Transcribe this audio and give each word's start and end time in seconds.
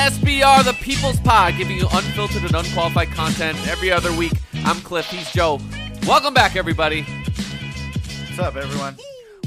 SBR, 0.00 0.64
the 0.64 0.72
People's 0.72 1.20
Pod, 1.20 1.58
giving 1.58 1.76
you 1.76 1.86
unfiltered 1.92 2.42
and 2.42 2.54
unqualified 2.54 3.08
content 3.08 3.58
every 3.68 3.92
other 3.92 4.10
week. 4.16 4.32
I'm 4.64 4.80
Cliff, 4.80 5.04
he's 5.04 5.30
Joe. 5.30 5.60
Welcome 6.06 6.32
back, 6.32 6.56
everybody. 6.56 7.02
What's 7.02 8.38
up, 8.38 8.56
everyone? 8.56 8.96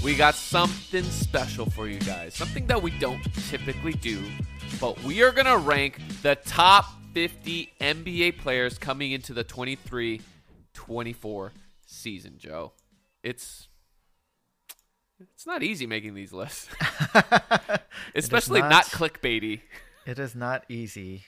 We 0.03 0.15
got 0.15 0.35
something 0.35 1.03
special 1.05 1.65
for 1.65 1.87
you 1.87 1.99
guys, 2.01 2.35
something 2.35 2.67
that 2.67 2.83
we 2.83 2.91
don't 2.99 3.19
typically 3.49 3.93
do, 3.93 4.21
but 4.79 5.01
we 5.01 5.23
are 5.23 5.31
going 5.31 5.47
to 5.47 5.57
rank 5.57 5.99
the 6.21 6.35
top 6.35 6.85
50 7.15 7.73
NBA 7.81 8.37
players 8.37 8.77
coming 8.77 9.11
into 9.11 9.33
the 9.33 9.43
23 9.43 10.21
24 10.75 11.51
season, 11.87 12.35
Joe. 12.37 12.73
It's 13.23 13.69
it's 15.19 15.47
not 15.47 15.63
easy 15.63 15.87
making 15.87 16.13
these 16.13 16.31
lists, 16.31 16.69
especially 18.15 18.61
not. 18.61 18.69
not. 18.69 18.85
clickbaity. 18.85 19.61
It 20.05 20.19
is 20.19 20.35
not 20.35 20.65
easy 20.69 21.25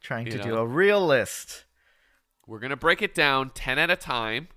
trying 0.00 0.26
You 0.26 0.32
to 0.32 0.42
do 0.42 0.56
a 0.56 0.66
real 0.66 1.04
list. 1.04 1.64
We're 2.46 2.58
gonna 2.58 2.76
break 2.76 3.02
it 3.02 3.14
down 3.14 3.50
10 3.50 3.78
at 3.78 3.90
a 3.90 3.96
time. 3.96 4.48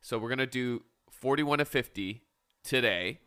So 0.00 0.18
we're 0.18 0.28
gonna 0.28 0.46
do 0.46 0.82
41 1.10 1.58
to 1.58 1.64
50 1.64 2.22
today, 2.62 3.20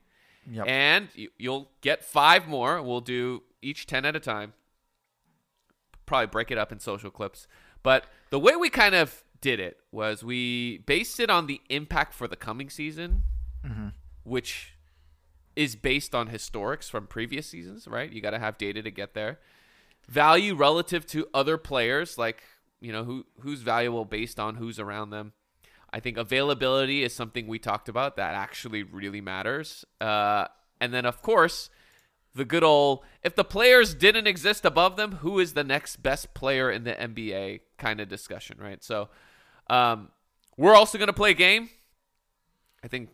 Yep. 0.50 0.68
and 0.68 1.08
you, 1.14 1.30
you'll 1.38 1.72
get 1.82 2.04
five 2.04 2.48
more. 2.48 2.82
We'll 2.82 3.02
do 3.02 3.44
each 3.62 3.86
10 3.86 4.06
at 4.06 4.16
a 4.16 4.20
time. 4.20 4.54
Probably 6.06 6.28
break 6.28 6.52
it 6.52 6.58
up 6.58 6.72
in 6.72 6.80
social 6.80 7.12
clips. 7.12 7.48
But 7.84 8.06
the 8.30 8.40
way 8.40 8.56
we 8.56 8.70
kind 8.70 8.96
of 8.96 9.24
did 9.42 9.60
it 9.60 9.78
was 9.92 10.24
we 10.24 10.80
based 10.80 11.20
it 11.20 11.30
on 11.30 11.48
the 11.48 11.62
impact 11.70 12.14
for 12.14 12.28
the 12.28 12.36
coming 12.36 12.70
season, 12.70 13.24
mm-hmm. 13.66 13.90
which 14.24 14.74
is 15.56 15.76
based 15.76 16.14
on 16.14 16.30
historics 16.30 16.90
from 16.90 17.08
previous 17.08 17.48
seasons, 17.48 17.88
right? 17.88 18.12
You 18.12 18.22
got 18.22 18.32
to 18.32 18.40
have 18.40 18.58
data 18.58 18.82
to 18.82 18.92
get 18.92 19.14
there. 19.14 19.40
Value 20.08 20.56
relative 20.56 21.06
to 21.08 21.28
other 21.34 21.58
players, 21.58 22.18
like 22.18 22.42
you 22.80 22.92
know 22.92 23.04
who 23.04 23.26
who's 23.42 23.62
valuable 23.62 24.06
based 24.06 24.40
on 24.40 24.56
who's 24.56 24.80
around 24.80 25.10
them. 25.10 25.34
I 25.92 26.00
think 26.00 26.18
availability 26.18 27.04
is 27.04 27.14
something 27.14 27.48
we 27.48 27.60
talked 27.60 27.90
about 27.90 28.18
that 28.18 28.34
actually 28.34 28.84
really 28.84 29.22
matters. 29.22 29.86
Uh, 30.00 30.48
and 30.80 30.94
then 30.94 31.06
of 31.06 31.22
course, 31.22 31.70
the 32.36 32.46
good 32.46 32.64
old 32.64 33.04
if 33.24 33.36
the 33.36 33.44
players 33.44 33.94
didn't 33.94 34.28
exist 34.28 34.64
above 34.66 34.96
them, 34.96 35.14
who 35.18 35.40
is 35.40 35.54
the 35.54 35.64
next 35.64 35.98
best 35.98 36.34
player 36.34 36.72
in 36.72 36.84
the 36.84 36.94
NBA 36.94 37.62
kind 37.78 38.00
of 38.00 38.08
discussion, 38.08 38.58
right? 38.60 38.84
So, 38.84 39.10
um, 39.70 40.10
we're 40.56 40.76
also 40.76 40.98
gonna 40.98 41.14
play 41.14 41.32
a 41.32 41.36
game. 41.36 41.70
I 42.84 42.88
think 42.88 43.10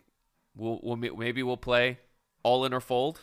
we'll, 0.56 0.80
we'll 0.84 0.98
maybe 0.98 1.42
we'll 1.42 1.58
play 1.58 2.00
all 2.44 2.66
in 2.66 2.74
or 2.74 2.82
fold 2.82 3.20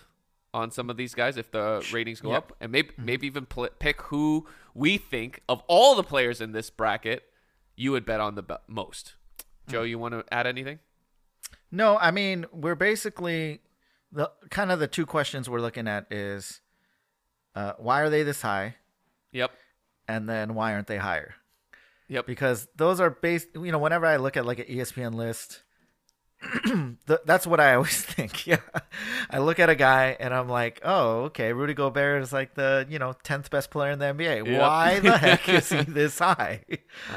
on 0.53 0.71
some 0.71 0.91
of 0.91 0.97
these 0.97 1.15
guys 1.15 1.37
if 1.37 1.51
the 1.51 1.87
ratings 1.93 2.21
go 2.21 2.31
Yep. 2.33 2.39
up, 2.39 2.57
and 2.61 2.73
maybe 2.73 2.91
maybe 2.99 3.27
even 3.27 3.47
pl- 3.47 3.69
pick 3.79 4.03
who 4.03 4.47
we 4.75 4.99
think 4.99 5.43
of 5.49 5.63
all 5.69 5.95
the 5.95 6.03
players 6.03 6.41
in 6.41 6.53
this 6.53 6.71
bracket 6.71 7.25
you 7.77 7.93
would 7.93 8.05
bet 8.05 8.21
on 8.21 8.35
the 8.35 8.43
be- 8.43 8.55
most. 8.67 9.15
Joe, 9.69 9.83
you 9.83 9.99
want 9.99 10.13
to 10.15 10.25
add 10.35 10.47
anything? 10.47 10.81
No, 11.71 11.97
I 11.99 12.11
mean 12.11 12.47
we're 12.53 12.75
basically 12.75 13.61
the 14.13 14.31
kind 14.51 14.73
of 14.73 14.81
the 14.81 14.89
two 14.89 15.07
questions 15.07 15.49
we're 15.49 15.61
looking 15.61 15.87
at 15.87 16.11
is 16.13 16.61
uh, 17.55 17.73
why 17.79 18.01
are 18.01 18.11
they 18.11 18.23
this 18.25 18.43
high, 18.43 18.77
Yep. 19.33 19.53
and 20.09 20.29
then 20.29 20.55
why 20.55 20.73
aren't 20.75 20.87
they 20.89 20.99
higher? 20.99 21.35
Yep. 22.09 22.27
Because 22.27 22.67
those 22.75 22.99
are 23.01 23.11
based. 23.11 23.49
You 23.55 23.71
know, 23.71 23.79
whenever 23.79 24.05
I 24.07 24.17
look 24.17 24.37
at 24.37 24.45
like 24.45 24.59
an 24.59 24.67
ESPN 24.67 25.15
list. 25.15 25.63
th- 27.07 27.21
that's 27.27 27.47
what 27.47 27.61
I 27.61 27.75
always 27.75 28.01
think. 28.03 28.47
Yeah, 28.47 28.57
I 29.31 29.39
look 29.39 29.59
at 29.59 29.69
a 29.69 29.75
guy 29.75 30.17
and 30.19 30.33
I'm 30.33 30.49
like, 30.49 30.81
oh, 30.83 31.25
okay, 31.25 31.53
Rudy 31.53 31.75
Gobert 31.75 32.23
is 32.23 32.33
like 32.33 32.55
the 32.55 32.87
you 32.89 32.99
know 32.99 33.15
tenth 33.23 33.51
best 33.51 33.71
player 33.71 33.91
in 33.93 33.99
the 33.99 34.07
NBA. 34.07 34.47
Yep. 34.47 34.61
Why 34.61 35.01
the 35.01 35.19
heck 35.19 35.49
is 35.49 35.69
he 35.69 35.83
this 35.83 36.19
high? 36.19 36.63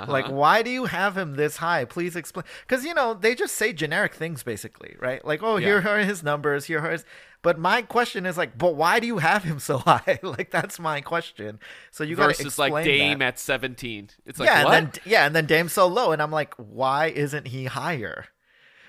Like, 0.07 0.25
Uh-huh. 0.25 0.33
why 0.33 0.61
do 0.61 0.69
you 0.69 0.85
have 0.85 1.17
him 1.17 1.35
this 1.35 1.57
high? 1.57 1.85
Please 1.85 2.15
explain. 2.15 2.43
Because 2.67 2.83
you 2.85 2.93
know 2.93 3.13
they 3.13 3.33
just 3.35 3.55
say 3.55 3.71
generic 3.73 4.13
things 4.13 4.43
basically, 4.43 4.95
right? 4.99 5.23
Like, 5.23 5.41
oh, 5.41 5.57
here 5.57 5.81
are 5.87 5.99
his 5.99 6.21
numbers. 6.23 6.65
Here 6.65 6.79
are 6.79 6.91
his. 6.91 7.05
But 7.41 7.59
my 7.59 7.81
question 7.81 8.25
is 8.25 8.37
like, 8.37 8.57
but 8.57 8.75
why 8.75 9.01
do 9.01 9.07
you 9.07 9.17
have 9.17 9.43
him 9.43 9.59
so 9.59 9.77
high? 9.85 10.19
like, 10.23 10.49
that's 10.51 10.79
my 10.79 11.01
question. 11.01 11.59
So 11.91 12.03
you 12.03 12.15
got 12.15 12.23
to 12.23 12.27
Versus 12.29 12.45
explain 12.47 12.71
like 12.71 12.85
Dame 12.85 13.19
that. 13.19 13.25
at 13.35 13.39
17. 13.39 14.09
It's 14.25 14.39
like 14.39 14.47
yeah, 14.47 14.63
what? 14.63 14.73
and 14.75 14.87
then 14.93 15.01
yeah, 15.05 15.25
and 15.25 15.35
then 15.35 15.45
Dame's 15.45 15.73
so 15.73 15.87
low, 15.87 16.11
and 16.11 16.21
I'm 16.21 16.31
like, 16.31 16.53
why 16.55 17.07
isn't 17.07 17.47
he 17.47 17.65
higher? 17.65 18.25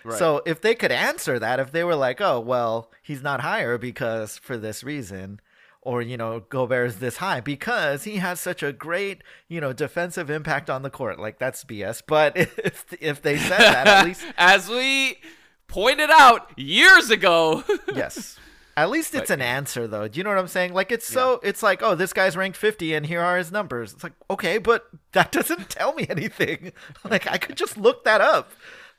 Right. 0.04 0.18
So 0.18 0.42
if 0.44 0.60
they 0.60 0.74
could 0.74 0.92
answer 0.92 1.38
that, 1.38 1.58
if 1.60 1.72
they 1.72 1.82
were 1.84 1.96
like, 1.96 2.20
oh 2.20 2.38
well, 2.40 2.90
he's 3.02 3.22
not 3.22 3.40
higher 3.40 3.78
because 3.78 4.36
for 4.38 4.56
this 4.58 4.84
reason, 4.84 5.40
or 5.80 6.02
you 6.02 6.16
know, 6.16 6.40
Gobert 6.40 6.88
is 6.88 6.98
this 6.98 7.16
high 7.18 7.40
because 7.40 8.04
he 8.04 8.16
has 8.16 8.40
such 8.40 8.62
a 8.62 8.72
great 8.72 9.22
you 9.48 9.60
know 9.60 9.72
defensive 9.72 10.30
impact 10.30 10.68
on 10.70 10.82
the 10.82 10.90
court, 10.90 11.18
like 11.18 11.38
that's 11.38 11.64
BS. 11.64 12.02
But 12.06 12.36
if 12.36 12.84
if 13.00 13.22
they 13.22 13.38
said 13.38 13.58
that, 13.58 13.86
at 13.86 14.04
least 14.04 14.24
as 14.36 14.68
we 14.68 15.18
pointed 15.66 16.10
out 16.10 16.50
years 16.58 17.10
ago. 17.10 17.64
yes. 17.94 18.38
At 18.76 18.90
least 18.90 19.14
it's 19.14 19.30
Right. 19.30 19.38
an 19.38 19.42
answer 19.42 19.86
though. 19.86 20.08
Do 20.08 20.18
you 20.18 20.24
know 20.24 20.30
what 20.30 20.38
I'm 20.38 20.48
saying? 20.48 20.74
Like 20.74 20.90
it's 20.90 21.06
so 21.06 21.38
it's 21.44 21.62
like, 21.62 21.80
oh, 21.82 21.94
this 21.94 22.12
guy's 22.12 22.36
ranked 22.36 22.56
50 22.56 22.92
and 22.94 23.06
here 23.06 23.20
are 23.20 23.38
his 23.38 23.52
numbers. 23.52 23.92
It's 23.92 24.02
like, 24.02 24.14
okay, 24.28 24.58
but 24.58 24.84
that 25.12 25.30
doesn't 25.30 25.70
tell 25.70 25.94
me 25.94 26.06
anything. 26.10 26.72
like 27.08 27.30
I 27.30 27.38
could 27.38 27.56
just 27.56 27.76
look 27.78 28.04
that 28.04 28.20
up. 28.20 28.50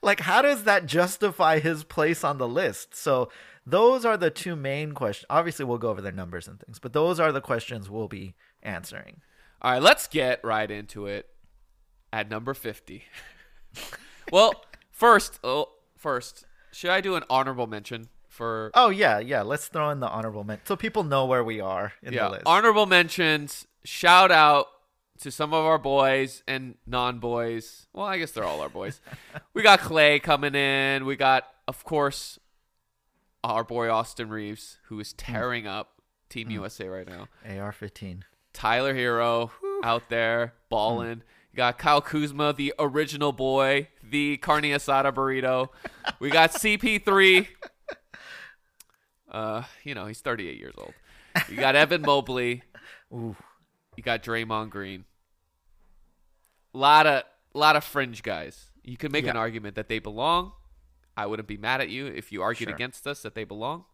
Like 0.05 0.21
how 0.21 0.43
does 0.43 0.63
that 0.63 0.85
justify 0.85 1.59
his 1.59 1.83
place 1.83 2.23
on 2.23 2.37
the 2.37 2.47
list? 2.47 2.95
So 2.95 3.29
those 3.65 4.05
are 4.05 4.15
the 4.15 4.29
two 4.29 4.55
main 4.55 4.91
questions. 4.91 5.25
Obviously, 5.29 5.65
we'll 5.65 5.79
go 5.79 5.89
over 5.89 6.01
their 6.01 6.11
numbers 6.11 6.47
and 6.47 6.59
things, 6.59 6.77
but 6.77 6.93
those 6.93 7.19
are 7.19 7.31
the 7.31 7.41
questions 7.41 7.89
we'll 7.89 8.07
be 8.07 8.35
answering. 8.61 9.21
All 9.61 9.71
right, 9.71 9.81
let's 9.81 10.05
get 10.05 10.43
right 10.43 10.69
into 10.69 11.07
it 11.07 11.27
at 12.13 12.29
number 12.29 12.53
50. 12.53 13.03
well, 14.31 14.53
first, 14.91 15.39
oh, 15.43 15.69
first, 15.97 16.45
should 16.71 16.91
I 16.91 17.01
do 17.01 17.15
an 17.15 17.23
honorable 17.27 17.65
mention 17.65 18.09
for 18.29 18.69
Oh 18.75 18.89
yeah, 18.89 19.17
yeah. 19.17 19.41
Let's 19.41 19.67
throw 19.67 19.89
in 19.89 20.01
the 20.01 20.09
honorable 20.09 20.43
mention 20.43 20.67
so 20.67 20.75
people 20.75 21.03
know 21.03 21.25
where 21.25 21.43
we 21.43 21.59
are 21.59 21.93
in 22.03 22.13
yeah, 22.13 22.25
the 22.25 22.31
list. 22.31 22.43
honorable 22.45 22.85
mentions. 22.85 23.65
Shout 23.83 24.31
out 24.31 24.67
to 25.21 25.31
some 25.31 25.53
of 25.53 25.65
our 25.65 25.77
boys 25.77 26.43
and 26.47 26.75
non-boys. 26.85 27.87
Well, 27.93 28.05
I 28.05 28.17
guess 28.17 28.31
they're 28.31 28.43
all 28.43 28.61
our 28.61 28.69
boys. 28.69 29.01
we 29.53 29.63
got 29.63 29.79
Clay 29.79 30.19
coming 30.19 30.55
in. 30.55 31.05
We 31.05 31.15
got, 31.15 31.47
of 31.67 31.83
course, 31.83 32.39
our 33.43 33.63
boy 33.63 33.89
Austin 33.89 34.29
Reaves, 34.29 34.79
who 34.85 34.99
is 34.99 35.13
mm. 35.13 35.17
tearing 35.17 35.67
up 35.67 36.01
Team 36.29 36.49
mm. 36.49 36.53
USA 36.53 36.87
right 36.87 37.07
now. 37.07 37.27
AR-15. 37.45 38.21
Tyler 38.53 38.93
Herro 38.93 39.51
out 39.83 40.09
there 40.09 40.53
balling. 40.69 41.17
Mm. 41.17 41.21
You 41.51 41.57
got 41.57 41.77
Kyle 41.77 42.01
Kuzma, 42.01 42.53
the 42.53 42.73
original 42.79 43.31
boy, 43.31 43.87
the 44.03 44.37
carne 44.37 44.63
asada 44.63 45.13
burrito. 45.13 45.69
We 46.19 46.29
got 46.29 46.51
CP3. 46.53 47.47
Uh, 49.31 49.63
you 49.83 49.95
know, 49.95 50.05
he's 50.05 50.21
38 50.21 50.57
years 50.57 50.73
old. 50.77 50.93
You 51.49 51.57
got 51.57 51.75
Evan 51.75 52.01
Mobley. 52.01 52.63
Ooh. 53.13 53.35
You 53.95 54.03
got 54.03 54.23
Draymond 54.23 54.69
Green. 54.69 55.05
Lot 56.73 57.07
of 57.07 57.23
lot 57.53 57.75
of 57.75 57.83
fringe 57.83 58.21
guys. 58.23 58.65
You 58.83 58.97
can 58.97 59.11
make 59.11 59.25
an 59.25 59.37
argument 59.37 59.75
that 59.75 59.87
they 59.87 59.99
belong. 59.99 60.51
I 61.17 61.25
wouldn't 61.25 61.47
be 61.47 61.57
mad 61.57 61.79
at 61.81 61.89
you 61.89 62.07
if 62.07 62.31
you 62.31 62.41
argued 62.41 62.67
Sure. 62.69 62.75
against 62.75 63.07
us 63.07 63.21
that 63.21 63.33
they 63.35 63.45
belong. 63.45 63.85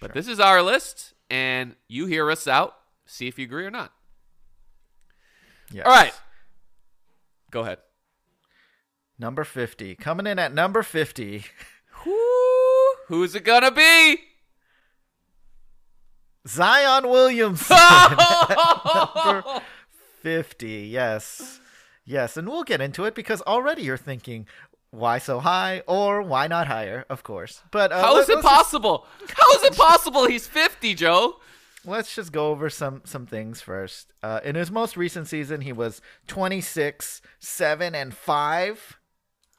But 0.00 0.08
Sure. 0.08 0.14
this 0.14 0.28
is 0.28 0.38
our 0.38 0.62
list, 0.62 1.14
and 1.30 1.74
you 1.88 2.06
hear 2.06 2.30
us 2.30 2.46
out. 2.46 2.76
See 3.06 3.26
if 3.26 3.38
you 3.38 3.46
agree 3.46 3.64
or 3.64 3.70
not. 3.70 3.92
Yes. 5.72 5.86
All 5.86 5.92
right. 5.92 6.12
Go 7.50 7.62
ahead. 7.62 7.78
Number 9.18 9.44
50. 9.44 9.94
Coming 9.96 10.26
in 10.26 10.38
at 10.38 10.52
number 10.52 10.82
50. 10.82 11.44
Who? 12.04 12.94
Who's 13.08 13.34
it 13.34 13.44
gonna 13.44 13.70
be? 13.70 14.18
Zion 16.46 17.08
Williamson. 17.08 17.76
number 19.14 19.60
50. 20.22 20.66
Yes. 20.90 21.60
Yes. 22.04 22.36
And 22.36 22.48
we'll 22.48 22.64
get 22.64 22.80
into 22.80 23.04
it 23.04 23.14
because 23.14 23.42
already 23.42 23.82
you're 23.82 23.96
thinking, 23.96 24.46
why 24.90 25.18
so 25.18 25.40
high 25.40 25.82
or 25.86 26.22
why 26.22 26.46
not 26.46 26.66
higher? 26.66 27.04
Of 27.10 27.22
course. 27.22 27.62
But 27.70 27.92
uh, 27.92 28.00
How 28.00 28.18
is 28.18 28.28
let- 28.28 28.38
it 28.38 28.42
let's 28.42 28.46
just- 28.48 28.54
possible? 28.56 29.06
How 29.34 29.52
is 29.56 29.62
it 29.64 29.76
possible 29.76 30.26
he's 30.26 30.46
50, 30.46 30.94
Joe? 30.94 31.40
let's 31.84 32.14
just 32.14 32.32
go 32.32 32.48
over 32.50 32.68
some 32.68 33.00
some 33.04 33.24
things 33.24 33.60
first. 33.62 34.12
Uh, 34.22 34.40
in 34.44 34.54
his 34.56 34.70
most 34.70 34.96
recent 34.96 35.26
season, 35.28 35.60
he 35.62 35.72
was 35.72 36.02
26, 36.26 37.22
7, 37.38 37.94
and 37.94 38.12
5. 38.14 38.98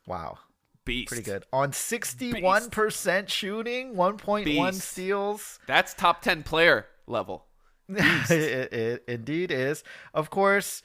Wow. 0.06 0.38
Beast. 0.86 1.10
Pretty 1.10 1.24
good. 1.24 1.46
On 1.54 1.72
61% 1.72 3.30
shooting, 3.30 3.96
1.1 3.96 4.74
steals. 4.74 5.60
That's 5.68 5.94
top 5.94 6.22
10 6.22 6.44
player 6.44 6.88
level. 7.08 7.46
it, 7.90 8.74
it 8.74 9.04
indeed 9.08 9.52
is. 9.52 9.84
Of 10.14 10.30
course, 10.30 10.82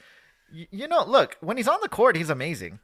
y- 0.53 0.67
you 0.71 0.87
know, 0.87 1.03
look, 1.05 1.37
when 1.41 1.57
he's 1.57 1.67
on 1.67 1.79
the 1.81 1.89
court, 1.89 2.15
he's 2.15 2.29
amazing. 2.29 2.79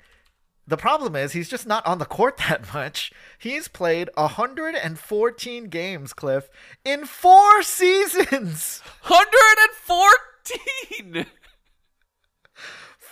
The 0.67 0.77
problem 0.77 1.15
is 1.15 1.31
he's 1.33 1.49
just 1.49 1.65
not 1.67 1.85
on 1.87 1.97
the 1.97 2.05
court 2.05 2.37
that 2.49 2.71
much. 2.73 3.11
He's 3.39 3.67
played 3.67 4.09
114 4.15 5.65
games, 5.65 6.13
Cliff, 6.13 6.49
in 6.85 7.05
four 7.05 7.61
seasons. 7.63 8.81
14. 9.73 11.25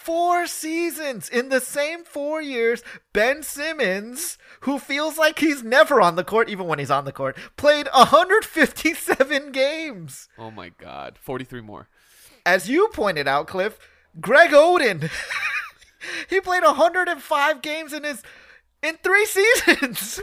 Four 0.09 0.47
seasons 0.47 1.29
in 1.29 1.50
the 1.50 1.59
same 1.61 2.03
four 2.03 2.41
years, 2.41 2.81
Ben 3.13 3.44
Simmons, 3.44 4.39
who 4.61 4.79
feels 4.79 5.19
like 5.19 5.38
he's 5.38 5.61
never 5.61 6.01
on 6.01 6.15
the 6.15 6.23
court, 6.23 6.50
even 6.50 6.65
when 6.65 6.79
he's 6.79 6.89
on 6.89 7.06
the 7.06 7.11
court, 7.11 7.38
played 7.57 7.88
157 7.94 9.51
games. 9.51 10.27
Oh 10.35 10.50
my 10.50 10.69
God. 10.69 11.19
43 11.21 11.61
more. 11.61 11.89
As 12.44 12.67
you 12.67 12.89
pointed 12.91 13.27
out, 13.27 13.45
Cliff, 13.45 13.77
Greg 14.19 14.50
Oden, 14.50 15.11
he 16.27 16.41
played 16.41 16.63
105 16.63 17.61
games 17.61 17.94
in 17.94 18.03
his 18.03 18.23
in 18.81 18.97
three 19.03 19.27
seasons. 19.27 20.21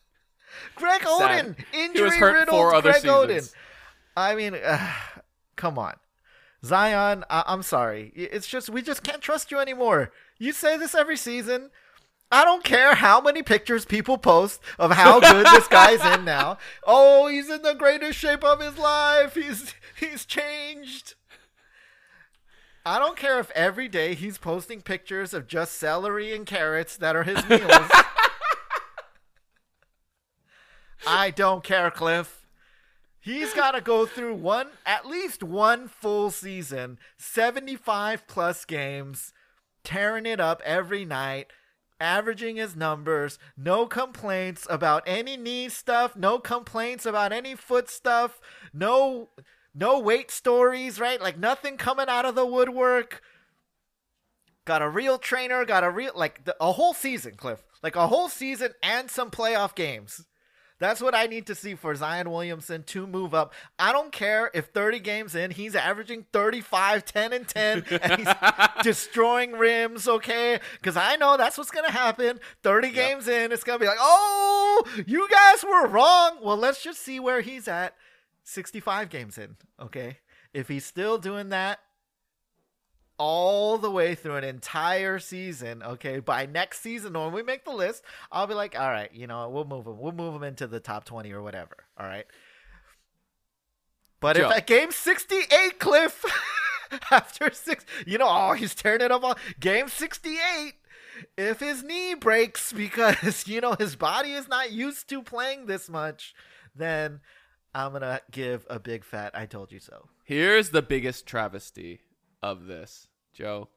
Greg 0.76 1.02
Sad. 1.02 1.08
Oden, 1.10 1.56
injury 1.74 2.22
riddled 2.22 2.48
four 2.48 2.74
other 2.74 2.92
Greg 2.92 3.02
seasons. 3.02 3.50
Oden. 3.50 3.54
I 4.16 4.34
mean, 4.34 4.54
uh, 4.54 4.92
come 5.56 5.78
on. 5.78 5.92
Zion, 6.64 7.24
I- 7.28 7.44
I'm 7.46 7.62
sorry. 7.62 8.12
It's 8.14 8.46
just 8.46 8.70
we 8.70 8.82
just 8.82 9.02
can't 9.02 9.20
trust 9.22 9.50
you 9.50 9.58
anymore. 9.58 10.10
You 10.38 10.52
say 10.52 10.76
this 10.76 10.94
every 10.94 11.16
season. 11.16 11.70
I 12.32 12.44
don't 12.44 12.64
care 12.64 12.94
how 12.94 13.20
many 13.20 13.42
pictures 13.42 13.84
people 13.84 14.16
post 14.18 14.60
of 14.78 14.90
how 14.92 15.20
good 15.20 15.46
this 15.46 15.68
guy's 15.68 16.04
in 16.18 16.24
now. 16.34 16.58
Oh, 16.86 17.28
he's 17.28 17.50
in 17.50 17.62
the 17.62 17.74
greatest 17.74 18.18
shape 18.18 18.42
of 18.42 18.60
his 18.60 18.78
life. 18.78 19.34
He's 19.34 19.74
he's 19.98 20.24
changed. 20.24 21.14
I 22.86 22.98
don't 22.98 23.16
care 23.16 23.38
if 23.38 23.50
every 23.52 23.88
day 23.88 24.14
he's 24.14 24.36
posting 24.36 24.82
pictures 24.82 25.32
of 25.32 25.46
just 25.46 25.74
celery 25.74 26.34
and 26.34 26.44
carrots 26.44 26.96
that 26.98 27.14
are 27.16 27.22
his 27.22 27.46
meals. 27.48 27.62
I 31.06 31.30
don't 31.30 31.62
care, 31.64 31.90
Cliff. 31.90 32.43
He's 33.24 33.54
got 33.54 33.70
to 33.70 33.80
go 33.80 34.04
through 34.04 34.34
one, 34.34 34.68
at 34.84 35.06
least 35.06 35.42
one 35.42 35.88
full 35.88 36.30
season, 36.30 36.98
75 37.16 38.28
plus 38.28 38.66
games, 38.66 39.32
tearing 39.82 40.26
it 40.26 40.40
up 40.40 40.60
every 40.62 41.06
night, 41.06 41.46
averaging 41.98 42.56
his 42.56 42.76
numbers, 42.76 43.38
no 43.56 43.86
complaints 43.86 44.66
about 44.68 45.04
any 45.06 45.38
knee 45.38 45.70
stuff, 45.70 46.14
no 46.14 46.38
complaints 46.38 47.06
about 47.06 47.32
any 47.32 47.54
foot 47.54 47.88
stuff, 47.88 48.42
no 48.74 49.30
no 49.74 49.98
weight 49.98 50.30
stories, 50.30 51.00
right? 51.00 51.18
Like 51.18 51.38
nothing 51.38 51.78
coming 51.78 52.10
out 52.10 52.26
of 52.26 52.34
the 52.34 52.44
woodwork. 52.44 53.22
Got 54.66 54.82
a 54.82 54.88
real 54.88 55.16
trainer, 55.16 55.64
got 55.64 55.82
a 55.82 55.90
real 55.90 56.12
like 56.14 56.44
the, 56.44 56.54
a 56.60 56.72
whole 56.72 56.92
season, 56.92 57.36
Cliff. 57.36 57.64
Like 57.82 57.96
a 57.96 58.06
whole 58.06 58.28
season 58.28 58.72
and 58.82 59.10
some 59.10 59.30
playoff 59.30 59.74
games. 59.74 60.26
That's 60.84 61.00
what 61.00 61.14
I 61.14 61.24
need 61.24 61.46
to 61.46 61.54
see 61.54 61.76
for 61.76 61.94
Zion 61.94 62.30
Williamson 62.30 62.82
to 62.88 63.06
move 63.06 63.32
up. 63.32 63.54
I 63.78 63.90
don't 63.90 64.12
care 64.12 64.50
if 64.52 64.66
30 64.66 64.98
games 64.98 65.34
in, 65.34 65.50
he's 65.50 65.74
averaging 65.74 66.26
35, 66.30 67.06
10, 67.06 67.32
and 67.32 67.48
10, 67.48 67.84
and 68.02 68.20
he's 68.20 68.28
destroying 68.82 69.52
rims, 69.52 70.06
okay? 70.06 70.60
Because 70.74 70.98
I 70.98 71.16
know 71.16 71.38
that's 71.38 71.56
what's 71.56 71.70
going 71.70 71.86
to 71.86 71.90
happen. 71.90 72.38
30 72.62 72.90
games 72.90 73.28
in, 73.28 73.50
it's 73.50 73.64
going 73.64 73.78
to 73.78 73.82
be 73.82 73.88
like, 73.88 73.96
oh, 73.98 74.84
you 75.06 75.26
guys 75.30 75.64
were 75.64 75.86
wrong. 75.86 76.36
Well, 76.42 76.58
let's 76.58 76.82
just 76.82 77.00
see 77.00 77.18
where 77.18 77.40
he's 77.40 77.66
at 77.66 77.94
65 78.42 79.08
games 79.08 79.38
in, 79.38 79.56
okay? 79.80 80.18
If 80.52 80.68
he's 80.68 80.84
still 80.84 81.16
doing 81.16 81.48
that, 81.48 81.78
all 83.18 83.78
the 83.78 83.90
way 83.90 84.14
through 84.14 84.36
an 84.36 84.44
entire 84.44 85.18
season. 85.18 85.82
Okay, 85.82 86.20
by 86.20 86.46
next 86.46 86.80
season 86.80 87.12
when 87.14 87.32
we 87.32 87.42
make 87.42 87.64
the 87.64 87.72
list, 87.72 88.02
I'll 88.32 88.46
be 88.46 88.54
like, 88.54 88.78
all 88.78 88.90
right, 88.90 89.12
you 89.12 89.26
know, 89.26 89.48
we'll 89.48 89.64
move 89.64 89.86
him. 89.86 89.98
We'll 89.98 90.12
move 90.12 90.34
him 90.34 90.42
into 90.42 90.66
the 90.66 90.80
top 90.80 91.04
twenty 91.04 91.32
or 91.32 91.42
whatever. 91.42 91.76
All 91.98 92.06
right. 92.06 92.26
But 94.20 94.36
Joe. 94.36 94.48
if 94.48 94.56
at 94.56 94.66
game 94.66 94.90
sixty-eight, 94.90 95.78
Cliff, 95.78 96.24
after 97.10 97.52
six, 97.52 97.84
you 98.06 98.18
know, 98.18 98.28
oh, 98.28 98.52
he's 98.52 98.74
tearing 98.74 99.00
it 99.00 99.12
up 99.12 99.24
on 99.24 99.36
game 99.60 99.88
sixty-eight. 99.88 100.74
If 101.36 101.60
his 101.60 101.82
knee 101.84 102.14
breaks 102.14 102.72
because 102.72 103.46
you 103.46 103.60
know 103.60 103.76
his 103.78 103.96
body 103.96 104.32
is 104.32 104.48
not 104.48 104.72
used 104.72 105.08
to 105.10 105.22
playing 105.22 105.66
this 105.66 105.88
much, 105.88 106.34
then 106.74 107.20
I'm 107.74 107.92
gonna 107.92 108.20
give 108.30 108.66
a 108.68 108.80
big 108.80 109.04
fat 109.04 109.32
"I 109.34 109.46
told 109.46 109.70
you 109.72 109.78
so." 109.78 110.08
Here's 110.24 110.70
the 110.70 110.82
biggest 110.82 111.26
travesty 111.26 112.00
of 112.44 112.66
this, 112.66 113.08
Joe. 113.32 113.68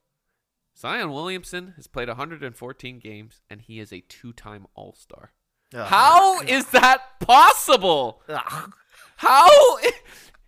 Zion 0.78 1.12
Williamson 1.12 1.74
has 1.78 1.88
played 1.88 2.10
114 2.10 3.00
games 3.00 3.42
and 3.50 3.62
he 3.62 3.80
is 3.80 3.94
a 3.94 4.02
two-time 4.02 4.68
All-Star. 4.76 5.32
How 5.74 6.42
is 6.42 6.68
that 6.68 7.20
possible? 7.20 8.22
Ugh. 8.30 8.74
How 9.18 9.50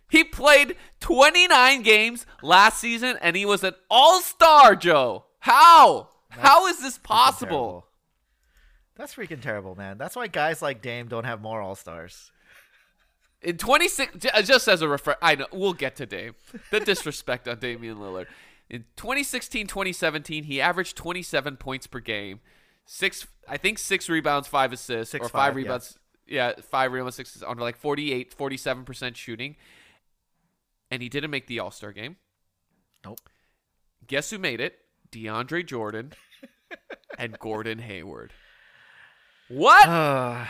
he 0.08 0.22
played 0.22 0.76
29 1.00 1.82
games 1.82 2.26
last 2.42 2.78
season 2.78 3.16
and 3.20 3.34
he 3.36 3.44
was 3.44 3.64
an 3.64 3.74
All-Star, 3.90 4.76
Joe. 4.76 5.24
How? 5.40 6.10
How 6.28 6.66
is 6.68 6.80
this 6.80 6.98
possible? 6.98 7.86
That's 8.96 9.14
freaking 9.14 9.40
terrible, 9.40 9.74
man. 9.74 9.98
That's 9.98 10.14
why 10.14 10.26
guys 10.26 10.62
like 10.62 10.82
Dame 10.82 11.08
don't 11.08 11.24
have 11.24 11.40
more 11.40 11.60
All 11.60 11.74
Stars. 11.74 12.30
In 13.42 13.56
26, 13.56 14.26
uh, 14.26 14.42
just 14.42 14.68
as 14.68 14.82
a 14.82 14.88
refer, 14.88 15.16
I 15.22 15.34
know 15.34 15.46
we'll 15.52 15.72
get 15.72 15.96
to 15.96 16.06
Dame. 16.06 16.34
The 16.70 16.80
disrespect 16.80 17.48
on 17.48 17.58
Damian 17.58 17.96
Lillard. 17.96 18.26
In 18.68 18.84
2016, 18.96 19.66
2017, 19.66 20.44
he 20.44 20.60
averaged 20.60 20.96
27 20.96 21.56
points 21.56 21.86
per 21.86 22.00
game, 22.00 22.40
six, 22.84 23.26
I 23.48 23.56
think 23.56 23.78
six 23.78 24.08
rebounds, 24.08 24.46
five 24.46 24.72
assists, 24.72 25.12
Six, 25.12 25.26
or 25.26 25.28
five, 25.28 25.48
five, 25.48 25.52
yeah. 25.54 25.56
rebounds. 25.56 25.98
Yeah. 26.26 26.52
five 26.62 26.92
rebounds, 26.92 27.16
six 27.16 27.42
on 27.42 27.56
like 27.58 27.76
48, 27.76 28.32
47 28.34 28.84
percent 28.84 29.16
shooting, 29.16 29.56
and 30.90 31.02
he 31.02 31.08
didn't 31.08 31.30
make 31.30 31.46
the 31.48 31.58
All 31.58 31.70
Star 31.72 31.92
game. 31.92 32.16
Nope. 33.04 33.18
Guess 34.06 34.30
who 34.30 34.38
made 34.38 34.60
it? 34.60 34.78
DeAndre 35.10 35.66
Jordan 35.66 36.12
and 37.18 37.38
Gordon 37.40 37.78
Hayward. 37.80 38.32
What? 39.48 39.88
Oh 39.88 40.46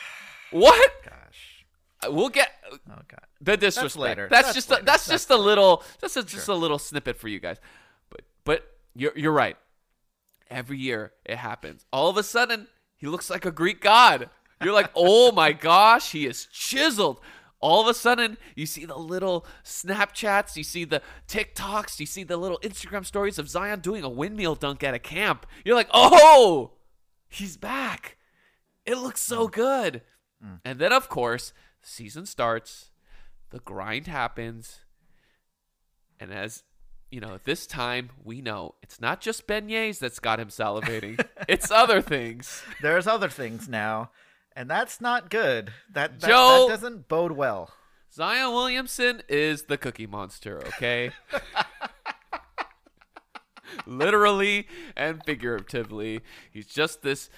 what? 0.50 0.90
gosh. 1.04 1.19
We'll 2.08 2.30
get 2.30 2.50
Oh 2.72 2.94
god. 3.08 3.26
the 3.40 3.56
disrespect. 3.56 3.96
later. 3.96 4.28
That's, 4.30 4.48
That's 4.48 4.54
just 4.54 4.68
a, 4.68 4.74
that's, 4.74 4.84
That's 4.84 5.08
just 5.08 5.30
a 5.30 5.36
little 5.36 5.82
that's 6.00 6.16
a, 6.16 6.22
just 6.22 6.48
a 6.48 6.54
little 6.54 6.78
snippet 6.78 7.18
for 7.18 7.28
you 7.28 7.38
guys. 7.38 7.58
But 8.08 8.22
but 8.44 8.64
you're 8.94 9.16
you're 9.16 9.32
right. 9.32 9.56
Every 10.50 10.78
year 10.78 11.12
it 11.24 11.36
happens. 11.36 11.84
All 11.92 12.08
of 12.08 12.16
a 12.16 12.22
sudden 12.22 12.68
he 12.96 13.06
looks 13.06 13.28
like 13.28 13.44
a 13.44 13.50
Greek 13.50 13.80
god. 13.80 14.30
You're 14.62 14.72
like, 14.72 14.90
"Oh 14.96 15.32
my 15.32 15.52
gosh, 15.52 16.12
he 16.12 16.26
is 16.26 16.46
chiseled." 16.46 17.20
All 17.62 17.82
of 17.82 17.88
a 17.88 17.92
sudden, 17.92 18.38
you 18.54 18.64
see 18.64 18.86
the 18.86 18.96
little 18.96 19.44
Snapchats, 19.62 20.56
you 20.56 20.64
see 20.64 20.86
the 20.86 21.02
TikToks, 21.28 22.00
you 22.00 22.06
see 22.06 22.24
the 22.24 22.38
little 22.38 22.58
Instagram 22.60 23.04
stories 23.04 23.38
of 23.38 23.50
Zion 23.50 23.80
doing 23.80 24.02
a 24.02 24.08
windmill 24.08 24.54
dunk 24.54 24.82
at 24.82 24.94
a 24.94 24.98
camp. 24.98 25.44
You're 25.62 25.74
like, 25.74 25.90
"Oh, 25.92 26.72
he's 27.28 27.58
back." 27.58 28.16
It 28.86 28.96
looks 28.96 29.20
so 29.20 29.46
mm. 29.46 29.52
good. 29.52 30.02
Mm. 30.44 30.60
And 30.64 30.78
then, 30.78 30.92
of 30.92 31.08
course, 31.08 31.52
season 31.82 32.26
starts, 32.26 32.90
the 33.50 33.60
grind 33.60 34.06
happens, 34.06 34.80
and 36.18 36.32
as 36.32 36.62
you 37.10 37.20
know, 37.20 37.38
this 37.44 37.66
time 37.66 38.10
we 38.22 38.40
know 38.40 38.74
it's 38.82 39.00
not 39.00 39.20
just 39.20 39.46
beignets 39.48 39.98
that's 39.98 40.20
got 40.20 40.40
him 40.40 40.48
salivating; 40.48 41.24
it's 41.48 41.70
other 41.70 42.00
things. 42.00 42.62
There's 42.82 43.06
other 43.06 43.28
things 43.28 43.68
now, 43.68 44.10
and 44.54 44.70
that's 44.70 45.00
not 45.00 45.30
good. 45.30 45.72
That 45.92 46.20
that, 46.20 46.28
Joe- 46.28 46.66
that 46.68 46.74
doesn't 46.74 47.08
bode 47.08 47.32
well. 47.32 47.72
Zion 48.12 48.52
Williamson 48.52 49.22
is 49.28 49.64
the 49.64 49.78
Cookie 49.78 50.06
Monster, 50.06 50.58
okay? 50.66 51.12
Literally 53.86 54.66
and 54.96 55.22
figuratively, 55.24 56.20
he's 56.50 56.66
just 56.66 57.02
this 57.02 57.30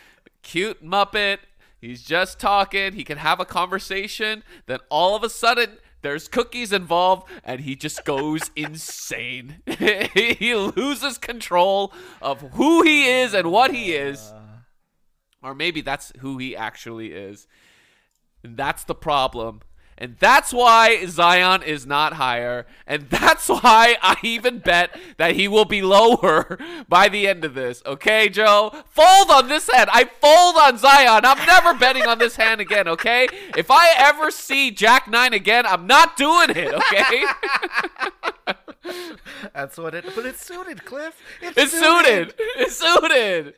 cute 0.42 0.82
muppet. 0.82 1.38
He's 1.82 2.04
just 2.04 2.38
talking. 2.38 2.92
He 2.92 3.02
can 3.02 3.18
have 3.18 3.40
a 3.40 3.44
conversation. 3.44 4.44
Then 4.66 4.78
all 4.88 5.16
of 5.16 5.24
a 5.24 5.28
sudden, 5.28 5.78
there's 6.02 6.28
cookies 6.28 6.72
involved, 6.72 7.28
and 7.42 7.60
he 7.60 7.74
just 7.74 8.04
goes 8.04 8.52
insane. 8.56 9.56
he 9.66 10.54
loses 10.54 11.18
control 11.18 11.92
of 12.22 12.40
who 12.52 12.84
he 12.84 13.08
is 13.08 13.34
and 13.34 13.50
what 13.50 13.74
he 13.74 13.94
is. 13.94 14.30
Uh. 14.30 14.38
Or 15.42 15.56
maybe 15.56 15.80
that's 15.80 16.12
who 16.20 16.38
he 16.38 16.54
actually 16.54 17.12
is. 17.12 17.48
And 18.44 18.56
that's 18.56 18.84
the 18.84 18.94
problem. 18.94 19.62
And 19.98 20.16
that's 20.18 20.52
why 20.52 21.04
Zion 21.06 21.62
is 21.62 21.86
not 21.86 22.14
higher. 22.14 22.66
And 22.86 23.08
that's 23.10 23.48
why 23.48 23.96
I 24.02 24.16
even 24.22 24.58
bet 24.58 24.98
that 25.16 25.36
he 25.36 25.48
will 25.48 25.64
be 25.64 25.82
lower 25.82 26.58
by 26.88 27.08
the 27.08 27.28
end 27.28 27.44
of 27.44 27.54
this. 27.54 27.82
Okay, 27.86 28.28
Joe? 28.28 28.72
Fold 28.88 29.30
on 29.30 29.48
this 29.48 29.70
hand. 29.70 29.90
I 29.92 30.04
fold 30.04 30.56
on 30.56 30.78
Zion. 30.78 31.24
I'm 31.24 31.46
never 31.46 31.74
betting 31.74 32.06
on 32.06 32.18
this 32.18 32.36
hand 32.36 32.60
again, 32.60 32.88
okay? 32.88 33.28
If 33.56 33.70
I 33.70 33.94
ever 33.96 34.30
see 34.30 34.70
Jack 34.70 35.08
9 35.08 35.32
again, 35.32 35.66
I'm 35.66 35.86
not 35.86 36.16
doing 36.16 36.50
it, 36.50 36.74
okay? 36.74 37.24
That's 39.54 39.78
what 39.78 39.94
it. 39.94 40.04
But 40.14 40.26
it's 40.26 40.44
suited, 40.44 40.84
Cliff. 40.84 41.20
it's 41.40 41.72
suited. 41.72 42.34
It's 42.56 42.76
suited. 42.76 43.54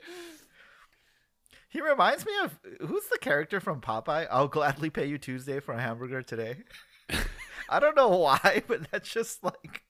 He 1.75 1.81
reminds 1.81 2.25
me 2.25 2.33
of 2.45 2.57
who's 2.87 3.07
the 3.11 3.19
character 3.19 3.59
from 3.59 3.81
Popeye? 3.81 4.28
I'll 4.31 4.47
gladly 4.47 4.90
pay 4.90 5.07
you 5.07 5.19
Tuesday 5.19 5.59
for 5.59 5.73
a 5.75 5.81
hamburger 5.81 6.23
today. 6.23 6.59
I 7.69 7.81
don't 7.81 7.97
know 7.97 8.09
why, 8.16 8.62
but 8.69 8.88
that's 8.93 9.09
just 9.12 9.43
like 9.43 9.83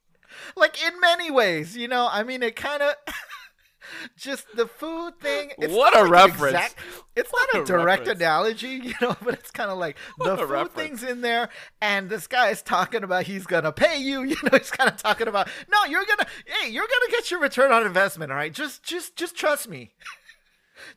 like 0.56 0.82
in 0.82 0.98
many 0.98 1.30
ways, 1.30 1.76
you 1.76 1.86
know. 1.86 2.08
I 2.10 2.22
mean, 2.22 2.42
it 2.42 2.56
kind 2.56 2.82
of 2.82 2.94
just 4.16 4.46
the 4.56 4.66
food 4.66 5.20
thing. 5.20 5.52
It's 5.58 5.74
What 5.74 5.94
a 5.94 6.02
like 6.02 6.10
reference. 6.10 6.54
exact- 6.54 6.76
it's 7.16 7.30
What 7.30 7.48
not 7.52 7.62
a, 7.62 7.66
direct 7.66 8.00
reference. 8.06 8.20
analogy, 8.20 8.68
you 8.82 8.94
know, 9.02 9.14
but 9.22 9.34
it's 9.34 9.50
kind 9.50 9.70
of 9.70 9.76
like 9.76 9.96
the 10.18 10.24
What 10.24 10.32
a 10.34 10.36
food 10.38 10.50
reference. 10.50 10.72
things 10.74 11.02
in 11.02 11.20
there, 11.20 11.50
and 11.82 12.08
this 12.08 12.26
guy 12.26 12.48
is 12.48 12.62
talking 12.62 13.04
about 13.04 13.24
he's 13.24 13.44
gonna 13.46 13.72
pay 13.72 13.98
you. 13.98 14.22
You 14.22 14.36
know, 14.42 14.56
he's 14.58 14.70
kind 14.70 14.88
of 14.90 14.96
talking 14.96 15.28
about 15.28 15.48
no, 15.70 15.84
you're 15.84 16.06
gonna, 16.06 16.26
hey, 16.46 16.70
you're 16.70 16.86
gonna 16.86 17.10
get 17.10 17.30
your 17.30 17.40
return 17.40 17.72
on 17.72 17.84
investment. 17.86 18.32
All 18.32 18.38
right, 18.38 18.52
just, 18.54 18.82
just, 18.82 19.16
just 19.16 19.36
trust 19.36 19.68
me. 19.68 19.92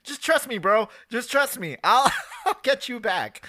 Just 0.04 0.24
trust 0.24 0.48
me, 0.48 0.58
bro. 0.58 0.90
Just 1.10 1.32
trust 1.32 1.60
me. 1.60 1.78
I'll, 1.84 2.12
I'll 2.46 2.58
get 2.64 2.90
you 2.90 3.00
back. 3.00 3.46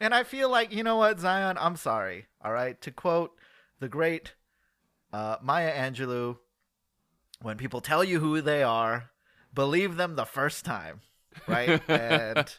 And 0.00 0.14
I 0.14 0.24
feel 0.24 0.50
like, 0.50 0.72
you 0.72 0.82
know 0.82 0.96
what, 0.96 1.20
Zion, 1.20 1.56
I'm 1.60 1.76
sorry. 1.76 2.26
All 2.44 2.52
right. 2.52 2.80
To 2.82 2.90
quote 2.90 3.32
the 3.80 3.88
great 3.88 4.34
uh, 5.12 5.36
Maya 5.42 5.72
Angelou, 5.72 6.38
when 7.40 7.56
people 7.56 7.80
tell 7.80 8.02
you 8.02 8.20
who 8.20 8.40
they 8.40 8.62
are, 8.62 9.10
believe 9.54 9.96
them 9.96 10.16
the 10.16 10.24
first 10.24 10.64
time. 10.64 11.00
Right? 11.46 11.80
and 11.88 12.54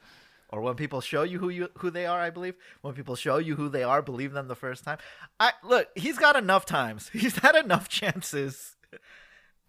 or 0.53 0.61
when 0.61 0.75
people 0.75 1.01
show 1.01 1.23
you 1.23 1.39
who 1.39 1.49
you 1.49 1.69
who 1.79 1.89
they 1.89 2.05
are, 2.05 2.19
I 2.19 2.29
believe. 2.29 2.53
When 2.81 2.93
people 2.93 3.15
show 3.15 3.37
you 3.37 3.55
who 3.55 3.69
they 3.69 3.81
are, 3.81 4.03
believe 4.03 4.33
them 4.33 4.47
the 4.47 4.55
first 4.55 4.83
time. 4.83 4.99
I 5.39 5.53
look, 5.63 5.87
he's 5.95 6.19
got 6.19 6.35
enough 6.35 6.65
times. 6.65 7.09
He's 7.13 7.37
had 7.37 7.55
enough 7.55 7.89
chances. 7.89 8.75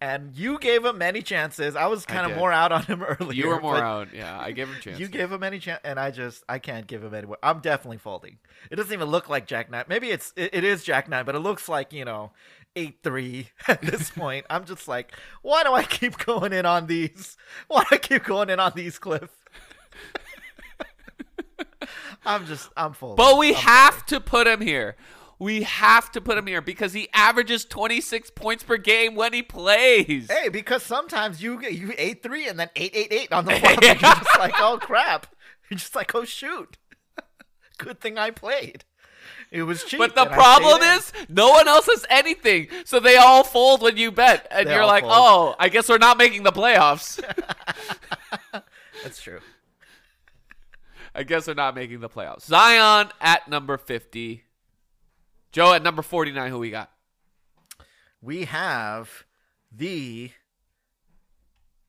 And 0.05 0.35
you 0.35 0.59
gave 0.59 0.85
him 0.85 0.99
many 0.99 1.23
chances. 1.23 1.75
I 1.75 1.87
was 1.87 2.05
I 2.07 2.13
kind 2.13 2.31
of 2.31 2.37
more 2.37 2.51
out 2.51 2.71
on 2.71 2.83
him 2.83 3.01
earlier. 3.19 3.33
You 3.33 3.47
were 3.47 3.59
more 3.59 3.77
out. 3.77 4.09
Yeah, 4.13 4.39
I 4.39 4.51
gave 4.51 4.69
him 4.69 4.75
a 4.75 4.79
chance. 4.79 4.99
You 4.99 5.07
gave 5.07 5.31
him 5.31 5.41
any 5.41 5.57
chance, 5.57 5.81
and 5.83 5.99
I 5.99 6.11
just 6.11 6.43
I 6.47 6.59
can't 6.59 6.85
give 6.85 7.03
him 7.03 7.15
any. 7.15 7.25
more. 7.25 7.39
I'm 7.41 7.59
definitely 7.59 7.97
folding. 7.97 8.37
It 8.69 8.75
doesn't 8.75 8.93
even 8.93 9.09
look 9.09 9.29
like 9.29 9.47
Jack 9.47 9.71
Nine. 9.71 9.85
Maybe 9.89 10.11
it's 10.11 10.31
it, 10.35 10.51
it 10.53 10.63
is 10.63 10.83
Jack 10.83 11.09
Nine, 11.09 11.25
but 11.25 11.33
it 11.33 11.39
looks 11.39 11.67
like 11.67 11.91
you 11.91 12.05
know 12.05 12.31
eight 12.75 12.99
three 13.03 13.49
at 13.67 13.81
this 13.81 14.09
point. 14.15 14.45
I'm 14.47 14.65
just 14.65 14.87
like, 14.87 15.11
why 15.41 15.63
do 15.63 15.73
I 15.73 15.81
keep 15.83 16.19
going 16.19 16.53
in 16.53 16.67
on 16.67 16.85
these? 16.85 17.35
Why 17.67 17.81
do 17.81 17.95
I 17.95 17.97
keep 17.97 18.25
going 18.25 18.51
in 18.51 18.59
on 18.59 18.73
these, 18.75 18.99
Cliff? 18.99 19.31
I'm 22.25 22.45
just 22.45 22.69
I'm 22.77 22.93
folding. 22.93 23.17
But 23.17 23.37
we 23.39 23.49
I'm 23.49 23.55
have 23.55 23.93
sorry. 23.93 24.03
to 24.07 24.19
put 24.19 24.45
him 24.47 24.61
here. 24.61 24.95
We 25.37 25.63
have 25.63 26.11
to 26.13 26.21
put 26.21 26.37
him 26.37 26.47
here 26.47 26.61
because 26.61 26.93
he 26.93 27.09
averages 27.13 27.65
26 27.65 28.31
points 28.31 28.63
per 28.63 28.77
game 28.77 29.15
when 29.15 29.33
he 29.33 29.43
plays. 29.43 30.29
Hey, 30.31 30.47
because 30.49 30.81
sometimes 30.83 31.43
you 31.43 31.59
get 31.59 31.73
you 31.73 31.93
eight 31.97 32.23
three 32.23 32.47
and 32.47 32.57
then 32.57 32.69
eight 32.75 32.91
eight 32.95 33.11
eight 33.11 33.31
on 33.33 33.45
the 33.45 33.51
flop. 33.59 33.81
You're 33.83 33.95
just 33.95 34.39
like, 34.39 34.53
oh 34.57 34.79
crap. 34.81 35.27
You're 35.69 35.77
just 35.77 35.95
like, 35.95 36.15
oh 36.15 36.23
shoot. 36.25 36.77
Good 37.77 37.99
thing 37.99 38.17
I 38.17 38.31
played. 38.31 38.85
It 39.51 39.63
was 39.63 39.83
cheap. 39.83 39.99
But 39.99 40.15
the 40.15 40.25
problem 40.25 40.81
is, 40.81 41.11
no 41.29 41.49
one 41.49 41.67
else 41.67 41.85
has 41.85 42.05
anything, 42.09 42.67
so 42.83 42.99
they 42.99 43.15
all 43.15 43.43
fold 43.43 43.81
when 43.81 43.95
you 43.95 44.11
bet, 44.11 44.47
and 44.51 44.67
They 44.67 44.73
you're 44.73 44.85
like, 44.85 45.03
fold. 45.03 45.13
"Oh, 45.15 45.55
I 45.59 45.69
guess 45.69 45.87
we're 45.87 45.97
not 45.97 46.17
making 46.17 46.43
the 46.43 46.51
playoffs." 46.51 47.21
that's 49.03 49.21
true. 49.21 49.39
I 51.13 51.23
guess 51.23 51.47
we're 51.47 51.53
not 51.53 51.75
making 51.75 51.99
the 52.01 52.09
playoffs. 52.09 52.45
Zion 52.45 53.09
at 53.21 53.47
number 53.47 53.77
50. 53.77 54.43
Joe 55.55 55.71
at 55.71 55.81
number 55.81 56.01
49. 56.01 56.51
Who 56.51 56.59
we 56.59 56.69
got? 56.69 56.91
We 58.21 58.43
have 58.43 59.23
the 59.71 60.31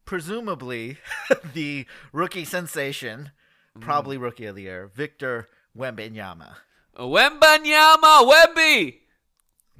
presumably 0.04 0.98
the 1.54 1.84
rookie 2.12 2.44
sensation, 2.44 3.32
Mm. 3.76 3.80
probably 3.80 4.16
rookie 4.16 4.46
of 4.46 4.54
the 4.54 4.62
year, 4.62 4.86
Victor 4.94 5.48
Wembanyama. 5.76 6.54
Wembanyama 6.96 8.30
Wemby 8.32 9.00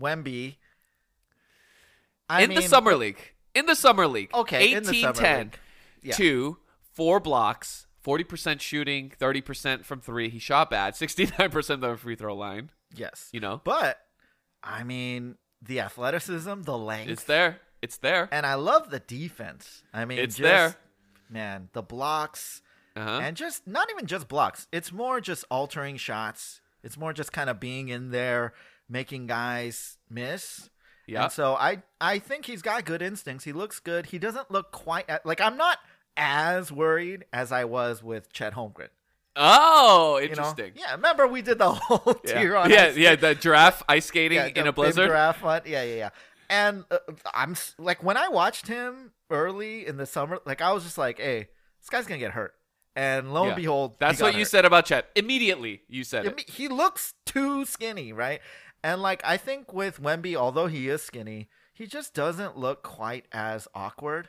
Wemby. 0.00 0.56
I 2.28 2.42
in 2.42 2.54
the 2.54 2.62
summer 2.62 2.96
league. 2.96 3.20
In 3.54 3.66
the 3.66 3.76
summer 3.76 4.08
league. 4.08 4.34
Okay, 4.34 4.64
18 4.64 4.76
in 4.76 4.82
the 4.82 5.00
summer 5.00 5.12
10 5.14 5.38
league. 5.46 5.58
Yeah. 6.02 6.14
2 6.14 6.58
4 6.94 7.20
blocks, 7.20 7.86
40% 8.04 8.60
shooting, 8.60 9.12
30% 9.20 9.84
from 9.84 10.00
3. 10.00 10.28
He 10.28 10.40
shot 10.40 10.70
bad, 10.70 10.94
69% 10.94 11.70
of 11.70 11.80
the 11.80 11.96
free 11.96 12.16
throw 12.16 12.34
line, 12.34 12.70
Yes. 12.96 13.28
you 13.32 13.40
know. 13.40 13.60
But 13.64 13.98
I 14.62 14.82
mean, 14.84 15.36
the 15.62 15.80
athleticism, 15.80 16.62
the 16.62 16.76
length, 16.78 17.10
It's 17.10 17.24
there. 17.24 17.60
It's 17.82 17.98
there. 17.98 18.28
and 18.32 18.44
I 18.46 18.54
love 18.54 18.90
the 18.90 19.00
defense. 19.00 19.82
I 19.92 20.04
mean, 20.04 20.18
It's 20.18 20.36
just, 20.36 20.42
there. 20.42 20.76
Man, 21.30 21.68
the 21.72 21.82
blocks, 21.82 22.62
Uh-huh. 22.96 23.20
and 23.22 23.36
just 23.36 23.66
not 23.66 23.88
even 23.90 24.06
just 24.06 24.28
blocks. 24.28 24.66
It's 24.72 24.92
more 24.92 25.20
just 25.20 25.44
altering 25.50 25.96
shots. 25.96 26.60
It's 26.82 26.96
more 26.96 27.12
just 27.12 27.32
kind 27.32 27.50
of 27.50 27.58
being 27.60 27.88
in 27.88 28.10
there, 28.10 28.52
making 28.88 29.26
guys 29.26 29.98
miss. 30.08 30.70
yeah. 31.06 31.24
And 31.24 31.32
so 31.32 31.54
I 31.54 31.82
I 32.00 32.18
think 32.18 32.46
he's 32.46 32.62
got 32.62 32.84
good 32.84 33.02
instincts. 33.02 33.44
He 33.44 33.52
looks 33.52 33.78
good. 33.80 34.06
He 34.06 34.18
doesn't 34.18 34.50
look 34.50 34.72
quite 34.72 35.08
at, 35.10 35.26
like 35.26 35.40
I'm 35.40 35.56
not 35.56 35.78
as 36.16 36.72
worried 36.72 37.24
as 37.32 37.52
I 37.52 37.64
was 37.64 38.02
with 38.02 38.32
Chet 38.32 38.54
Holmgren. 38.54 38.88
Oh, 39.36 40.16
You 40.18 40.24
know? 40.28 40.30
interesting. 40.30 40.72
Yeah, 40.76 40.92
remember 40.92 41.26
we 41.26 41.42
did 41.42 41.58
the 41.58 41.70
whole 41.74 42.20
Yeah, 42.24 42.40
tier 42.40 42.56
on 42.56 42.70
yeah, 42.70 42.84
ice 42.86 42.96
yeah, 42.96 43.16
the 43.16 43.34
giraffe 43.34 43.82
ice 43.88 44.06
skating 44.06 44.38
yeah, 44.38 44.46
in 44.54 44.66
a 44.66 44.72
blizzard. 44.72 45.08
giraffe 45.08 45.40
hunt. 45.40 45.66
Yeah, 45.66 45.82
yeah, 45.82 45.94
yeah. 45.96 46.10
And 46.48 46.84
uh, 46.90 46.98
I'm 47.34 47.56
like 47.78 48.02
when 48.02 48.16
I 48.16 48.28
watched 48.28 48.68
him 48.68 49.12
early 49.30 49.86
in 49.86 49.96
the 49.96 50.06
summer, 50.06 50.38
like 50.46 50.60
I 50.62 50.72
was 50.72 50.84
just 50.84 50.96
like, 50.96 51.18
"Hey, 51.18 51.48
this 51.80 51.90
guy's 51.90 52.06
gonna 52.06 52.18
get 52.20 52.32
hurt." 52.32 52.54
And 52.94 53.34
lo 53.34 53.42
Yeah. 53.42 53.48
and 53.48 53.56
behold, 53.56 53.90
he 53.92 53.96
That's 54.00 54.22
what 54.22 54.34
you 54.36 54.44
said 54.44 54.64
about 54.64 54.86
Chet. 54.86 55.10
Immediately, 55.16 55.82
you 55.88 56.02
said 56.04 56.24
it. 56.26 56.48
he 56.48 56.68
looks 56.68 57.14
too 57.26 57.64
skinny, 57.66 58.12
right? 58.12 58.40
And 58.82 59.02
like 59.02 59.20
I 59.24 59.36
think 59.36 59.72
with 59.72 60.00
Wemby, 60.00 60.34
although 60.36 60.66
he 60.68 60.88
is 60.88 61.02
skinny, 61.02 61.48
he 61.74 61.86
just 61.86 62.14
doesn't 62.14 62.56
look 62.56 62.82
quite 62.82 63.26
as 63.32 63.68
awkward. 63.74 64.28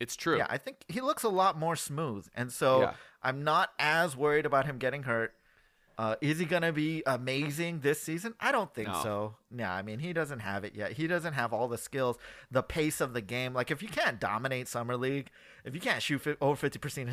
It's 0.00 0.16
true. 0.16 0.36
Yeah, 0.38 0.46
I 0.50 0.58
think 0.58 0.78
he 0.88 1.00
looks 1.00 1.22
a 1.22 1.28
lot 1.28 1.58
more 1.58 1.76
smooth, 1.76 2.26
and 2.34 2.52
so 2.52 2.80
Yeah. 2.82 2.94
I'm 3.22 3.42
not 3.44 3.72
as 3.78 4.16
worried 4.16 4.44
about 4.46 4.66
him 4.66 4.78
getting 4.78 5.04
hurt. 5.04 5.34
Uh, 5.96 6.16
is 6.20 6.40
he 6.40 6.44
gonna 6.44 6.72
be 6.72 7.04
amazing 7.06 7.78
this 7.80 8.02
season? 8.02 8.34
I 8.40 8.50
don't 8.50 8.74
think 8.74 8.88
No. 8.88 9.00
so. 9.04 9.36
Yeah, 9.56 9.72
I 9.72 9.82
mean 9.82 10.00
he 10.00 10.12
doesn't 10.12 10.40
have 10.40 10.64
it 10.64 10.74
yet. 10.74 10.92
He 10.94 11.06
doesn't 11.06 11.34
have 11.34 11.52
all 11.52 11.68
the 11.68 11.78
skills, 11.78 12.18
the 12.50 12.64
pace 12.64 13.00
of 13.00 13.12
the 13.12 13.20
game. 13.20 13.54
Like 13.54 13.70
if 13.70 13.80
you 13.80 13.88
can't 13.88 14.18
dominate 14.18 14.66
summer 14.66 14.96
league, 14.96 15.30
if 15.64 15.72
you 15.72 15.80
can't 15.80 16.02
shoot 16.02 16.18
fi- 16.20 16.36
over 16.40 16.56
fifty 16.56 16.80
percent, 16.80 17.10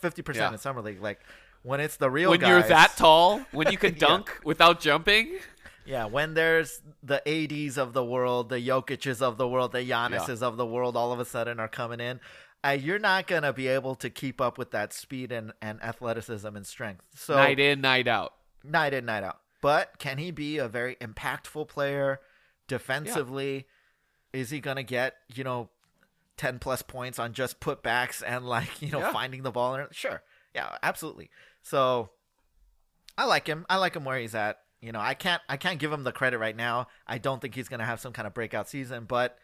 fifty 0.00 0.22
percent 0.22 0.52
in 0.52 0.58
summer 0.60 0.80
league, 0.80 1.02
like 1.02 1.20
when 1.62 1.80
it's 1.80 1.96
the 1.96 2.08
real 2.08 2.30
when 2.30 2.40
you're 2.40 2.62
that 2.62 2.96
tall, 2.96 3.40
when 3.50 3.72
you 3.72 3.76
can 3.84 3.94
Yeah. 3.94 3.98
dunk 4.06 4.38
without 4.44 4.78
jumping. 4.80 5.40
Yeah, 5.86 6.04
when 6.06 6.34
there's 6.34 6.80
the 7.02 7.20
ADs 7.26 7.78
of 7.78 7.92
the 7.92 8.04
world, 8.04 8.48
the 8.50 8.56
Jokic's 8.60 9.22
of 9.22 9.36
the 9.38 9.48
world, 9.48 9.72
the 9.72 9.78
Giannis's 9.88 10.42
of 10.42 10.56
the 10.56 10.66
world 10.66 10.96
all 10.96 11.12
of 11.12 11.20
a 11.20 11.24
sudden 11.24 11.58
are 11.58 11.68
coming 11.68 12.00
in, 12.00 12.20
uh, 12.64 12.70
you're 12.78 12.98
not 12.98 13.26
going 13.26 13.42
to 13.42 13.52
be 13.52 13.66
able 13.68 13.94
to 13.96 14.10
keep 14.10 14.40
up 14.40 14.58
with 14.58 14.70
that 14.72 14.92
speed 14.92 15.32
and, 15.32 15.52
and 15.62 15.82
athleticism 15.82 16.54
and 16.54 16.66
strength. 16.66 17.02
So 17.16 17.34
night 17.34 17.58
in, 17.58 17.80
night 17.80 18.06
out. 18.06 18.34
night 18.62 18.92
in, 18.94 19.06
night 19.06 19.24
out. 19.24 19.38
But 19.62 19.98
can 19.98 20.18
he 20.18 20.30
be 20.30 20.58
a 20.58 20.68
very 20.68 20.96
impactful 20.96 21.68
player 21.68 22.20
defensively? 22.68 23.66
Is 24.32 24.50
he 24.50 24.60
going 24.60 24.76
to 24.76 24.82
get, 24.82 25.16
you 25.34 25.44
know, 25.44 25.70
10 26.36 26.58
plus 26.58 26.82
points 26.82 27.18
on 27.18 27.32
just 27.32 27.60
putbacks 27.60 28.22
and 28.26 28.46
like, 28.46 28.80
you 28.80 28.90
know, 28.90 29.00
Yeah. 29.00 29.12
finding 29.12 29.42
the 29.42 29.50
ball? 29.50 29.86
Sure. 29.90 30.22
Yeah, 30.54 30.76
absolutely. 30.82 31.30
So 31.62 32.10
I 33.18 33.24
like 33.24 33.46
him. 33.46 33.66
I 33.68 33.76
like 33.76 33.94
him 33.96 34.04
where 34.04 34.18
he's 34.18 34.34
at. 34.34 34.58
You 34.80 34.92
know, 34.92 35.00
I 35.00 35.14
can't 35.14 35.42
I 35.48 35.56
can't 35.56 35.78
give 35.78 35.92
him 35.92 36.04
the 36.04 36.12
credit 36.12 36.38
right 36.38 36.56
now. 36.56 36.86
I 37.06 37.18
don't 37.18 37.40
think 37.40 37.54
he's 37.54 37.68
going 37.68 37.80
to 37.80 37.86
have 37.86 38.00
some 38.00 38.12
kind 38.12 38.26
of 38.26 38.32
breakout 38.34 38.68
season, 38.68 39.04
but 39.04 39.38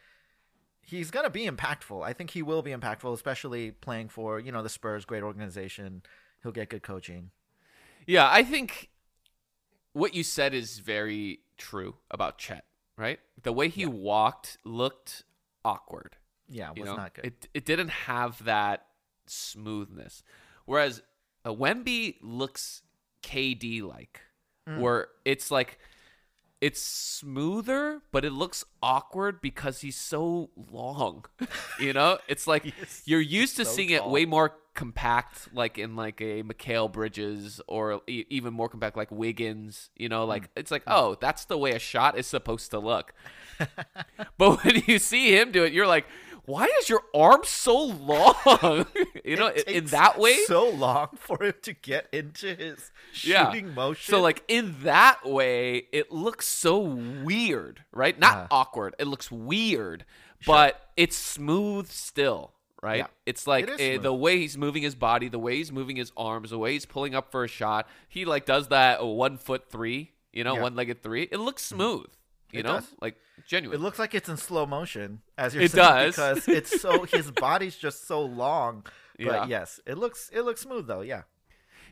he's 0.81 1.11
going 1.11 1.25
to 1.25 1.31
be 1.31 1.47
impactful. 1.47 2.03
I 2.05 2.13
think 2.13 2.31
he 2.31 2.43
will 2.43 2.63
be 2.63 2.71
impactful, 2.71 3.13
especially 3.13 3.71
playing 3.73 4.09
for, 4.09 4.39
you 4.41 4.51
know, 4.53 4.63
the 4.63 4.69
Spurs, 4.69 5.05
great 5.05 5.23
organization. 5.23 6.03
He'll 6.43 6.53
get 6.53 6.71
good 6.71 6.83
coaching. 6.83 7.31
Yeah, 8.07 8.29
I 8.31 8.45
think 8.45 8.89
what 9.93 10.15
you 10.15 10.23
said 10.23 10.55
is 10.55 10.79
very 10.79 11.41
true 11.59 11.97
about 12.11 12.39
Chet, 12.39 12.65
right? 12.97 13.19
The 13.43 13.53
way 13.53 13.69
he 13.69 13.85
walked 13.85 14.59
looked 14.65 15.25
awkward. 15.65 16.17
Yeah, 16.49 16.71
it 16.71 16.77
You 16.77 16.83
was 16.85 16.91
know, 16.91 16.97
not 16.97 17.15
good. 17.15 17.27
it 17.27 17.49
it 17.53 17.65
didn't 17.67 17.89
have 17.91 18.43
that 18.45 18.87
smoothness. 19.27 20.23
Whereas 20.67 21.03
uh, 21.45 21.51
Wemby 21.53 22.17
looks 22.23 22.83
KD 23.23 23.83
like, 23.83 24.21
Mm. 24.69 24.81
where 24.81 25.09
it's 25.25 25.51
like 25.51 25.79
it's 26.61 26.81
smoother, 26.81 28.01
but 28.13 28.25
it 28.25 28.33
looks 28.33 28.65
awkward 28.83 29.41
because 29.41 29.81
he's 29.83 29.97
so 29.97 30.51
long. 30.73 31.25
you 31.81 31.93
know, 31.93 32.19
it's 32.29 32.47
like 32.47 32.73
you're 33.05 33.21
used 33.21 33.57
to 33.57 33.65
so 33.65 33.71
seeing 33.73 33.91
it 33.91 34.07
way 34.07 34.25
more 34.25 34.55
compact, 34.75 35.49
like 35.55 35.79
in 35.79 35.97
like 35.97 36.21
a 36.21 36.43
Mikal 36.43 36.91
Bridges, 36.91 37.61
or 37.69 38.01
e- 38.07 38.25
even 38.31 38.55
more 38.55 38.69
compact, 38.69 38.97
like 38.97 39.11
Wiggins. 39.11 39.91
You 39.97 40.09
know, 40.09 40.25
Mm. 40.25 40.29
like 40.29 40.51
it's 40.57 40.71
like 40.71 40.83
oh, 40.87 41.17
that's 41.21 41.45
the 41.45 41.59
way 41.59 41.73
a 41.73 41.79
shot 41.79 42.19
is 42.19 42.27
supposed 42.27 42.71
to 42.73 42.79
look. 42.79 43.13
but 44.39 44.65
when 44.65 44.83
you 44.87 44.99
see 44.99 45.39
him 45.39 45.53
do 45.53 45.63
it, 45.65 45.73
you're 45.73 45.87
like, 45.87 46.07
why 46.47 46.69
is 46.81 46.89
your 46.89 47.03
arm 47.15 47.41
so 47.45 47.77
long? 47.85 48.87
you 49.25 49.37
know, 49.37 49.49
in 49.67 49.87
that 49.87 50.19
way. 50.19 50.37
so 50.47 50.69
long 50.71 51.09
for 51.19 51.43
him 51.43 51.55
to 51.63 51.73
get 51.73 52.09
into 52.13 52.55
his 52.55 52.91
Yeah. 53.23 53.51
shooting 53.51 53.75
motion. 53.75 54.11
So 54.13 54.21
like 54.21 54.43
in 54.49 54.77
that 54.83 55.27
way, 55.29 55.89
it 55.93 56.11
looks 56.13 56.47
so 56.47 56.79
weird, 56.79 57.85
right? 57.93 58.19
Not 58.19 58.37
Uh. 58.37 58.47
awkward. 58.51 58.95
It 58.99 59.07
looks 59.07 59.31
weird, 59.31 60.05
but 60.47 60.81
it's 60.97 61.17
smooth 61.17 61.89
still, 61.91 62.53
right? 62.83 62.99
Yeah. 62.99 63.07
It's 63.27 63.47
like 63.47 63.69
It 63.69 63.81
eh, 63.81 63.99
the 63.99 64.15
way 64.15 64.39
he's 64.39 64.57
moving 64.57 64.83
his 64.83 64.95
body, 64.95 65.29
the 65.29 65.39
way 65.39 65.57
he's 65.57 65.73
moving 65.73 65.97
his 65.97 66.13
arms, 66.17 66.51
the 66.51 66.59
way 66.59 66.73
he's 66.73 66.87
pulling 66.87 67.15
up 67.15 67.31
for 67.31 67.45
a 67.45 67.49
shot. 67.49 67.89
He 68.09 68.25
like 68.25 68.47
does 68.47 68.69
that 68.69 69.05
one 69.05 69.37
foot 69.39 69.69
three, 69.71 70.13
you 70.33 70.45
know, 70.45 70.51
Yeah. 70.53 70.55
Mm-hmm. 70.57 70.63
one 70.63 70.75
legged 70.77 71.03
three. 71.03 71.23
It 71.33 71.39
looks 71.39 71.65
smooth, 71.65 72.07
you 72.53 72.61
It 72.61 72.67
know, 72.67 72.75
does. 72.75 72.89
like 73.01 73.17
genuine. 73.47 73.79
it 73.79 73.83
looks 73.83 73.99
like 73.99 74.15
it's 74.15 74.29
in 74.29 74.37
slow 74.37 74.67
motion, 74.67 75.21
as 75.37 75.55
you're 75.55 75.65
It 75.65 75.73
saying, 75.73 75.87
does. 76.13 76.15
because 76.17 76.49
it's 76.49 76.81
so 76.81 77.05
his 77.17 77.31
body's 77.31 77.77
just 77.77 78.07
so 78.07 78.23
long. 78.23 78.85
But 79.19 79.25
Yeah. 79.27 79.47
yes, 79.47 79.81
it 79.87 79.97
looks 79.99 80.31
it 80.33 80.43
looks 80.43 80.61
smooth 80.61 80.87
though. 80.87 81.01
Yeah, 81.03 81.23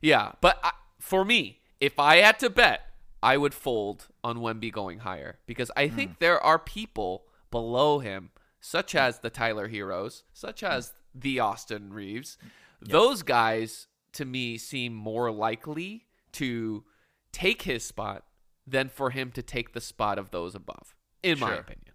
Yeah, 0.01 0.33
but 0.41 0.59
I, 0.63 0.73
for 1.01 1.25
me, 1.25 1.61
if 1.81 1.99
I 1.99 2.17
had 2.17 2.39
to 2.41 2.51
bet, 2.51 2.83
I 3.23 3.37
would 3.37 3.55
fold 3.55 4.09
on 4.23 4.39
Wemby 4.39 4.71
going 4.73 5.01
higher 5.01 5.39
because 5.47 5.71
I 5.77 5.89
think 5.89 6.19
there 6.19 6.39
are 6.43 6.59
people 6.59 7.25
below 7.51 7.99
him, 8.01 8.31
such 8.61 8.95
as 8.95 9.21
the 9.21 9.31
Tyler 9.31 9.69
Herros, 9.69 10.23
such 10.33 10.61
Hmm. 10.61 10.67
as 10.67 10.93
the 11.15 11.41
Austin 11.41 11.93
Reaves. 11.93 12.37
Those 12.81 13.23
guys, 13.23 13.87
to 14.13 14.25
me, 14.27 14.59
seem 14.59 14.93
more 14.95 15.31
likely 15.31 16.07
to 16.33 16.85
take 17.33 17.63
his 17.63 17.85
spot 17.85 18.25
than 18.67 18.89
for 18.89 19.11
him 19.11 19.31
to 19.33 19.43
take 19.43 19.73
the 19.73 19.81
spot 19.81 20.19
of 20.19 20.31
those 20.31 20.55
above, 20.55 20.95
in 21.23 21.39
my 21.39 21.55
opinion. 21.55 21.95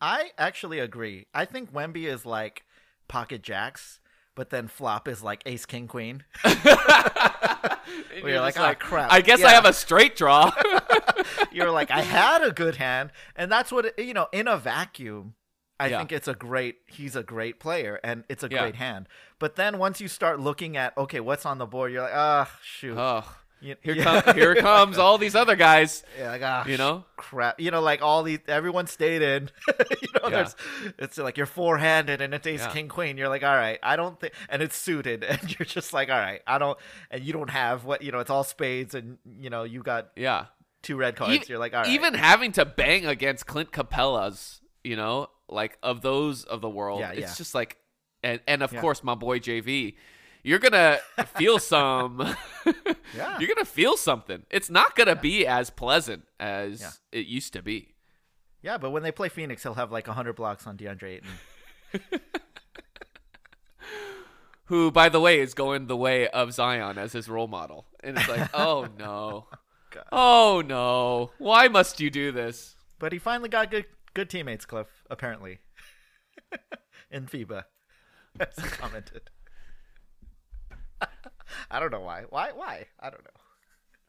I 0.00 0.30
actually 0.36 0.78
agree. 0.78 1.26
I 1.32 1.44
think 1.44 1.72
Wemby 1.72 2.04
is 2.06 2.26
like 2.26 2.64
pocket 3.08 3.42
jacks, 3.42 4.00
but 4.34 4.50
then 4.50 4.68
flop 4.68 5.08
is 5.08 5.22
like 5.22 5.42
ace 5.46 5.64
king 5.66 5.86
queen. 5.88 6.24
You're 8.22 8.40
like, 8.40 8.58
"Ah, 8.58 8.74
crap." 8.74 9.12
I 9.12 9.20
guess 9.20 9.42
I 9.44 9.52
have 9.52 9.64
a 9.64 9.72
straight 9.72 10.16
draw. 10.16 10.50
You're 11.52 11.70
like, 11.70 11.90
I 11.90 12.02
had 12.02 12.42
a 12.42 12.50
good 12.50 12.76
hand, 12.76 13.10
and 13.36 13.50
that's 13.50 13.70
what 13.72 13.86
it, 13.86 13.98
you 13.98 14.14
know. 14.14 14.28
In 14.32 14.48
a 14.48 14.56
vacuum, 14.56 15.34
I 15.78 15.88
Yeah. 15.88 15.98
think 15.98 16.12
it's 16.12 16.28
a 16.28 16.34
great. 16.34 16.76
He's 16.88 17.14
a 17.16 17.22
great 17.22 17.60
player, 17.60 18.00
and 18.02 18.24
it's 18.28 18.42
a 18.42 18.48
Yeah. 18.50 18.60
great 18.62 18.74
hand. 18.76 19.08
But 19.38 19.56
then 19.56 19.78
once 19.78 20.00
you 20.00 20.08
start 20.08 20.40
looking 20.40 20.76
at 20.76 20.96
okay, 20.98 21.20
what's 21.20 21.46
on 21.46 21.58
the 21.58 21.66
board, 21.66 21.92
you're 21.92 22.02
like, 22.02 22.12
ah, 22.14 22.50
shoot. 22.62 22.96
oh, 22.98 23.36
here, 23.82 23.94
yeah. 23.94 24.20
come, 24.22 24.34
here 24.34 24.54
comes 24.60 24.98
all 24.98 25.18
these 25.18 25.34
other 25.34 25.56
guys. 25.56 26.02
Yeah, 26.18 26.30
like, 26.30 26.42
ah, 26.44 26.66
You 26.66 26.76
know? 26.76 27.04
crap. 27.16 27.60
You 27.60 27.70
know, 27.70 27.80
like 27.80 28.02
all 28.02 28.22
these, 28.22 28.38
everyone 28.48 28.86
stayed 28.86 29.22
in. 29.22 29.50
you 30.02 30.08
know, 30.14 30.28
Yeah. 30.28 30.30
there's, 30.30 30.56
it's 30.98 31.18
like 31.18 31.36
you're 31.36 31.46
four 31.46 31.78
handed 31.78 32.20
and 32.20 32.32
it's 32.34 32.46
ace 32.46 32.60
Yeah. 32.60 32.70
king 32.72 32.88
queen. 32.88 33.16
You're 33.16 33.28
like, 33.28 33.42
all 33.42 33.54
right, 33.54 33.78
I 33.82 33.96
don't 33.96 34.18
think, 34.20 34.32
and 34.48 34.62
it's 34.62 34.76
suited, 34.76 35.24
and 35.28 35.58
you're 35.58 35.66
just 35.66 35.92
like, 35.92 36.08
all 36.10 36.18
right, 36.18 36.40
I 36.46 36.58
don't, 36.58 36.78
and 37.10 37.22
you 37.24 37.32
don't 37.32 37.50
have 37.50 37.84
what 37.84 38.02
you 38.02 38.12
know, 38.12 38.20
it's 38.20 38.30
all 38.30 38.44
spades, 38.44 38.94
and 38.94 39.18
you 39.38 39.50
know, 39.50 39.64
you 39.64 39.82
got 39.82 40.08
Yeah. 40.16 40.46
two 40.82 40.96
red 40.96 41.16
cards. 41.16 41.34
Even- 41.34 41.46
you're 41.48 41.58
like, 41.58 41.74
all 41.74 41.82
right, 41.82 41.90
Even 41.90 42.14
having 42.14 42.52
to 42.52 42.64
bang 42.64 43.06
against 43.06 43.46
Clint 43.46 43.72
Capela's, 43.72 44.60
you 44.84 44.96
know, 44.96 45.28
like 45.48 45.78
of 45.82 46.00
those 46.02 46.44
of 46.44 46.60
the 46.60 46.68
world, 46.70 47.00
Yeah, 47.00 47.12
it's 47.12 47.36
just 47.36 47.54
like, 47.54 47.76
and 48.22 48.40
and 48.48 48.62
of 48.62 48.74
course 48.76 49.04
my 49.04 49.14
boy 49.14 49.38
JV, 49.38 49.94
you're 50.46 50.58
gonna 50.60 50.98
feel 51.36 51.58
some, 51.58 52.18
Yeah. 53.16 53.38
you're 53.38 53.48
gonna 53.52 53.64
feel 53.64 53.96
something. 53.96 54.44
It's 54.50 54.70
not 54.70 54.94
gonna 54.94 55.16
be 55.16 55.46
as 55.46 55.70
pleasant 55.70 56.24
as 56.38 56.80
Yeah. 56.80 56.90
it 57.20 57.26
used 57.26 57.52
to 57.54 57.62
be. 57.62 57.94
yeah. 58.62 58.78
But 58.78 58.90
when 58.90 59.02
they 59.02 59.12
play 59.12 59.28
Phoenix, 59.28 59.62
he'll 59.64 59.74
have 59.74 59.90
like 59.90 60.06
hundred 60.06 60.34
blocks 60.36 60.66
on 60.66 60.76
DeAndre 60.76 61.20
Ayton. 61.20 62.20
Who, 64.66 64.90
by 64.90 65.08
the 65.08 65.20
way, 65.20 65.38
is 65.40 65.54
going 65.54 65.86
the 65.86 65.96
way 65.96 66.26
of 66.28 66.52
Zion 66.52 66.98
as 66.98 67.12
his 67.12 67.28
role 67.28 67.46
model, 67.46 67.86
and 68.02 68.18
it's 68.18 68.28
like, 68.28 68.50
oh 68.54 68.88
no, 68.98 69.46
God. 69.90 70.04
oh 70.10 70.62
no, 70.66 71.30
why 71.38 71.68
must 71.68 72.00
you 72.00 72.10
do 72.10 72.32
this? 72.32 72.74
But 72.98 73.12
he 73.12 73.18
finally 73.20 73.48
got 73.48 73.70
good, 73.70 73.86
good 74.14 74.28
teammates, 74.28 74.64
Cliff. 74.66 74.88
Apparently, 75.08 75.58
in 77.12 77.26
FIBA, 77.26 77.64
as 78.40 78.56
he 78.56 78.68
commented. 78.70 79.30
I 81.70 81.80
don't 81.80 81.92
know 81.92 82.00
why. 82.00 82.24
Why? 82.28 82.50
Why? 82.54 82.86
I 83.00 83.10
don't 83.10 83.24
know. 83.24 83.30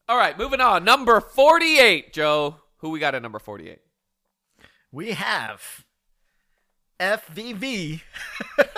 All 0.10 0.17
right, 0.17 0.38
moving 0.38 0.62
on. 0.62 0.84
Number 0.84 1.19
forty-eight, 1.19 2.13
Joe. 2.13 2.56
Who 2.78 2.89
we 2.89 3.00
got 3.00 3.15
at 3.15 3.21
number 3.21 3.39
forty-eight? 3.39 3.80
We 4.91 5.12
have 5.12 5.86
FVV, 7.00 8.02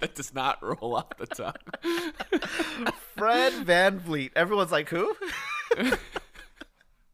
That 0.00 0.14
does 0.14 0.32
not 0.32 0.62
roll 0.62 0.94
off 0.94 1.16
the 1.16 1.26
tongue. 1.26 1.54
Fred 3.16 3.52
VanVleet. 3.66 4.30
Everyone's 4.36 4.70
like, 4.70 4.88
who? 4.88 5.12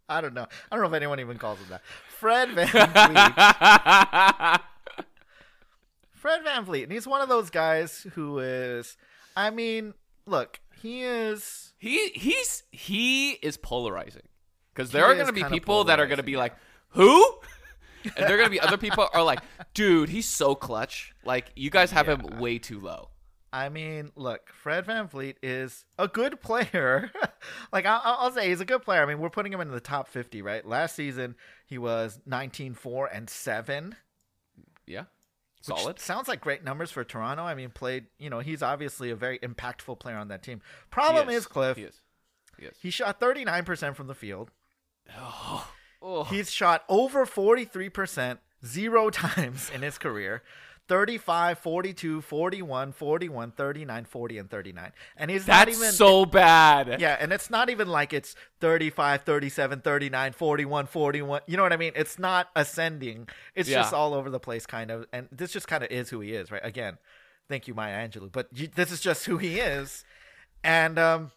I 0.07 0.20
don't 0.20 0.35
know. 0.35 0.46
I 0.70 0.76
don't 0.76 0.83
know 0.83 0.88
if 0.88 0.94
anyone 0.94 1.18
even 1.18 1.38
calls 1.38 1.59
him 1.61 1.68
that. 1.70 1.80
Fred 2.18 2.50
VanVleet. 2.50 4.61
Fred 6.12 6.44
VanVleet. 6.44 6.83
And 6.83 6.92
he's 6.92 7.07
one 7.07 7.22
of 7.22 7.30
those 7.30 7.48
guys 7.48 8.07
who 8.12 8.38
is, 8.40 8.98
I 9.37 9.51
mean, 9.51 9.94
look, 10.27 10.61
he 10.81 11.03
is. 11.03 11.73
he 11.79 12.11
he's 12.11 12.62
he 12.70 13.33
is 13.33 13.57
polarizing 13.57 14.29
because 14.73 14.90
there 14.90 15.05
are 15.05 15.14
going 15.14 15.27
to 15.27 15.33
be 15.33 15.44
people 15.44 15.85
that 15.85 16.01
are 16.01 16.07
going 16.07 16.18
to 16.18 16.23
be 16.23 16.37
like, 16.37 16.55
"Who?" 16.90 17.25
and 18.05 18.12
there 18.16 18.35
are 18.35 18.38
going 18.38 18.47
to 18.47 18.51
be 18.51 18.61
other 18.61 18.77
people 18.77 19.09
are 19.12 19.23
like, 19.23 19.40
"Dude, 19.73 20.09
he's 20.09 20.29
so 20.29 20.55
clutch. 20.55 21.14
Like 21.25 21.51
you 21.57 21.70
guys 21.70 21.90
have 21.90 22.09
him 22.09 22.38
way 22.38 22.59
too 22.59 22.81
low." 22.81 23.11
I 23.55 23.68
mean, 23.68 24.11
look, 24.16 24.51
Fred 24.53 24.85
VanVleet 24.85 25.37
is 25.40 25.85
a 25.97 26.09
good 26.09 26.40
player. 26.40 27.12
like, 27.73 27.87
I'll, 27.87 28.01
I'll 28.05 28.33
say 28.33 28.49
he's 28.49 28.61
a 28.61 28.64
good 28.64 28.83
player. 28.83 29.01
I 29.01 29.07
mean, 29.07 29.20
we're 29.20 29.31
putting 29.31 29.53
him 29.53 29.61
in 29.61 29.70
the 29.70 29.79
top 29.79 30.09
50, 30.09 30.42
right? 30.42 30.66
Last 30.66 30.97
season, 30.97 31.37
he 31.64 31.79
was 31.79 32.18
19 32.27 32.75
4 32.75 33.07
and 33.07 33.31
7. 33.31 33.94
Yeah, 34.88 35.05
solid. 35.64 35.98
Sounds 35.98 36.29
like 36.29 36.40
great 36.40 36.64
numbers 36.64 36.90
for 36.90 37.05
Toronto. 37.05 37.42
I 37.44 37.55
mean, 37.55 37.70
played, 37.70 38.07
you 38.18 38.31
know, 38.31 38.40
he's 38.40 38.62
obviously 38.62 39.11
a 39.11 39.16
very 39.16 39.38
impactful 39.40 39.98
player 39.98 40.16
on 40.16 40.29
that 40.29 40.42
team. 40.42 40.61
Problem 40.90 41.29
He 41.29 41.35
is, 41.35 41.46
Cliff, 41.46 41.77
He 41.77 41.85
is. 41.85 42.00
He 42.59 42.66
is. 42.66 42.77
he 42.81 42.90
shot 42.90 43.20
39% 43.20 43.96
from 43.96 44.07
the 44.07 44.14
field. 44.14 44.50
Oh. 45.18 45.70
Oh, 46.07 46.24
He's 46.24 46.50
shot 46.50 46.85
over 46.88 47.24
43% 47.24 48.38
zero 48.64 49.11
times 49.11 49.70
in 49.74 49.83
his 49.83 49.96
career. 49.98 50.42
35, 50.87 51.59
42, 51.59 52.20
41, 52.20 52.92
41, 52.92 53.51
39, 53.53 54.05
40, 54.05 54.38
and 54.38 54.51
39. 54.51 54.92
And 55.16 55.31
he's 55.31 55.47
not 55.47 55.68
even. 55.68 55.92
so 55.92 56.27
bad. 56.27 57.01
yeah, 57.01 57.16
and 57.18 57.33
it's 57.33 57.49
not 57.49 57.70
even 57.70 57.88
like 57.88 58.12
it's 58.12 58.35
35, 58.61 59.23
37, 59.23 59.81
39, 59.81 60.33
41, 60.33 60.87
41. 60.87 61.40
You 61.47 61.57
know 61.57 61.62
what 61.62 61.73
I 61.73 61.79
mean? 61.79 61.92
It's 61.97 62.18
not 62.18 62.49
ascending. 62.55 63.29
It's 63.55 63.68
Yeah. 63.68 63.81
just 63.83 63.94
all 63.94 64.12
over 64.14 64.29
the 64.29 64.40
place, 64.40 64.66
kind 64.66 64.90
of. 64.90 65.07
And 65.12 65.29
this 65.33 65.53
just 65.53 65.66
kind 65.68 65.83
of 65.83 65.90
is 65.90 66.11
who 66.11 66.20
he 66.20 66.35
is, 66.35 66.51
right? 66.51 66.61
Again, 66.64 66.99
thank 67.49 67.66
you, 67.66 67.73
Maya 67.75 68.07
Angelou. 68.07 68.31
But 68.31 68.49
you, 68.53 68.68
this 68.68 68.92
is 68.92 69.01
just 69.01 69.25
who 69.25 69.38
he 69.38 69.61
is. 69.61 70.05
And 70.62 70.99
um, 70.99 71.31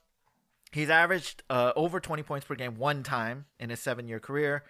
he's 0.73 0.89
averaged 0.89 1.43
uh, 1.49 1.71
over 1.75 1.99
20 2.01 2.21
points 2.23 2.45
per 2.45 2.55
game 2.55 2.75
one 2.77 3.01
time 3.03 3.45
in 3.59 3.69
his 3.69 3.79
seven 3.79 4.07
year 4.09 4.19
career. 4.19 4.63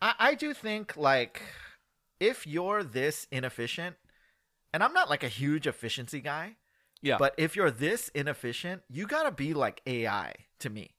I, 0.00 0.14
I 0.18 0.34
do 0.34 0.52
think, 0.54 0.96
like, 0.96 1.42
if 2.22 2.46
you're 2.46 2.84
this 2.84 3.26
inefficient, 3.32 3.96
and 4.72 4.82
I'm 4.82 4.92
not 4.92 5.10
like 5.10 5.24
a 5.24 5.28
huge 5.28 5.66
efficiency 5.66 6.20
guy, 6.20 6.56
yeah. 7.02 7.16
but 7.18 7.34
if 7.36 7.56
you're 7.56 7.70
this 7.70 8.10
inefficient, 8.10 8.82
you 8.88 9.08
gotta 9.08 9.32
be 9.32 9.52
like 9.54 9.82
AI 9.86 10.34
to 10.60 10.70
me. 10.70 10.94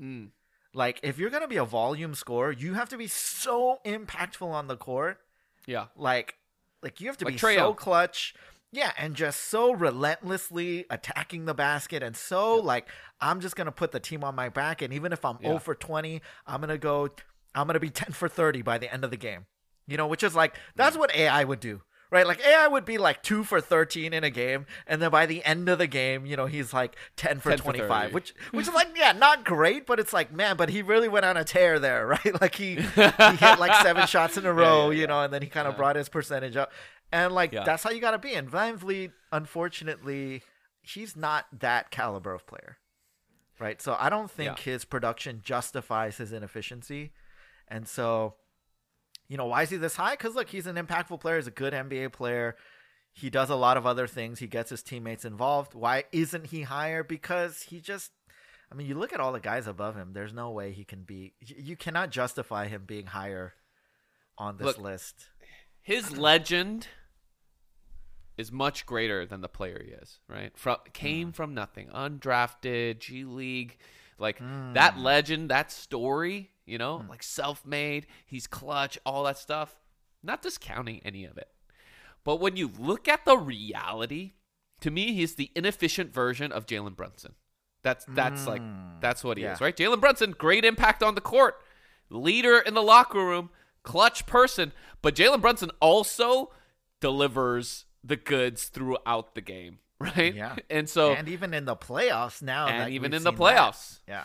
Mm. 0.00 0.30
Like 0.74 0.98
if 1.04 1.16
you're 1.16 1.30
gonna 1.30 1.46
be 1.46 1.58
a 1.58 1.64
volume 1.64 2.16
scorer, 2.16 2.50
you 2.50 2.74
have 2.74 2.88
to 2.88 2.98
be 2.98 3.06
so 3.06 3.78
impactful 3.86 4.48
on 4.48 4.66
the 4.66 4.76
court. 4.76 5.20
yeah. 5.64 5.86
Like, 5.96 6.34
like 6.82 7.00
you 7.00 7.06
have 7.06 7.16
to 7.18 7.24
Like 7.24 7.34
be 7.34 7.38
so 7.38 7.72
clutch. 7.72 8.34
Yeah, 8.72 8.90
and 8.98 9.14
just 9.14 9.42
so 9.44 9.72
relentlessly 9.72 10.84
attacking 10.90 11.44
the 11.44 11.54
basket, 11.54 12.02
and 12.02 12.16
so 12.16 12.56
like 12.56 12.88
I'm 13.20 13.40
just 13.40 13.54
gonna 13.54 13.70
put 13.70 13.92
the 13.92 14.00
team 14.00 14.24
on 14.24 14.34
my 14.34 14.48
back, 14.48 14.82
and 14.82 14.92
even 14.92 15.12
if 15.12 15.24
I'm 15.24 15.38
Yeah. 15.40 15.50
0 15.50 15.58
for 15.60 15.76
20, 15.76 16.20
I'm 16.48 16.60
gonna 16.60 16.78
go, 16.78 17.10
I'm 17.54 17.68
gonna 17.68 17.78
be 17.78 17.90
10 17.90 18.10
for 18.10 18.28
30 18.28 18.62
by 18.62 18.78
the 18.78 18.92
end 18.92 19.04
of 19.04 19.12
the 19.12 19.16
game. 19.16 19.46
You 19.86 19.96
know, 19.96 20.06
which 20.06 20.22
is 20.22 20.34
like 20.34 20.54
that's 20.76 20.96
what 20.96 21.14
AI 21.14 21.44
would 21.44 21.60
do, 21.60 21.82
right? 22.10 22.26
Like 22.26 22.40
AI 22.46 22.66
would 22.68 22.84
be 22.86 22.96
like 22.96 23.22
two 23.22 23.44
for 23.44 23.60
13 23.60 24.14
in 24.14 24.24
a 24.24 24.30
game, 24.30 24.64
and 24.86 25.02
then 25.02 25.10
by 25.10 25.26
the 25.26 25.44
end 25.44 25.68
of 25.68 25.76
the 25.78 25.86
game, 25.86 26.24
you 26.24 26.36
know, 26.36 26.46
he's 26.46 26.72
like 26.72 26.96
10 27.16 27.40
for 27.40 27.50
10 27.50 27.58
25, 27.58 28.02
30. 28.04 28.14
which 28.14 28.34
which 28.52 28.66
is 28.68 28.72
like 28.74 28.88
yeah, 28.96 29.12
not 29.12 29.44
great, 29.44 29.86
but 29.86 30.00
it's 30.00 30.12
like 30.14 30.32
man, 30.32 30.56
but 30.56 30.70
he 30.70 30.80
really 30.80 31.08
went 31.08 31.26
on 31.26 31.36
a 31.36 31.44
tear 31.44 31.78
there, 31.78 32.06
right? 32.24 32.40
Like 32.40 32.54
he 32.54 32.76
he 32.76 33.36
hit 33.36 33.58
like 33.58 33.74
seven 33.82 34.06
shots 34.14 34.38
in 34.38 34.46
a 34.46 34.52
row, 34.54 34.88
yeah, 34.90 35.00
you 35.02 35.06
know, 35.06 35.22
and 35.22 35.32
then 35.32 35.42
he 35.42 35.48
kind 35.48 35.68
of 35.68 35.74
Yeah. 35.74 35.78
brought 35.78 35.96
his 35.96 36.08
percentage 36.08 36.56
up, 36.56 36.72
and 37.12 37.34
like 37.34 37.52
Yeah. 37.52 37.64
that's 37.64 37.82
how 37.82 37.90
you 37.90 38.00
got 38.00 38.12
to 38.12 38.18
be. 38.18 38.32
And 38.34 38.50
VanVleet, 38.50 39.12
unfortunately, 39.32 40.42
he's 40.82 41.14
not 41.16 41.46
that 41.60 41.90
caliber 41.90 42.32
of 42.32 42.46
player, 42.46 42.78
right? 43.58 43.80
So 43.82 43.96
I 43.98 44.08
don't 44.08 44.30
think 44.30 44.58
Yeah. 44.66 44.72
his 44.72 44.84
production 44.84 45.40
justifies 45.44 46.16
his 46.16 46.32
inefficiency, 46.32 47.12
and 47.68 47.86
so. 47.86 48.36
You 49.34 49.38
know, 49.38 49.46
why 49.46 49.62
is 49.62 49.70
he 49.70 49.76
this 49.78 49.96
high? 49.96 50.12
Because 50.12 50.36
look, 50.36 50.48
he's 50.48 50.68
an 50.68 50.76
impactful 50.76 51.18
player. 51.18 51.34
He's 51.34 51.48
a 51.48 51.50
good 51.50 51.72
NBA 51.72 52.12
player. 52.12 52.54
He 53.12 53.30
does 53.30 53.50
a 53.50 53.56
lot 53.56 53.76
of 53.76 53.84
other 53.84 54.06
things. 54.06 54.38
He 54.38 54.46
gets 54.46 54.70
his 54.70 54.80
teammates 54.80 55.24
involved. 55.24 55.74
Why 55.74 56.04
isn't 56.12 56.46
he 56.46 56.62
higher? 56.62 57.02
Because 57.02 57.62
he 57.62 57.80
just, 57.80 58.12
I 58.70 58.76
mean, 58.76 58.86
you 58.86 58.94
look 58.94 59.12
at 59.12 59.18
all 59.18 59.32
the 59.32 59.40
guys 59.40 59.66
above 59.66 59.96
him. 59.96 60.12
There's 60.12 60.32
no 60.32 60.52
way 60.52 60.70
he 60.70 60.84
can 60.84 61.02
be. 61.02 61.34
You 61.40 61.76
cannot 61.76 62.10
justify 62.10 62.68
him 62.68 62.84
being 62.86 63.06
higher 63.06 63.54
on 64.38 64.56
this 64.56 64.66
Look, 64.66 64.78
list. 64.78 65.26
His 65.82 66.16
legend 66.16 66.86
is 68.36 68.52
much 68.52 68.86
greater 68.86 69.26
than 69.26 69.40
the 69.40 69.48
player 69.48 69.82
he 69.84 69.90
is, 69.94 70.20
right? 70.28 70.56
From 70.56 70.76
came 70.92 71.32
mm. 71.32 71.34
from 71.34 71.54
nothing, 71.54 71.88
undrafted, 71.88 73.00
G 73.00 73.24
League, 73.24 73.78
like 74.16 74.38
mm. 74.38 74.74
that 74.74 74.96
legend, 74.96 75.50
that 75.50 75.72
story, 75.72 76.52
you 76.66 76.78
know, 76.78 76.98
hmm. 76.98 77.08
like 77.08 77.22
self-made, 77.22 78.06
he's 78.26 78.46
clutch, 78.46 78.98
all 79.04 79.24
that 79.24 79.38
stuff. 79.38 79.76
Not 80.22 80.42
discounting 80.42 81.00
any 81.04 81.24
of 81.24 81.36
it. 81.36 81.48
But 82.24 82.40
when 82.40 82.56
you 82.56 82.70
look 82.78 83.08
at 83.08 83.24
the 83.24 83.36
reality, 83.36 84.32
to 84.80 84.90
me, 84.90 85.12
he's 85.12 85.34
the 85.34 85.50
inefficient 85.54 86.12
version 86.12 86.50
of 86.50 86.66
Jalen 86.66 86.96
Brunson. 86.96 87.34
That's 87.82 88.06
that's 88.08 88.46
like 88.46 88.62
hmm. 88.62 88.98
that's 89.00 89.22
what 89.22 89.36
he 89.36 89.44
yeah. 89.44 89.52
is, 89.52 89.60
right? 89.60 89.76
Jalen 89.76 90.00
Brunson, 90.00 90.32
great 90.32 90.64
impact 90.64 91.02
on 91.02 91.14
the 91.14 91.20
court, 91.20 91.56
leader 92.08 92.58
in 92.58 92.72
the 92.72 92.82
locker 92.82 93.22
room, 93.22 93.50
clutch 93.82 94.24
person. 94.24 94.72
But 95.02 95.14
Jalen 95.14 95.42
Brunson 95.42 95.70
also 95.80 96.50
delivers 97.00 97.84
the 98.02 98.16
goods 98.16 98.64
throughout 98.64 99.34
the 99.34 99.42
game, 99.42 99.78
right? 99.98 100.34
Yeah. 100.34 100.56
And 100.70 100.88
so, 100.88 101.12
and 101.12 101.28
even 101.28 101.52
in 101.52 101.66
the 101.66 101.76
playoffs 101.76 102.42
now. 102.42 102.66
and 102.66 102.92
even 102.92 103.12
in 103.12 103.22
the 103.22 103.30
seen 103.30 103.38
that. 103.38 103.42
playoffs, 103.42 104.00
Yeah. 104.08 104.24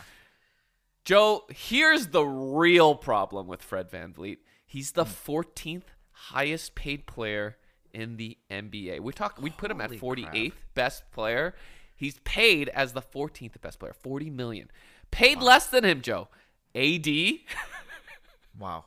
Joe, 1.10 1.42
here's 1.48 2.06
the 2.06 2.22
real 2.22 2.94
problem 2.94 3.48
with 3.48 3.62
Fred 3.64 3.90
VanVleet. 3.90 4.38
He's 4.64 4.92
the 4.92 5.02
14th 5.02 5.82
highest 6.12 6.76
paid 6.76 7.04
player 7.04 7.56
in 7.92 8.16
the 8.16 8.38
NBA. 8.48 9.00
We 9.00 9.12
talked 9.12 9.40
we 9.42 9.50
put 9.50 9.72
him 9.72 9.80
at 9.80 9.98
Holy 9.98 10.22
48th 10.22 10.52
best 10.74 11.10
player. 11.10 11.56
He's 11.96 12.20
paid 12.20 12.68
as 12.68 12.92
the 12.92 13.02
14th 13.02 13.60
best 13.60 13.80
player, 13.80 13.92
40 13.92 14.30
million. 14.30 14.70
Paid 15.10 15.42
less 15.42 15.66
than 15.66 15.82
him, 15.82 16.00
Joe. 16.00 16.28
AD, 16.76 17.08
Wow. 18.60 18.84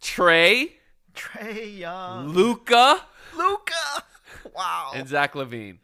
Trey, 0.00 0.72
Trae 1.14 1.78
Young. 1.78 2.30
Luka, 2.30 3.00
Luka. 3.36 4.02
Wow. 4.56 4.90
and 4.92 5.06
Zach 5.06 5.34
LaVine. 5.34 5.78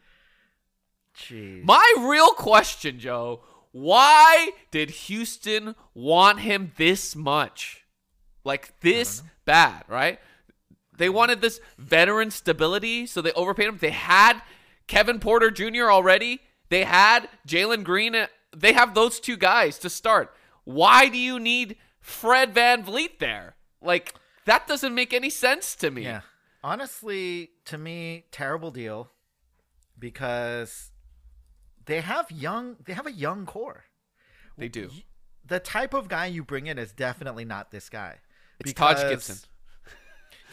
Jeez. 1.16 1.62
My 1.62 1.94
real 2.00 2.30
question, 2.30 2.98
Joe, 2.98 3.42
why 3.74 4.50
did 4.70 4.88
Houston 4.90 5.74
want 5.94 6.38
him 6.38 6.70
this 6.76 7.16
much? 7.16 7.84
Like 8.44 8.78
this 8.82 9.20
bad, 9.46 9.82
right? 9.88 10.20
They 10.96 11.06
mm-hmm. 11.06 11.16
wanted 11.16 11.40
this 11.40 11.58
veteran 11.76 12.30
stability, 12.30 13.04
so 13.06 13.20
they 13.20 13.32
overpaid 13.32 13.66
him. 13.66 13.78
They 13.80 13.90
had 13.90 14.40
Kevin 14.86 15.18
Porter 15.18 15.50
Jr. 15.50 15.90
already. 15.90 16.38
They 16.68 16.84
had 16.84 17.28
Jalen 17.48 17.82
Green. 17.82 18.14
Uh, 18.14 18.28
they 18.56 18.74
have 18.74 18.94
those 18.94 19.18
two 19.18 19.36
guys 19.36 19.76
to 19.80 19.90
start. 19.90 20.32
Why 20.62 21.08
do 21.08 21.18
you 21.18 21.40
need 21.40 21.74
Fred 22.00 22.54
VanVleet 22.54 23.18
there? 23.18 23.56
Like, 23.82 24.14
that 24.44 24.68
doesn't 24.68 24.94
make 24.94 25.12
any 25.12 25.30
sense 25.30 25.74
to 25.76 25.90
me. 25.90 26.04
Yeah. 26.04 26.20
Honestly, 26.62 27.50
to 27.64 27.76
me, 27.76 28.26
terrible 28.30 28.70
deal 28.70 29.10
because 29.98 30.92
they 31.86 32.00
have 32.00 32.30
young 32.30 32.76
they 32.84 32.92
have 32.92 33.06
a 33.06 33.12
young 33.12 33.46
core. 33.46 33.84
They 34.56 34.68
do. 34.68 34.90
The 35.46 35.60
type 35.60 35.94
of 35.94 36.08
guy 36.08 36.26
you 36.26 36.42
bring 36.42 36.66
in 36.66 36.78
is 36.78 36.92
definitely 36.92 37.44
not 37.44 37.70
this 37.70 37.88
guy. 37.88 38.18
It's 38.60 38.72
Taj 38.72 39.02
Gibson. 39.08 39.36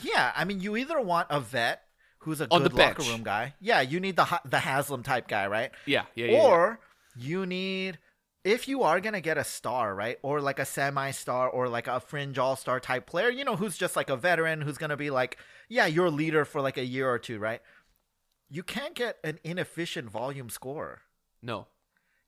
Yeah, 0.03 0.31
I 0.35 0.45
mean, 0.45 0.61
you 0.61 0.77
either 0.77 0.99
want 0.99 1.27
a 1.29 1.39
vet 1.39 1.83
who's 2.19 2.41
a 2.41 2.47
On 2.49 2.63
good 2.63 2.73
locker 2.73 3.03
room 3.03 3.21
guy. 3.21 3.53
Yeah, 3.59 3.81
you 3.81 3.99
need 3.99 4.15
the 4.15 4.41
the 4.45 4.57
Haslem 4.57 5.03
type 5.03 5.27
guy, 5.27 5.45
right? 5.45 5.69
Yeah, 5.85 6.05
yeah, 6.15 6.25
yeah. 6.25 6.31
yeah. 6.31 6.47
or 6.47 6.79
you 7.15 7.45
need 7.45 7.99
if 8.43 8.67
you 8.67 8.81
are 8.81 8.99
gonna 8.99 9.21
get 9.21 9.37
a 9.37 9.43
star, 9.43 9.93
right, 9.93 10.17
or 10.23 10.41
like 10.41 10.57
a 10.57 10.65
semi-star, 10.65 11.47
or 11.49 11.69
like 11.69 11.87
a 11.87 11.99
fringe 11.99 12.39
all-star 12.39 12.79
type 12.79 13.05
player, 13.05 13.29
you 13.29 13.45
know, 13.45 13.55
who's 13.55 13.77
just 13.77 13.95
like 13.95 14.09
a 14.09 14.17
veteran, 14.17 14.61
who's 14.61 14.79
gonna 14.79 14.97
be 14.97 15.11
like, 15.11 15.37
yeah, 15.69 15.85
your 15.85 16.09
leader 16.09 16.45
for 16.45 16.61
like 16.61 16.77
a 16.77 16.85
year 16.85 17.09
or 17.09 17.19
two, 17.19 17.37
right? 17.37 17.61
You 18.49 18.63
can't 18.63 18.95
get 18.95 19.17
an 19.23 19.39
inefficient 19.43 20.09
volume 20.09 20.49
scorer 20.49 21.01
no. 21.41 21.67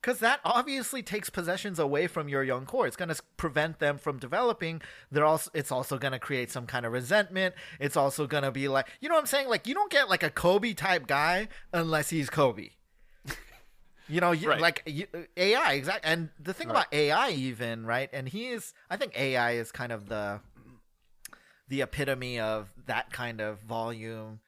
because 0.02 0.20
that 0.20 0.40
obviously 0.44 1.02
takes 1.02 1.30
possessions 1.30 1.80
away 1.80 2.08
from 2.08 2.28
your 2.28 2.44
young 2.44 2.66
core. 2.66 2.86
It's 2.88 2.96
gonna 2.98 3.16
prevent 3.38 3.80
them 3.80 3.98
from 3.98 4.20
developing. 4.20 4.82
They're 5.12 5.26
also 5.26 5.50
it's 5.54 5.72
also 5.72 5.98
gonna 5.98 6.20
create 6.20 6.52
some 6.52 6.66
kind 6.68 6.86
of 6.86 6.92
resentment. 6.92 7.56
It's 7.80 7.96
also 7.96 8.28
gonna 8.28 8.52
be 8.52 8.68
like, 8.68 8.88
you 9.00 9.08
know 9.10 9.16
what 9.16 9.22
I'm 9.22 9.28
saying? 9.28 9.48
Like 9.50 9.66
you 9.68 9.74
don't 9.74 9.92
get 9.92 10.10
like 10.10 10.24
a 10.24 10.30
Kobe 10.30 10.74
type 10.74 11.08
guy 11.08 11.48
unless 11.72 12.10
he's 12.10 12.30
Kobe. 12.30 12.70
You 14.10 14.20
know, 14.20 14.32
you, 14.34 14.50
Right. 14.50 14.60
like 14.60 14.84
you, 14.86 15.08
uh, 15.14 15.20
AI, 15.38 15.74
exactly. 15.76 16.12
And 16.12 16.30
the 16.38 16.54
thing 16.54 16.68
Right. 16.68 16.74
about 16.74 16.94
AI, 16.94 17.30
even 17.30 17.86
right, 17.86 18.10
and 18.12 18.28
he 18.28 18.50
is, 18.50 18.74
I 18.90 18.98
think 18.98 19.18
AI 19.18 19.52
is 19.54 19.72
kind 19.72 19.94
of 19.94 20.10
the 20.10 20.42
the 21.70 21.82
epitome 21.82 22.38
of 22.38 22.70
that 22.86 23.12
kind 23.14 23.40
of 23.40 23.60
volume 23.62 24.42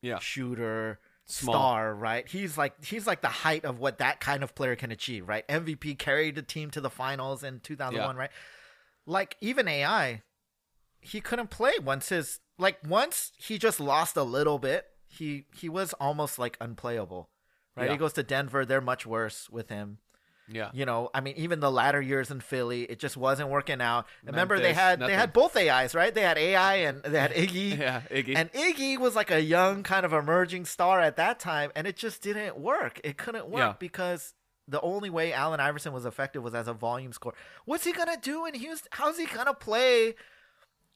Yeah. 0.00 0.20
shooter 0.20 1.00
Small. 1.32 1.54
star, 1.54 1.94
right? 1.94 2.28
He's 2.28 2.58
like 2.58 2.84
he's 2.84 3.06
like 3.06 3.22
the 3.22 3.28
height 3.28 3.64
of 3.64 3.78
what 3.78 3.98
that 3.98 4.20
kind 4.20 4.42
of 4.42 4.54
player 4.54 4.76
can 4.76 4.90
achieve, 4.92 5.26
right? 5.28 5.46
MVP 5.48 5.98
carried 5.98 6.34
the 6.34 6.42
team 6.42 6.70
to 6.72 6.80
the 6.80 6.90
finals 6.90 7.42
in 7.42 7.60
2001, 7.60 8.14
Yeah. 8.16 8.20
right? 8.20 8.30
Like 9.06 9.36
even 9.40 9.66
AI, 9.68 10.22
he 11.00 11.20
couldn't 11.20 11.50
play 11.50 11.72
once 11.82 12.10
his 12.10 12.40
like 12.58 12.78
once 12.86 13.32
he 13.38 13.58
just 13.58 13.80
lost 13.80 14.16
a 14.16 14.22
little 14.22 14.58
bit. 14.58 14.86
He 15.08 15.46
he 15.54 15.68
was 15.68 15.92
almost 15.94 16.38
like 16.38 16.56
unplayable. 16.60 17.28
Right? 17.76 17.86
Yeah. 17.86 17.92
He 17.92 17.98
goes 17.98 18.12
to 18.14 18.22
Denver, 18.22 18.64
they're 18.66 18.80
much 18.82 19.06
worse 19.06 19.48
with 19.50 19.68
him. 19.70 19.98
Yeah. 20.52 20.70
You 20.72 20.84
know, 20.86 21.10
I 21.14 21.20
mean, 21.20 21.34
even 21.36 21.60
the 21.60 21.70
latter 21.70 22.00
years 22.00 22.30
in 22.30 22.40
Philly, 22.40 22.82
it 22.82 22.98
just 22.98 23.16
wasn't 23.16 23.48
working 23.48 23.80
out. 23.80 24.06
Remember, 24.24 24.58
they 24.60 24.72
had 24.74 25.00
nothing. 25.00 25.12
they 25.14 25.18
had 25.18 25.32
both 25.32 25.56
AIs, 25.56 25.94
right? 25.94 26.14
They 26.14 26.22
had 26.22 26.38
AI 26.38 26.74
and 26.76 27.02
they 27.02 27.18
had 27.18 27.32
Iggy. 27.34 27.78
Yeah, 27.78 28.02
Iggy. 28.10 28.36
And 28.36 28.52
Iggy 28.52 28.98
was 28.98 29.16
like 29.16 29.30
a 29.30 29.40
young 29.40 29.82
kind 29.82 30.04
of 30.06 30.12
emerging 30.12 30.64
star 30.66 31.00
at 31.00 31.16
that 31.16 31.38
time, 31.40 31.70
and 31.74 31.86
it 31.86 31.96
just 31.96 32.22
didn't 32.22 32.58
work. 32.58 33.00
It 33.04 33.16
couldn't 33.16 33.48
work 33.48 33.58
Yeah. 33.60 33.74
because 33.78 34.34
the 34.68 34.80
only 34.80 35.10
way 35.10 35.32
Allen 35.32 35.58
Iverson 35.60 35.92
was 35.92 36.06
effective 36.06 36.42
was 36.42 36.54
as 36.54 36.68
a 36.68 36.72
volume 36.72 37.12
scorer. 37.12 37.34
What's 37.64 37.84
he 37.84 37.92
gonna 37.92 38.16
do 38.20 38.46
in 38.46 38.54
Houston? 38.54 38.88
How's 38.92 39.18
he 39.18 39.26
gonna 39.26 39.54
play? 39.54 40.14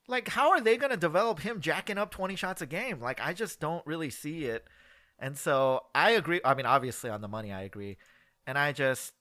Like, 0.08 0.28
how 0.28 0.50
are 0.50 0.60
they 0.60 0.76
gonna 0.76 0.96
develop 0.96 1.40
him 1.40 1.60
jacking 1.60 1.98
up 1.98 2.10
twenty 2.12 2.36
shots 2.36 2.62
a 2.62 2.66
game? 2.66 3.00
Like, 3.00 3.20
I 3.20 3.32
just 3.32 3.58
don't 3.58 3.84
really 3.86 4.10
see 4.10 4.44
it. 4.44 4.64
And 5.18 5.36
so 5.36 5.80
I 5.94 6.12
agree. 6.12 6.40
I 6.44 6.54
mean, 6.54 6.66
obviously 6.66 7.10
on 7.10 7.22
the 7.22 7.28
money, 7.28 7.52
I 7.52 7.62
agree. 7.62 7.96
And 8.46 8.56
I 8.56 8.70
just, 8.70 9.12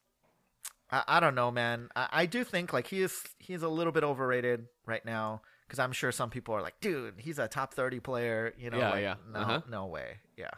I, 0.92 1.04
I 1.08 1.20
don't 1.20 1.36
know, 1.36 1.52
man. 1.52 1.90
I, 1.96 2.08
I 2.12 2.26
do 2.26 2.44
think 2.44 2.74
like 2.74 2.88
he 2.88 3.02
is 3.02 3.24
he's 3.40 3.64
a 3.64 3.70
little 3.70 3.92
bit 3.94 4.04
overrated 4.04 4.68
right 4.86 5.04
now 5.06 5.42
because 5.68 5.80
I'm 5.80 5.92
sure 5.92 6.12
some 6.12 6.30
people 6.30 6.54
are 6.56 6.62
like, 6.62 6.80
dude, 6.82 7.16
he's 7.18 7.40
a 7.40 7.48
top 7.48 7.74
thirty 7.74 8.00
player. 8.00 8.54
You 8.58 8.70
know, 8.70 8.78
Yeah, 8.80 8.90
like, 8.90 9.02
yeah. 9.02 9.16
no, 9.32 9.40
Uh-huh. 9.40 9.62
no 9.70 9.86
way. 9.88 10.18
Yeah, 10.38 10.50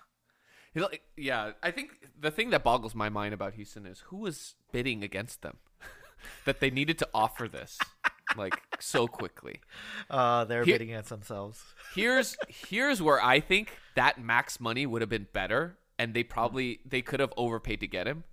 like- 0.75 1.01
Yeah, 1.15 1.51
I 1.63 1.71
think 1.71 1.91
the 2.19 2.29
thing 2.31 2.49
that 2.51 2.63
boggles 2.63 2.93
my 2.93 3.09
mind 3.09 3.33
about 3.33 3.53
Houston 3.53 3.85
is 3.85 4.01
who 4.07 4.17
was 4.17 4.55
bidding 4.71 5.03
against 5.03 5.41
them 5.41 5.57
that 6.45 6.59
they 6.59 6.69
needed 6.69 6.97
to 6.99 7.09
offer 7.13 7.47
this 7.47 7.79
like 8.37 8.59
so 8.79 9.07
quickly. 9.07 9.61
uh, 10.09 10.43
they're 10.45 10.63
Here- 10.65 10.75
bidding 10.75 10.91
against 10.91 11.09
themselves. 11.09 11.63
Here's 11.95 12.35
here's 12.49 13.01
where 13.01 13.21
I 13.23 13.39
think 13.39 13.77
that 13.95 14.21
max 14.21 14.59
money 14.59 14.85
would 14.85 15.01
have 15.01 15.09
been 15.09 15.27
better, 15.33 15.77
and 15.97 16.13
they 16.13 16.23
probably 16.23 16.79
they 16.85 17.01
could 17.01 17.19
have 17.21 17.33
overpaid 17.37 17.79
to 17.79 17.87
get 17.87 18.05
him. 18.07 18.23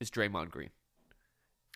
Is 0.00 0.10
Draymond 0.10 0.50
Green? 0.50 0.70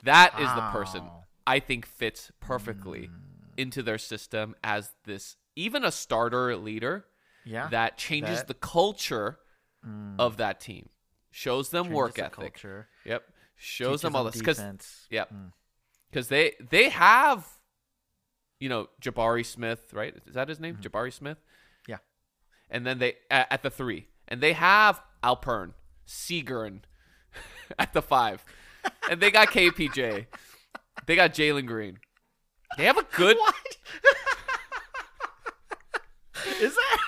That 0.04 0.38
is 0.38 0.48
the 0.54 0.70
person. 0.70 1.02
I 1.46 1.60
think 1.60 1.86
fits 1.86 2.30
perfectly 2.40 3.06
hmm. 3.06 3.14
into 3.56 3.82
their 3.82 3.98
system 3.98 4.54
as 4.62 4.92
this 5.04 5.36
even 5.56 5.84
a 5.84 5.90
starter 5.90 6.54
leader 6.56 7.06
Yeah, 7.44 7.68
that 7.70 7.96
changes 7.96 8.38
that- 8.38 8.48
the 8.48 8.54
culture 8.54 9.38
hmm. 9.82 10.14
of 10.18 10.36
that 10.36 10.60
team, 10.60 10.88
shows 11.30 11.70
them 11.70 11.84
Changes 11.84 11.96
work 11.96 12.14
the 12.14 12.24
ethic. 12.24 12.34
culture, 12.34 12.88
Yep, 13.04 13.24
shows 13.56 13.88
teaches 13.88 14.00
them 14.02 14.16
all 14.16 14.24
this 14.24 14.36
because 14.36 14.58
defense. 14.58 15.06
Yep. 15.10 15.32
Mm. 15.32 15.52
Because 16.10 16.28
they 16.28 16.54
they 16.70 16.88
have, 16.90 17.46
you 18.60 18.68
know, 18.68 18.88
Jabari 19.02 19.44
Smith, 19.44 19.92
right? 19.92 20.14
Is 20.26 20.34
that 20.34 20.48
his 20.48 20.60
name? 20.60 20.76
Mm-hmm. 20.76 20.88
Jabari 20.96 21.12
Smith. 21.12 21.38
Yeah. 21.86 21.98
And 22.70 22.86
then 22.86 22.98
they 22.98 23.16
at, 23.30 23.46
at 23.50 23.62
the 23.62 23.70
three, 23.70 24.08
and 24.26 24.40
they 24.40 24.52
have 24.52 25.02
Alpern, 25.22 25.72
Seagern 26.06 26.80
at 27.78 27.92
the 27.92 28.02
five, 28.02 28.44
and 29.10 29.20
they 29.20 29.30
got 29.30 29.48
KPJ. 29.48 30.26
They 31.06 31.16
got 31.16 31.32
Jalen 31.32 31.66
Green. 31.66 31.98
They 32.76 32.84
have 32.84 32.98
a 32.98 33.06
good. 33.16 33.36
What? 33.36 33.54
Is 36.60 36.74
that? 36.74 36.98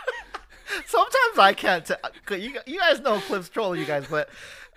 Sometimes 0.87 1.39
I 1.39 1.53
can't 1.53 1.85
tell. 1.85 1.99
You, 2.31 2.59
you 2.67 2.79
guys 2.79 3.01
know 3.01 3.19
Cliff's 3.21 3.49
trolling 3.49 3.81
you 3.81 3.87
guys, 3.87 4.07
but 4.09 4.29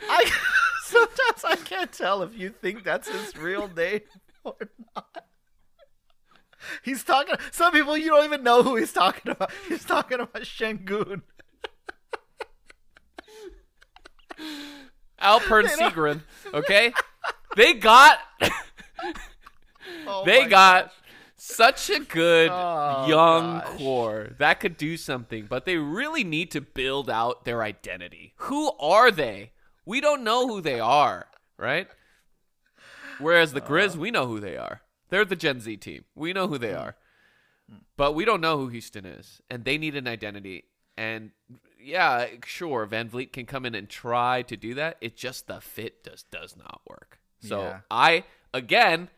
I 0.01 0.29
sometimes 0.85 1.43
I 1.43 1.55
can't 1.55 1.91
tell 1.91 2.23
if 2.23 2.37
you 2.37 2.49
think 2.49 2.83
that's 2.83 3.07
his 3.07 3.35
real 3.37 3.67
name 3.67 4.01
or 4.43 4.55
not. 4.95 5.25
He's 6.83 7.03
talking. 7.03 7.35
Some 7.51 7.73
people 7.73 7.97
you 7.97 8.09
don't 8.09 8.25
even 8.25 8.43
know 8.43 8.63
who 8.63 8.75
he's 8.75 8.93
talking 8.93 9.31
about. 9.31 9.51
He's 9.67 9.85
talking 9.85 10.19
about 10.19 10.43
Shengun. 10.43 11.21
Alpern 15.23 15.65
Segrin. 15.79 16.21
Okay, 16.53 16.93
they 17.55 17.73
got 17.73 18.19
Oh 20.07 20.23
they 20.25 20.45
got 20.45 20.85
gosh. 20.85 20.93
such 21.35 21.89
a 21.89 21.99
good 21.99 22.49
Oh, 22.53 23.05
young 23.07 23.59
gosh. 23.59 23.77
core 23.77 24.29
that 24.37 24.59
could 24.59 24.77
do 24.77 24.97
something, 24.97 25.45
but 25.47 25.65
they 25.65 25.77
really 25.77 26.23
need 26.23 26.51
to 26.51 26.61
build 26.61 27.09
out 27.09 27.45
their 27.45 27.61
identity. 27.63 28.33
Who 28.37 28.71
are 28.79 29.11
they? 29.11 29.51
We 29.85 29.99
don't 30.01 30.23
know 30.23 30.47
who 30.47 30.61
they 30.61 30.79
are, 30.79 31.27
right? 31.57 31.87
Whereas 33.19 33.53
the 33.53 33.63
Uh. 33.63 33.67
Grizz, 33.67 33.95
we 33.95 34.11
know 34.11 34.27
who 34.27 34.39
they 34.39 34.57
are. 34.57 34.81
They're 35.09 35.25
the 35.25 35.35
Gen 35.35 35.59
Z 35.59 35.77
team. 35.77 36.05
We 36.15 36.33
know 36.33 36.47
who 36.47 36.55
Hmm. 36.55 36.61
they 36.61 36.73
are. 36.73 36.95
But 37.95 38.13
we 38.13 38.25
don't 38.25 38.41
know 38.41 38.57
who 38.57 38.67
Houston 38.69 39.05
is, 39.05 39.41
and 39.49 39.63
they 39.63 39.77
need 39.77 39.95
an 39.95 40.07
identity. 40.07 40.65
And 40.97 41.31
yeah, 41.83 42.27
sure, 42.45 42.87
VanVleet 42.87 43.31
can 43.33 43.45
come 43.45 43.65
in 43.65 43.75
and 43.75 43.89
try 43.89 44.41
to 44.43 44.55
do 44.57 44.73
that. 44.75 44.97
It 45.01 45.15
just 45.15 45.47
the 45.47 45.61
fit 45.61 46.03
does 46.03 46.23
does 46.23 46.55
not 46.57 46.81
work. 46.87 47.19
So 47.41 47.61
Yeah. 47.61 47.79
I 47.91 48.23
again 48.53 49.09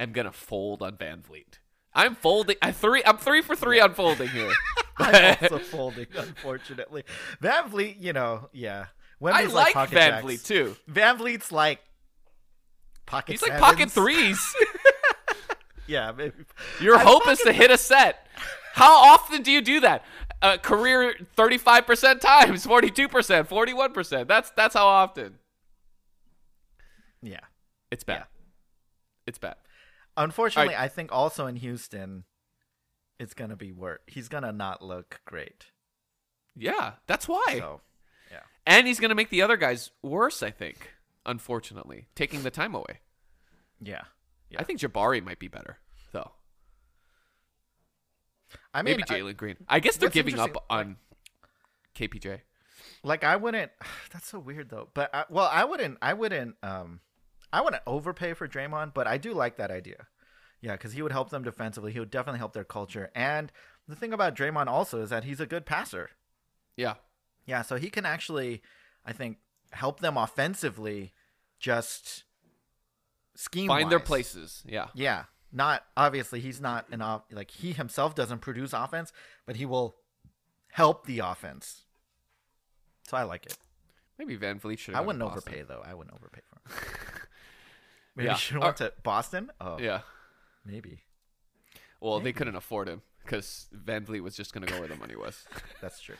am 0.00 0.12
gonna 0.12 0.32
fold 0.32 0.82
on 0.82 0.96
VanVleet. 0.96 1.58
I'm 1.94 2.14
folding. 2.14 2.56
I 2.62 2.72
three. 2.72 3.02
I'm 3.04 3.18
three 3.18 3.42
for 3.42 3.56
three 3.56 3.80
on 3.80 3.94
folding 3.94 4.28
here. 4.28 4.52
I'm 4.98 5.36
also 5.42 5.58
folding, 5.58 6.06
unfortunately. 6.16 7.04
VanVleet, 7.42 7.96
you 8.00 8.12
know, 8.12 8.48
yeah. 8.52 8.86
I 9.24 9.44
like 9.44 9.74
pocket 9.74 9.94
Van 9.94 10.10
jacks. 10.10 10.22
Vliet 10.24 10.44
too. 10.44 10.76
VanVleet's 10.90 11.50
like 11.50 11.80
pocket. 13.06 13.32
He's 13.32 13.42
like 13.42 13.58
pocket 13.58 13.90
threes. 13.98 14.40
Yeah, 15.86 16.12
maybe. 16.12 16.34
Your 16.80 16.96
I 16.96 17.02
hope 17.02 17.26
is 17.28 17.38
to 17.40 17.52
hit 17.52 17.70
a 17.70 17.78
set. 17.78 18.26
How 18.74 19.12
often 19.14 19.42
do 19.42 19.50
you 19.50 19.62
do 19.62 19.80
that? 19.80 20.04
A 20.40 20.58
career 20.58 21.14
35% 21.36 22.20
times 22.20 22.66
42%, 22.66 23.48
41%. 23.48 24.28
That's 24.28 24.50
that's 24.50 24.74
how 24.74 24.86
often. 24.86 25.38
Yeah. 27.22 27.40
It's 27.90 28.04
bad. 28.04 28.18
Yeah. 28.18 28.24
It's 29.26 29.38
bad. 29.38 29.56
Unfortunately, 30.16 30.74
Alright. 30.74 30.84
I 30.84 30.88
think 30.88 31.12
also 31.12 31.46
in 31.46 31.56
Houston, 31.56 32.24
it's 33.18 33.34
gonna 33.34 33.56
be 33.56 33.72
worse. 33.72 34.00
He's 34.06 34.28
gonna 34.28 34.52
not 34.52 34.82
look 34.82 35.20
great. 35.24 35.66
Yeah, 36.58 36.92
that's 37.06 37.28
why. 37.28 37.56
So, 37.58 37.80
yeah. 38.30 38.40
And 38.66 38.86
he's 38.86 39.00
going 39.00 39.10
to 39.10 39.14
make 39.14 39.30
the 39.30 39.42
other 39.42 39.56
guys 39.56 39.90
worse, 40.02 40.42
I 40.42 40.50
think. 40.50 40.90
Unfortunately, 41.24 42.08
taking 42.14 42.42
the 42.42 42.50
time 42.50 42.74
away. 42.74 43.00
Yeah. 43.80 44.02
Yeah. 44.50 44.60
I 44.60 44.64
think 44.64 44.80
Jabari 44.80 45.22
might 45.22 45.38
be 45.38 45.48
better. 45.48 45.78
I 48.72 48.82
mean, 48.82 48.96
Maybe 48.96 49.02
Jalen 49.02 49.36
Green. 49.36 49.56
I 49.68 49.80
guess 49.80 49.96
they're 49.96 50.10
giving 50.10 50.38
up 50.38 50.64
on 50.70 50.96
KPJ. 51.94 52.40
like 53.02 53.24
I 53.24 53.36
wouldn't. 53.36 53.72
That's 54.12 54.28
so 54.28 54.38
weird 54.38 54.70
though. 54.70 54.88
But 54.94 55.14
I, 55.14 55.24
well, 55.28 55.48
I 55.52 55.64
wouldn't. 55.64 55.98
I 56.00 56.14
wouldn't. 56.14 56.56
Um, 56.62 57.00
I 57.52 57.60
wouldn't 57.62 57.82
overpay 57.86 58.34
for 58.34 58.46
Draymond, 58.46 58.94
but 58.94 59.06
I 59.06 59.18
do 59.18 59.32
like 59.32 59.56
that 59.56 59.70
idea. 59.70 60.06
Yeah, 60.60 60.72
because 60.72 60.92
he 60.92 61.02
would 61.02 61.12
help 61.12 61.30
them 61.30 61.42
defensively. 61.44 61.92
He 61.92 62.00
would 62.00 62.10
definitely 62.10 62.40
help 62.40 62.52
their 62.52 62.64
culture. 62.64 63.10
And 63.14 63.52
the 63.86 63.94
thing 63.94 64.12
about 64.12 64.34
Draymond 64.34 64.66
also 64.66 65.00
is 65.00 65.10
that 65.10 65.24
he's 65.24 65.40
a 65.40 65.46
good 65.46 65.64
passer. 65.64 66.10
Yeah. 66.76 66.94
Yeah, 67.46 67.62
so 67.62 67.76
he 67.76 67.90
can 67.90 68.04
actually, 68.04 68.60
I 69.06 69.12
think, 69.12 69.38
help 69.72 70.00
them 70.00 70.16
offensively. 70.16 71.12
Just 71.58 72.24
scheme 73.36 73.68
Find 73.68 73.90
their 73.90 74.00
places. 74.00 74.62
Yeah. 74.66 74.88
Yeah, 74.94 75.24
not 75.52 75.84
obviously 75.96 76.40
he's 76.40 76.60
not 76.60 76.86
an 76.90 77.00
off 77.02 77.22
like 77.30 77.50
he 77.50 77.72
himself 77.72 78.14
doesn't 78.14 78.40
produce 78.40 78.72
offense, 78.72 79.12
but 79.46 79.56
he 79.56 79.66
will 79.66 79.96
help 80.72 81.06
the 81.06 81.20
offense. 81.20 81.84
So 83.08 83.16
I 83.16 83.22
like 83.22 83.46
it. 83.46 83.56
Maybe 84.18 84.36
VanVleet 84.36 84.78
should 84.78 84.94
I 84.94 85.00
wouldn't 85.00 85.22
overpay 85.22 85.62
though. 85.62 85.82
I 85.84 85.94
wouldn't 85.94 86.14
overpay 86.14 86.40
for 86.48 86.56
him. 86.72 86.80
Maybe 88.16 88.26
Yeah. 88.26 88.34
should 88.34 88.56
uh, 88.56 88.60
went 88.60 88.76
to 88.78 88.92
Boston. 89.02 89.50
Oh, 89.60 89.78
Yeah. 89.78 90.00
maybe 90.64 91.02
Well, 92.00 92.20
they 92.20 92.32
couldn't 92.32 92.56
afford 92.56 92.88
him 92.88 93.02
because 93.24 93.68
VanVleet 93.74 94.20
was 94.22 94.34
just 94.36 94.52
going 94.52 94.66
to 94.66 94.72
go 94.72 94.78
where 94.80 94.88
the 94.88 94.96
money 94.96 95.14
was. 95.16 95.44
that's 95.80 96.00
true. 96.00 96.16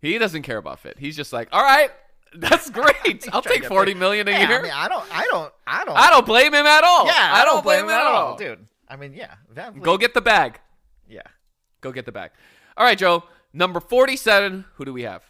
he 0.00 0.18
doesn't 0.18 0.42
care 0.42 0.58
about 0.58 0.78
fit. 0.80 0.98
He's 0.98 1.16
just 1.16 1.32
like, 1.32 1.48
all 1.52 1.62
right, 1.62 1.90
that's 2.38 2.70
great. 2.70 3.26
I'll 3.32 3.42
take 3.42 3.64
forty 3.64 3.94
million 3.94 4.28
a 4.28 4.30
Yeah, 4.32 4.48
year. 4.48 4.58
I 4.58 4.62
mean, 4.62 4.72
I 4.74 4.88
don't, 4.88 5.04
I 5.12 5.26
don't, 5.30 5.52
I 5.66 5.84
don't. 5.84 5.96
I 5.96 6.10
don't 6.10 6.26
blame 6.26 6.54
him 6.54 6.66
at 6.66 6.84
all. 6.84 7.06
yeah, 7.06 7.30
I 7.34 7.44
don't 7.44 7.62
blame 7.62 7.84
him 7.84 7.90
at 7.90 8.02
all. 8.06 8.36
dude. 8.36 8.66
I 8.88 8.96
mean, 8.96 9.14
yeah, 9.14 9.34
Vleet, 9.52 9.82
Go 9.82 9.98
get 9.98 10.14
the 10.14 10.20
bag. 10.20 10.60
yeah. 11.08 11.22
Go 11.80 11.92
get 11.92 12.06
the 12.06 12.12
bag. 12.12 12.30
All 12.76 12.84
right, 12.84 12.96
Joe. 12.98 13.24
Number 13.52 13.80
forty-seven. 13.80 14.64
Who 14.74 14.84
do 14.84 14.92
we 14.92 15.02
have? 15.02 15.22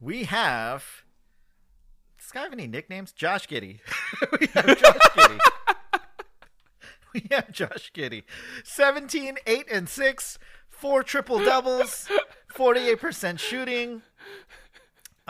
We 0.00 0.24
have. 0.24 0.84
Does 2.18 2.26
this 2.26 2.32
guy 2.32 2.42
have 2.42 2.52
any 2.52 2.66
nicknames? 2.66 3.12
Josh 3.12 3.46
Giddey. 3.48 3.80
we 4.40 4.46
have 4.48 4.66
Josh 4.78 4.98
Giddey. 5.16 5.38
we 7.14 7.22
have 7.30 7.52
Josh 7.52 7.92
Giddey. 7.94 8.24
17, 8.64 9.36
8, 9.46 9.66
and 9.70 9.88
6, 9.88 10.38
four 10.68 11.02
triple 11.02 11.44
doubles, 11.44 12.08
48% 12.54 13.38
shooting. 13.38 14.02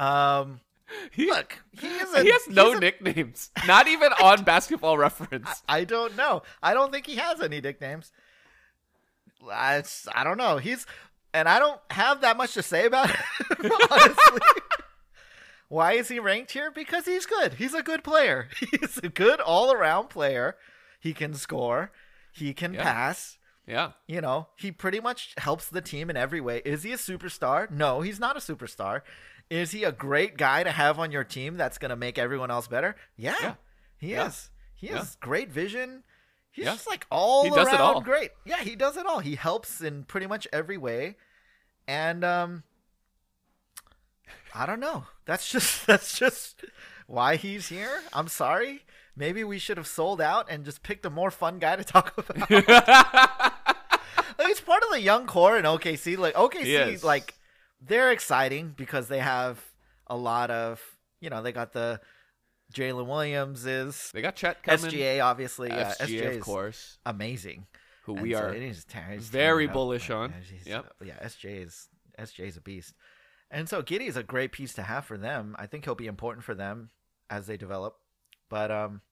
Um, 0.02 0.60
He, 1.10 1.26
look, 1.26 1.58
he 1.80 1.86
is 2.02 2.12
a, 2.12 2.22
he 2.22 2.30
has 2.30 2.48
no 2.48 2.72
a- 2.72 2.80
nicknames. 2.80 3.50
Not 3.66 3.88
even 3.88 4.12
on 4.22 4.44
Basketball 4.44 4.98
Reference. 4.98 5.62
I 5.68 5.84
don't 5.84 6.16
know. 6.16 6.42
I 6.62 6.74
don't 6.74 6.92
think 6.92 7.06
he 7.06 7.16
has 7.16 7.40
any 7.40 7.60
nicknames. 7.60 8.12
I, 9.50 9.82
I 10.14 10.24
don't 10.24 10.38
know. 10.38 10.58
He's 10.58 10.86
and 11.34 11.48
I 11.48 11.58
don't 11.58 11.80
have 11.90 12.20
that 12.20 12.36
much 12.36 12.52
to 12.54 12.62
say 12.62 12.84
about 12.86 13.08
him, 13.10 13.16
honestly. 13.90 14.40
Why 15.68 15.92
is 15.94 16.08
he 16.08 16.18
ranked 16.20 16.52
here? 16.52 16.70
Because 16.70 17.06
he's 17.06 17.24
good. 17.24 17.54
He's 17.54 17.72
a 17.72 17.82
good 17.82 18.04
player. 18.04 18.48
He's 18.70 18.98
a 18.98 19.08
good 19.08 19.40
all-around 19.40 20.10
player. 20.10 20.56
He 21.00 21.14
can 21.14 21.32
score. 21.34 21.90
He 22.32 22.52
can 22.52 22.74
Yeah. 22.74 22.82
pass. 22.82 23.38
Yeah. 23.66 23.92
You 24.06 24.20
know, 24.20 24.48
he 24.56 24.70
pretty 24.70 25.00
much 25.00 25.32
helps 25.38 25.68
the 25.68 25.80
team 25.80 26.10
in 26.10 26.16
every 26.16 26.40
way. 26.42 26.60
Is 26.66 26.82
he 26.82 26.92
a 26.92 26.96
superstar? 26.98 27.70
No, 27.70 28.02
he's 28.02 28.20
not 28.20 28.36
a 28.36 28.40
superstar. 28.40 29.00
Is 29.52 29.70
he 29.72 29.84
a 29.84 29.92
great 29.92 30.38
guy 30.38 30.62
to 30.62 30.70
have 30.70 30.98
on 30.98 31.12
your 31.12 31.24
team 31.24 31.58
that's 31.58 31.76
going 31.76 31.90
to 31.90 31.96
make 31.96 32.16
everyone 32.16 32.50
else 32.50 32.68
better? 32.68 32.96
Yeah, 33.16 33.34
Yeah. 33.42 33.54
he 33.98 34.12
Yeah. 34.12 34.28
is. 34.28 34.50
He 34.74 34.86
Yeah. 34.86 34.98
has 34.98 35.16
great 35.16 35.50
vision. 35.50 36.04
He's 36.50 36.64
just 36.64 36.86
like 36.86 37.06
all 37.10 37.44
He 37.44 37.50
does 37.50 37.68
it 37.68 37.72
around 37.74 37.80
all. 37.80 38.00
great. 38.00 38.30
Yeah, 38.46 38.62
he 38.62 38.74
does 38.76 38.96
it 38.96 39.04
all. 39.04 39.18
He 39.20 39.34
helps 39.34 39.80
in 39.82 40.04
pretty 40.04 40.26
much 40.26 40.48
every 40.54 40.78
way. 40.78 41.16
And 41.86 42.24
um 42.24 42.62
I 44.54 44.64
don't 44.66 44.80
know. 44.80 45.04
That's 45.26 45.46
just 45.52 45.86
that's 45.86 46.18
just 46.18 46.64
why 47.06 47.36
he's 47.36 47.68
here. 47.68 48.02
I'm 48.14 48.28
sorry. 48.28 48.84
Maybe 49.14 49.44
we 49.44 49.58
should 49.58 49.76
have 49.76 49.86
sold 49.86 50.20
out 50.22 50.46
and 50.50 50.64
just 50.64 50.82
picked 50.82 51.04
a 51.04 51.10
more 51.10 51.30
fun 51.30 51.58
guy 51.58 51.76
to 51.76 51.84
talk 51.94 52.16
about. 52.16 52.48
Like, 54.38 54.48
he's 54.48 54.60
part 54.60 54.82
of 54.82 54.90
the 54.90 55.00
young 55.00 55.26
core 55.26 55.58
in 55.58 55.64
OKC. 55.66 56.16
Like 56.16 56.34
OKC, 56.34 57.02
like 57.04 57.34
they're 57.84 58.12
exciting 58.12 58.74
because 58.76 59.08
they 59.08 59.18
have 59.18 59.60
a 60.06 60.16
lot 60.16 60.50
of 60.50 60.80
you 61.20 61.30
know 61.30 61.42
they 61.42 61.52
got 61.52 61.72
the 61.72 62.00
Jalen 62.74 63.06
Williams 63.06 63.66
is 63.66 64.10
They 64.14 64.22
got 64.22 64.34
Chet 64.36 64.62
coming. 64.62 64.90
SGA 64.90 65.22
obviously. 65.22 65.68
Yeah, 65.68 65.92
SGA, 66.00 66.22
SGA 66.22 66.34
of 66.36 66.40
course. 66.42 66.98
amazing. 67.04 67.66
Who 68.04 68.14
And 68.14 68.22
we 68.22 68.32
so 68.34 68.40
are. 68.40 68.54
it 68.54 68.62
is 68.62 68.84
tear- 68.84 69.12
it's 69.12 69.26
very 69.28 69.64
tearing 69.66 69.68
up. 69.68 69.74
bullish 69.74 70.10
on. 70.10 70.32
yeah, 70.64 70.76
Yep. 70.76 70.94
Yeah, 71.04 71.26
SJ 71.26 71.64
is 71.66 71.88
SJ 72.18 72.48
is 72.48 72.56
a 72.56 72.60
beast. 72.60 72.94
And 73.50 73.68
so 73.68 73.82
Giddey 73.82 74.08
is 74.08 74.16
a 74.16 74.22
great 74.22 74.50
piece 74.52 74.72
to 74.74 74.82
have 74.82 75.04
for 75.04 75.18
them. 75.18 75.54
I 75.58 75.66
think 75.66 75.84
he'll 75.84 75.94
be 75.94 76.06
important 76.06 76.44
for 76.44 76.54
them 76.54 76.90
as 77.28 77.46
they 77.46 77.56
develop. 77.56 77.96
But 78.48 78.70
um 78.70 79.02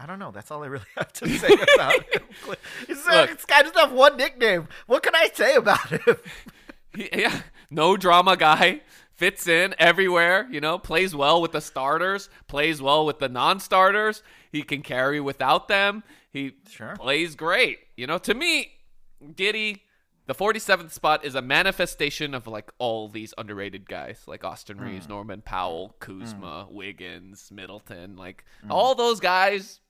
I 0.00 0.06
don't 0.06 0.18
know. 0.18 0.30
That's 0.30 0.50
all 0.50 0.64
I 0.64 0.68
really 0.68 0.86
have 0.96 1.12
to 1.12 1.28
say 1.28 1.52
about 1.74 1.92
him. 2.14 2.22
Uh, 2.48 2.48
Look. 2.48 2.58
this 2.88 3.04
doesn't 3.44 3.76
have 3.76 3.92
one 3.92 4.16
nickname. 4.16 4.68
What 4.86 5.02
can 5.02 5.14
I 5.14 5.28
say 5.34 5.54
about 5.56 5.88
him? 5.90 6.16
He- 6.94 7.08
yeah, 7.20 7.42
no 7.70 7.96
drama 7.96 8.36
guy. 8.36 8.80
Fits 9.14 9.46
in 9.46 9.74
everywhere, 9.78 10.48
you 10.50 10.60
know, 10.60 10.78
plays 10.78 11.14
well 11.14 11.40
with 11.40 11.52
the 11.52 11.60
starters, 11.60 12.28
plays 12.48 12.82
well 12.82 13.06
with 13.06 13.18
the 13.20 13.28
non 13.28 13.60
starters. 13.60 14.22
He 14.50 14.62
can 14.62 14.82
carry 14.82 15.20
without 15.20 15.68
them. 15.68 16.02
He 16.32 16.56
Sure. 16.68 16.96
plays 16.96 17.36
great. 17.36 17.78
You 17.96 18.06
know, 18.08 18.18
to 18.18 18.34
me, 18.34 18.72
Giddey, 19.22 19.80
the 20.26 20.34
47th 20.34 20.90
spot 20.92 21.24
is 21.24 21.34
a 21.36 21.42
manifestation 21.42 22.34
of 22.34 22.46
like 22.46 22.72
all 22.78 23.08
these 23.08 23.32
underrated 23.38 23.86
guys 23.88 24.22
like 24.26 24.44
Austin 24.44 24.78
Hmm. 24.78 24.84
Reaves, 24.84 25.08
Norman 25.08 25.42
Powell, 25.42 25.94
Kuzma, 26.00 26.66
Wiggins, 26.70 27.50
Middleton. 27.52 28.16
Like 28.16 28.44
Hmm. 28.62 28.72
all 28.72 28.94
those 28.96 29.20
guys, 29.20 29.80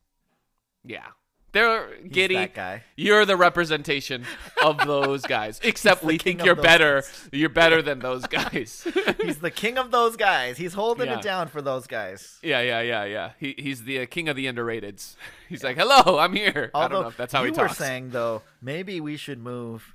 yeah, 0.84 1.06
They're 1.52 1.96
giddy. 2.10 2.34
that 2.34 2.54
guy. 2.54 2.82
You're 2.96 3.24
the 3.26 3.36
representation 3.36 4.24
of 4.62 4.78
those 4.86 5.22
guys. 5.22 5.60
Except 5.62 6.02
we 6.02 6.16
think 6.18 6.44
you're 6.44 6.54
better. 6.54 7.02
You're 7.30 7.48
better 7.50 7.82
than 7.82 7.98
those 7.98 8.26
guys. 8.26 8.86
He's 9.22 9.38
the 9.38 9.50
king 9.50 9.76
of 9.78 9.90
those 9.90 10.16
guys. 10.16 10.56
He's 10.58 10.72
holding 10.74 11.08
Yeah. 11.08 11.18
it 11.18 11.22
down 11.22 11.48
for 11.48 11.60
those 11.60 11.86
guys. 11.86 12.38
yeah, 12.42 12.60
yeah, 12.62 12.80
yeah, 12.80 13.04
yeah. 13.04 13.30
He 13.38 13.54
he's 13.58 13.84
the 13.84 14.00
uh, 14.00 14.06
king 14.06 14.28
of 14.28 14.36
the 14.36 14.46
underrateds. 14.46 15.16
He's 15.48 15.62
like, 15.62 15.76
"Hello, 15.76 16.18
I'm 16.18 16.32
here." 16.34 16.70
I 16.74 16.82
Although 16.82 16.94
don't 16.94 17.02
know 17.02 17.08
if 17.08 17.16
that's 17.18 17.32
how 17.32 17.42
you 17.44 17.52
he 17.52 17.60
were 17.60 17.68
saying 17.68 18.10
though, 18.10 18.42
maybe 18.62 19.00
we 19.00 19.16
should 19.18 19.38
move 19.38 19.94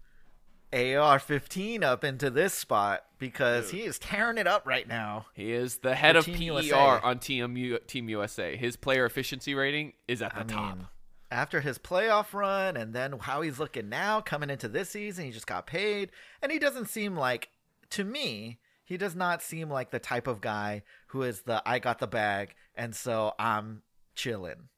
AR-15 0.74 1.84
up 1.84 2.04
into 2.04 2.30
this 2.30 2.54
spot 2.54 3.04
because 3.20 3.72
he 3.72 3.82
is 3.84 3.98
tearing 3.98 4.38
it 4.38 4.48
up 4.48 4.68
right 4.68 4.88
now. 4.88 5.26
He 5.34 5.52
is 5.54 5.78
the 5.78 5.96
head 5.96 6.14
For 6.14 6.20
of 6.20 6.26
Team 6.26 6.36
PER 6.38 6.42
USA. 6.62 6.76
on 7.04 7.20
Team 7.20 7.58
U- 7.58 7.80
Team 7.88 8.10
USA. 8.10 8.56
His 8.56 8.76
player 8.76 9.06
efficiency 9.06 9.56
rating 9.56 9.94
is 10.08 10.22
at 10.22 10.34
the 10.34 10.42
I 10.42 10.44
top. 10.44 10.78
mean, 10.78 10.88
after 11.32 11.62
his 11.62 11.78
playoff 11.78 12.34
run 12.34 12.78
and 12.78 12.94
then 12.94 13.14
how 13.20 13.42
he's 13.42 13.60
looking 13.60 13.90
now 13.90 14.22
coming 14.22 14.50
into 14.50 14.68
this 14.68 14.90
season, 14.90 15.26
he 15.26 15.32
just 15.32 15.48
got 15.48 15.68
paid. 15.68 16.10
And 16.42 16.52
he 16.52 16.60
doesn't 16.60 16.88
seem 16.90 17.16
like, 17.16 17.50
to 17.92 18.04
me, 18.04 18.60
he 18.86 18.98
does 18.98 19.16
not 19.16 19.42
seem 19.42 19.70
like 19.70 19.92
the 19.92 20.00
type 20.00 20.28
of 20.28 20.40
guy 20.42 20.84
who 21.08 21.24
is 21.24 21.42
the 21.42 21.62
I 21.66 21.80
got 21.80 22.00
the 22.00 22.08
bag 22.08 22.56
and 22.76 22.96
so 22.96 23.34
I'm 23.38 23.82
chilling. 24.16 24.70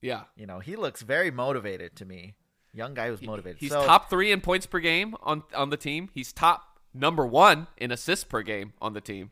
Yeah. 0.00 0.22
You 0.36 0.46
know, 0.46 0.58
he 0.58 0.74
looks 0.74 1.02
very 1.02 1.30
motivated 1.30 1.94
to 1.96 2.04
me. 2.04 2.34
Young 2.74 2.94
guy 2.94 3.08
who's 3.08 3.22
motivated. 3.22 3.58
He's 3.60 3.70
So- 3.70 3.84
top 3.86 4.10
three 4.10 4.32
in 4.32 4.40
points 4.40 4.66
per 4.66 4.80
game 4.80 5.14
on 5.22 5.44
on 5.54 5.70
the 5.70 5.76
team. 5.76 6.08
He's 6.12 6.32
top 6.32 6.78
number 6.94 7.24
one 7.26 7.68
in 7.76 7.92
assists 7.92 8.24
per 8.24 8.42
game 8.42 8.72
on 8.80 8.94
the 8.94 9.00
team. 9.00 9.30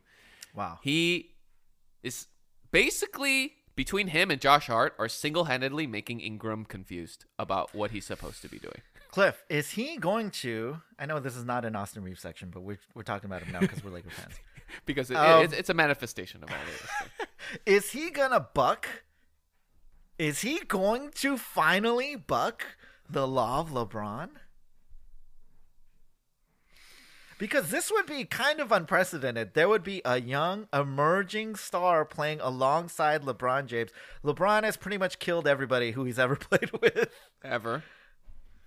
Wow. 0.55 0.79
He 0.81 1.35
is 2.03 2.27
basically 2.71 3.53
between 3.75 4.07
him 4.07 4.29
and 4.31 4.39
Josh 4.41 4.67
Hart 4.67 4.93
are 4.99 5.07
single 5.09 5.45
handedly 5.45 5.87
making 5.87 6.19
Ingram 6.19 6.65
confused 6.65 7.25
about 7.39 7.73
what 7.73 7.91
he's 7.91 8.05
supposed 8.05 8.41
to 8.41 8.49
be 8.49 8.59
doing. 8.59 8.81
Cliff, 9.11 9.43
is 9.49 9.71
he 9.71 9.97
going 9.97 10.31
to? 10.31 10.81
I 10.97 11.05
know 11.05 11.19
this 11.19 11.35
is 11.35 11.43
not 11.43 11.65
an 11.65 11.75
Austin 11.75 12.03
Reaves 12.03 12.21
section, 12.21 12.49
but 12.49 12.61
we're, 12.61 12.79
we're 12.95 13.03
talking 13.03 13.29
about 13.29 13.41
him 13.43 13.51
now 13.51 13.59
because 13.59 13.83
we're 13.83 13.91
Laker 13.91 14.09
fans. 14.09 14.33
Because 14.85 15.11
it, 15.11 15.17
Um, 15.17 15.43
it's, 15.43 15.53
it's 15.53 15.69
a 15.69 15.73
manifestation 15.73 16.41
of 16.43 16.49
all 16.49 16.55
this. 16.65 17.27
Is 17.65 17.91
he 17.91 18.09
gonna 18.09 18.39
buck? 18.53 18.87
Is 20.17 20.39
he 20.41 20.59
going 20.59 21.11
to 21.15 21.37
finally 21.37 22.15
buck 22.15 22.63
the 23.09 23.27
law 23.27 23.59
of 23.59 23.71
LeBron? 23.71 24.29
Because 27.41 27.71
this 27.71 27.89
would 27.89 28.05
be 28.05 28.23
kind 28.23 28.59
of 28.59 28.71
unprecedented. 28.71 29.55
There 29.55 29.67
would 29.67 29.83
be 29.83 30.03
a 30.05 30.21
young, 30.21 30.67
emerging 30.71 31.55
star 31.55 32.05
playing 32.05 32.39
alongside 32.39 33.23
LeBron 33.23 33.65
James. 33.65 33.89
LeBron 34.23 34.63
has 34.63 34.77
pretty 34.77 34.99
much 34.99 35.17
killed 35.17 35.47
everybody 35.47 35.89
who 35.89 36.03
he's 36.03 36.19
ever 36.19 36.35
played 36.49 36.69
with. 36.79 37.09
Ever. 37.43 37.83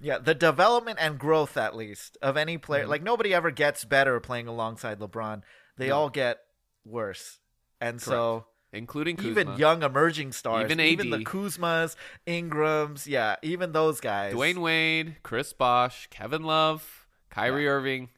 Yeah, 0.00 0.18
the 0.18 0.34
development 0.34 0.98
and 1.00 1.20
growth, 1.20 1.56
at 1.56 1.76
least, 1.76 2.18
of 2.20 2.36
any 2.36 2.58
player. 2.58 2.82
Mm-hmm. 2.82 2.90
Like, 2.90 3.02
nobody 3.04 3.32
ever 3.32 3.52
gets 3.52 3.84
better 3.84 4.18
playing 4.18 4.48
alongside 4.48 4.98
LeBron. 4.98 5.42
They 5.76 5.90
No. 5.90 5.94
all 6.00 6.10
get 6.10 6.40
worse. 6.84 7.38
And 7.80 8.02
so 8.02 8.46
Including 8.72 9.14
Kuzma. 9.14 9.30
even 9.30 9.56
young 9.56 9.84
emerging 9.84 10.32
stars, 10.32 10.64
Even 10.64 10.80
even, 10.80 11.10
the 11.10 11.18
Kuzmas, 11.18 11.94
Ingrams, 12.26 13.06
yeah, 13.06 13.36
even 13.40 13.70
those 13.70 14.00
guys. 14.00 14.34
Dwyane 14.34 14.58
Wade, 14.58 15.18
Chris 15.22 15.52
Bosh, 15.52 16.08
Kevin 16.10 16.42
Love, 16.42 17.06
Kyrie 17.30 17.68
Irving, 17.68 18.08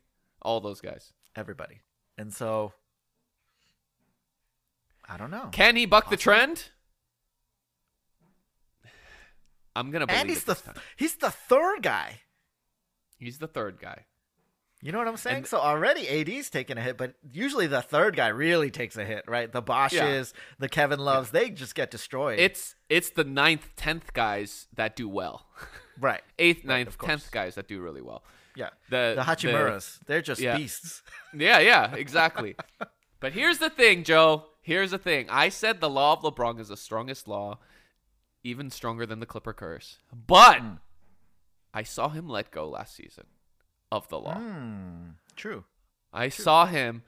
all 0.47 0.61
those 0.61 0.81
guys. 0.81 1.13
everybody, 1.35 1.81
and 2.17 2.33
so 2.33 2.73
I 5.09 5.17
don't 5.19 5.31
know. 5.31 5.49
Can 5.53 5.77
he 5.77 5.85
buck 5.87 6.09
the 6.09 6.17
trend? 6.17 6.71
I'm 9.75 9.91
gonna 9.91 10.07
believe 10.07 10.21
and 10.21 10.31
he's 10.31 10.45
the 10.45 10.55
time. 10.55 10.75
he's 10.97 11.17
the 11.17 11.31
third 11.31 11.83
guy. 11.83 12.21
he's 13.19 13.39
the 13.39 13.47
third 13.49 13.79
guy. 13.81 14.07
You 14.83 14.93
know 14.93 14.99
what 14.99 15.09
I'm 15.09 15.17
saying? 15.17 15.37
And- 15.39 15.47
so 15.47 15.59
already 15.59 16.07
AD's 16.09 16.49
taking 16.51 16.79
a 16.79 16.81
hit, 16.83 16.97
but 16.97 17.15
usually 17.33 17.67
the 17.67 17.83
third 17.83 18.15
guy 18.15 18.29
really 18.29 18.71
takes 18.71 18.97
a 18.97 19.05
hit, 19.05 19.25
right? 19.27 19.51
The 19.51 19.63
Bosches, 19.63 20.33
the 20.59 20.69
Kevin 20.69 20.99
Loves, 21.01 21.31
they 21.31 21.51
just 21.51 21.75
get 21.75 21.91
destroyed. 21.91 22.39
It's 22.39 22.75
it's 22.89 23.11
the 23.11 23.25
ninth, 23.25 23.69
tenth 23.77 24.13
guys 24.13 24.69
that 24.75 24.95
do 24.97 25.09
well. 25.09 25.47
right. 26.01 26.23
Eighth, 26.39 26.65
ninth, 26.65 26.97
course. 26.99 27.09
tenth 27.09 27.31
guys 27.31 27.55
that 27.57 27.69
do 27.69 27.81
really 27.81 28.03
well. 28.03 28.23
Yeah. 28.57 28.71
The 28.91 29.13
The 29.17 29.23
Hachimuras, 29.23 29.99
they're 30.07 30.23
just 30.23 30.41
yeah. 30.41 30.57
beasts. 30.57 31.03
Yeah, 31.39 31.59
yeah, 31.59 31.95
exactly. 31.95 32.57
but 33.21 33.33
here's 33.33 33.59
the 33.59 33.69
thing, 33.69 34.05
Joe. 34.05 34.45
Here's 34.63 34.91
the 34.93 34.99
thing. 34.99 35.27
I 35.29 35.51
said 35.51 35.81
the 35.81 35.91
law 35.91 36.15
of 36.15 36.21
LeBron 36.23 36.59
is 36.61 36.69
the 36.69 36.77
strongest 36.79 37.29
law, 37.29 37.59
even 38.43 38.71
stronger 38.71 39.05
than 39.05 39.21
the 39.21 39.27
Clipper 39.27 39.53
curse. 39.53 39.99
But 40.13 40.61
Hmm. 40.61 40.71
I 41.75 41.83
saw 41.83 42.09
him 42.09 42.27
let 42.29 42.51
go 42.51 42.71
last 42.71 42.97
season 42.97 43.27
of 43.93 44.09
the 44.09 44.19
law. 44.19 44.37
Hmm. 44.39 45.11
True. 45.37 45.65
I 46.13 46.31
saw 46.31 46.65
him. 46.65 47.03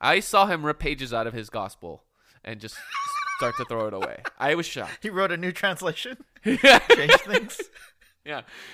I 0.00 0.20
saw 0.20 0.46
him 0.46 0.66
rip 0.66 0.78
pages 0.78 1.14
out 1.14 1.26
of 1.26 1.32
his 1.32 1.48
gospel 1.48 2.04
and 2.44 2.60
just 2.60 2.76
start 3.38 3.56
to 3.56 3.64
throw 3.64 3.86
it 3.86 3.94
away. 3.94 4.22
I 4.38 4.54
was 4.56 4.66
shocked. 4.66 4.98
He 5.02 5.08
wrote 5.08 5.32
a 5.32 5.38
new 5.38 5.52
translation, 5.52 6.18
yeah, 6.44 6.80
changed 6.80 7.20
things. 7.22 7.60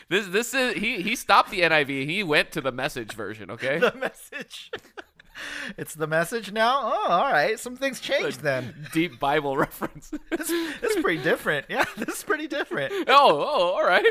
This 0.08 0.28
this 0.28 0.54
is 0.54 0.74
he 0.74 1.02
he 1.02 1.16
stopped 1.16 1.50
the 1.50 1.60
NIV. 1.60 2.06
He 2.06 2.22
went 2.22 2.52
to 2.52 2.60
the 2.60 2.72
message 2.72 3.12
version. 3.12 3.50
Okay, 3.60 3.78
the 3.78 3.94
message. 3.94 4.70
It's 5.78 5.94
the 5.94 6.06
message 6.06 6.52
now. 6.52 6.80
Oh, 6.82 7.06
all 7.08 7.32
right. 7.32 7.58
Some 7.58 7.74
things 7.74 7.98
changed 7.98 8.42
then. 8.42 8.86
deep 8.92 9.18
Bible 9.18 9.56
reference. 9.66 10.10
This, 10.28 10.48
this 10.48 10.96
is 10.96 11.02
pretty 11.02 11.22
different. 11.22 11.64
Yeah, 11.70 11.86
this 11.96 12.16
is 12.18 12.22
pretty 12.22 12.46
different. 12.46 12.92
oh, 13.08 13.40
oh, 13.40 13.72
all 13.72 13.82
right. 13.84 14.04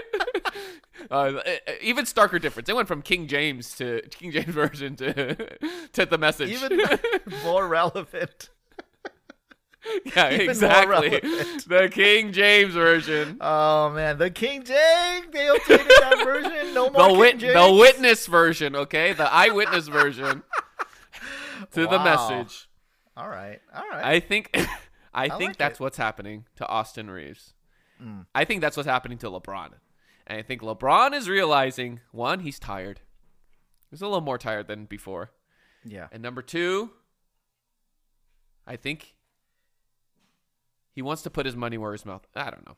uh, 1.11 1.39
even 1.81 2.05
starker 2.05 2.41
difference. 2.41 2.67
It 2.67 2.75
went 2.75 2.87
from 2.87 3.03
King 3.03 3.27
James 3.27 3.75
to 3.75 4.01
King 4.09 4.31
James 4.31 4.47
version 4.47 4.95
to 4.95 5.35
to 5.93 6.05
the 6.07 6.17
message. 6.17 6.49
Even 6.49 6.79
more 7.43 7.67
relevant. 7.67 8.49
yeah, 10.15 10.33
even 10.33 10.49
exactly. 10.49 11.09
The 11.09 11.89
King 11.91 12.31
James 12.31 12.73
version. 12.73 13.37
Oh 13.39 13.89
man, 13.89 14.17
the 14.17 14.29
King 14.29 14.63
James. 14.63 15.27
They 15.31 15.45
updated 15.45 15.87
that 15.87 16.21
version. 16.23 16.73
No 16.73 16.89
more 16.91 17.03
the 17.03 17.07
King 17.07 17.17
wit- 17.17 17.37
James. 17.39 17.53
the 17.53 17.73
witness 17.73 18.27
version, 18.27 18.75
okay, 18.75 19.13
the 19.13 19.31
eyewitness 19.31 19.87
version 19.89 20.43
to 21.71 21.87
the 21.87 21.99
message. 21.99 22.69
All 23.15 23.29
right. 23.29 23.59
All 23.73 23.83
right. 23.89 24.03
I 24.03 24.19
think, 24.19 24.55
I 25.13 25.29
think 25.29 25.49
like 25.51 25.57
that's 25.57 25.79
it. 25.79 25.83
What's 25.83 25.97
happening 25.97 26.45
to 26.57 26.67
Austin 26.67 27.09
Reaves. 27.09 27.53
Mm. 28.01 28.25
I 28.33 28.45
think 28.45 28.61
that's 28.61 28.77
what's 28.77 28.87
happening 28.87 29.17
to 29.19 29.27
LeBron, 29.27 29.71
and 30.27 30.37
I 30.39 30.41
think 30.41 30.61
LeBron 30.61 31.13
is 31.13 31.27
realizing 31.27 31.99
one, 32.11 32.39
he's 32.39 32.59
tired. 32.59 33.01
He's 33.91 34.01
a 34.01 34.05
little 34.05 34.21
more 34.21 34.37
tired 34.37 34.67
than 34.67 34.85
before, 34.85 35.31
yeah. 35.83 36.07
and 36.11 36.23
number 36.23 36.41
two, 36.41 36.91
I 38.65 38.77
think 38.77 39.15
he 40.99 41.01
wants 41.01 41.21
to 41.21 41.29
put 41.29 41.45
his 41.45 41.55
money 41.55 41.77
where 41.77 41.93
his 41.93 42.05
mouth. 42.05 42.27
I 42.35 42.49
don't 42.49 42.67
know. 42.67 42.75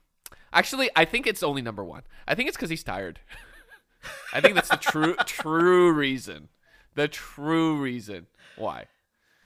Actually, 0.53 0.91
I 0.95 1.05
think 1.05 1.25
it's 1.25 1.41
only 1.41 1.63
number 1.63 1.83
one. 1.83 2.03
I 2.27 2.35
think 2.35 2.47
it's 2.47 2.55
because 2.55 2.69
he's 2.69 2.83
tired. 2.83 3.19
I 4.33 4.41
think 4.41 4.53
that's 4.53 4.69
the 4.69 4.77
true 4.77 5.15
true 5.25 5.91
reason. 5.91 6.49
The 6.93 7.07
true 7.07 7.81
reason 7.81 8.27
why. 8.57 8.85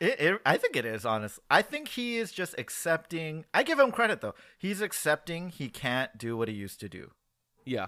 It, 0.02 0.20
it, 0.20 0.42
I 0.46 0.58
think 0.58 0.76
it 0.76 0.86
is 0.86 1.06
honest. 1.06 1.40
I 1.50 1.62
think 1.62 1.88
he 1.88 2.18
is 2.18 2.34
just 2.34 2.54
accepting. 2.58 3.46
I 3.54 3.64
give 3.64 3.80
him 3.80 3.94
credit 3.94 4.20
though. 4.20 4.36
He's 4.60 4.82
accepting 4.82 5.52
he 5.52 5.70
can't 5.70 6.18
do 6.18 6.36
what 6.36 6.50
he 6.50 6.54
used 6.54 6.82
to 6.82 6.90
do. 6.90 7.12
Yeah. 7.64 7.86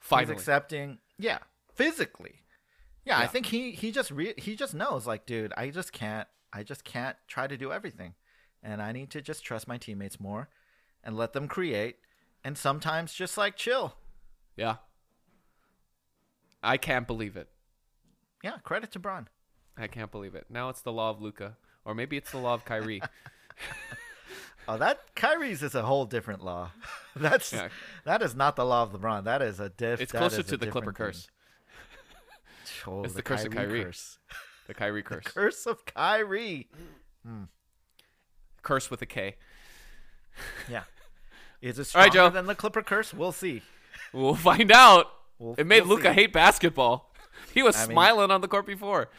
He's 0.00 0.08
Finally. 0.08 0.32
accepting. 0.32 0.98
Yeah, 1.18 1.40
physically. 1.74 2.36
Yeah, 3.04 3.18
I 3.18 3.26
think 3.26 3.44
he 3.44 3.72
he 3.72 3.92
just 3.92 4.10
re- 4.10 4.32
he 4.38 4.56
just 4.56 4.72
knows 4.72 5.06
like, 5.06 5.26
dude, 5.26 5.52
I 5.58 5.68
just 5.68 5.92
can't. 5.92 6.26
I 6.54 6.62
just 6.62 6.84
can't 6.84 7.18
try 7.28 7.46
to 7.46 7.56
do 7.58 7.70
everything, 7.70 8.14
and 8.62 8.80
I 8.82 8.92
need 8.92 9.10
to 9.10 9.20
just 9.20 9.44
trust 9.44 9.66
my 9.68 9.78
teammates 9.78 10.20
more, 10.20 10.48
and 11.04 11.16
let 11.16 11.32
them 11.32 11.48
create, 11.48 11.96
and 12.44 12.56
sometimes 12.56 13.12
just 13.14 13.36
like 13.36 13.56
chill. 13.56 13.94
yeah. 14.56 14.76
I 16.62 16.76
can't 16.76 17.06
believe 17.08 17.36
it. 17.36 17.48
Yeah, 18.44 18.58
credit 18.62 18.92
to 18.92 18.98
Bron. 19.00 19.28
I 19.76 19.88
can't 19.88 20.12
believe 20.12 20.34
it. 20.36 20.46
Now 20.48 20.68
it's 20.68 20.80
the 20.82 20.92
law 20.92 21.10
of 21.10 21.20
Luka, 21.20 21.56
or 21.84 21.92
maybe 21.94 22.16
it's 22.16 22.30
the 22.30 22.38
law 22.38 22.54
of 22.54 22.64
Kyrie. 22.64 23.02
Oh, 24.68 24.78
that 24.78 25.12
Kyrie's 25.16 25.60
is 25.64 25.74
a 25.74 25.82
whole 25.82 26.04
different 26.04 26.44
law. 26.44 26.70
That's 27.16 27.52
Yeah. 27.52 27.68
that 28.04 28.22
is 28.22 28.36
not 28.36 28.54
the 28.54 28.64
law 28.64 28.84
of 28.84 28.92
LeBron. 28.92 29.24
That 29.24 29.42
is 29.42 29.58
a 29.58 29.70
diff. 29.70 30.00
It's 30.00 30.12
closer 30.12 30.40
to 30.44 30.56
the 30.56 30.68
Clipper 30.68 30.92
thing. 30.92 31.06
curse, 31.06 31.26
Oh, 32.86 33.02
It's 33.02 33.14
the 33.14 33.22
curse 33.22 33.44
of 33.44 33.50
Kyrie. 33.52 33.82
Curse. 33.82 34.18
the 34.68 34.74
Kyrie 34.74 35.02
curse, 35.02 35.24
curse 35.24 35.66
of 35.66 35.84
Kyrie. 35.84 36.68
Hmm. 37.26 37.44
Curse 38.62 38.90
with 38.90 39.02
a 39.02 39.06
K. 39.06 39.36
Yeah. 40.70 40.84
Is 41.60 41.78
it 41.78 41.80
All 41.82 41.84
stronger 41.84 42.04
right, 42.06 42.12
Joe. 42.12 42.30
than 42.30 42.46
the 42.46 42.54
Clipper 42.54 42.82
curse? 42.82 43.12
We'll 43.14 43.32
see. 43.32 43.62
We'll 44.12 44.34
find 44.34 44.70
out. 44.72 45.06
We'll- 45.38 45.54
it 45.58 45.66
made 45.66 45.86
we'll 45.86 45.96
Luka 45.96 46.08
see. 46.10 46.14
hate 46.14 46.32
basketball. 46.32 47.08
He 47.54 47.62
was 47.62 47.76
I 47.76 47.80
mean- 47.86 47.94
smiling 47.94 48.30
on 48.30 48.40
the 48.40 48.48
court 48.48 48.66
before. 48.66 49.10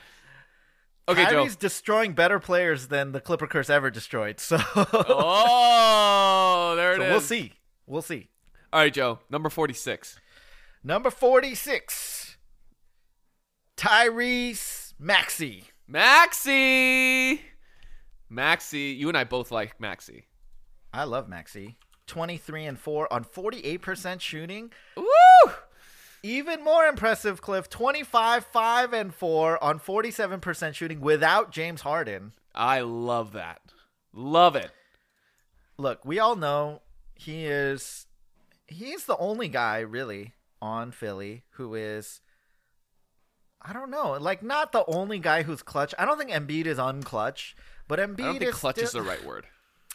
Okay, 1.09 1.25
Kyrie's 1.25 1.55
Joe. 1.55 1.59
destroying 1.59 2.13
better 2.13 2.39
players 2.39 2.87
than 2.87 3.11
the 3.11 3.19
Clipper 3.19 3.45
curse 3.47 3.69
ever 3.69 3.91
destroyed. 3.91 4.39
So, 4.39 4.57
Oh, 4.75 6.73
there 6.77 6.93
it 6.93 6.97
so 6.97 7.03
is. 7.03 7.09
we'll 7.11 7.21
see. 7.21 7.53
We'll 7.85 8.01
see. 8.01 8.29
All 8.71 8.79
right, 8.79 8.93
Joe. 8.93 9.19
Number 9.29 9.49
46. 9.49 10.17
Number 10.83 11.09
46. 11.11 12.37
Tyrese 13.77 14.93
Maxey. 14.97 15.65
Maxi. 15.91 17.39
Maxey. 18.33 18.95
You 18.97 19.09
and 19.09 19.17
I 19.17 19.23
both 19.23 19.51
like 19.51 19.79
Maxey. 19.79 20.25
I 20.93 21.03
love 21.03 21.29
Maxey. 21.29 21.77
23 22.07 22.65
and 22.65 22.79
4 22.79 23.13
on 23.13 23.23
48% 23.23 24.19
shooting. 24.19 24.71
Woo! 24.97 25.53
Even 26.21 26.63
more 26.63 26.85
impressive, 26.85 27.41
Cliff. 27.41 27.69
25, 27.69 28.45
5 28.45 28.93
and 28.93 29.13
4 29.13 29.63
on 29.63 29.79
47% 29.79 30.73
shooting 30.73 30.99
without 30.99 31.51
James 31.51 31.81
Harden. 31.81 32.33
I 32.55 32.81
love 32.81 33.33
that. 33.33 33.61
Love 34.13 34.55
it. 34.55 34.71
Look, 35.77 36.05
we 36.05 36.19
all 36.19 36.35
know 36.35 36.81
he 37.15 37.45
is 37.45 38.05
he's 38.67 39.05
the 39.05 39.17
only 39.17 39.47
guy 39.47 39.79
really 39.79 40.33
on 40.61 40.91
Philly 40.91 41.43
who 41.51 41.73
is 41.75 42.21
I 43.61 43.73
don't 43.73 43.89
know, 43.89 44.17
like 44.19 44.43
not 44.43 44.71
the 44.71 44.85
only 44.87 45.19
guy 45.19 45.43
who's 45.43 45.61
clutch. 45.61 45.93
I 45.97 46.05
don't 46.05 46.17
think 46.17 46.31
Embiid 46.31 46.65
is 46.65 46.77
unclutch, 46.77 47.53
but 47.95 47.99
Embiid 47.99 48.21
I 48.21 48.25
don't 48.25 48.39
think 48.39 48.49
is 48.51 48.55
clutch 48.55 48.77
is 48.79 48.91
the 48.91 49.01
right 49.03 49.23
word. 49.23 49.45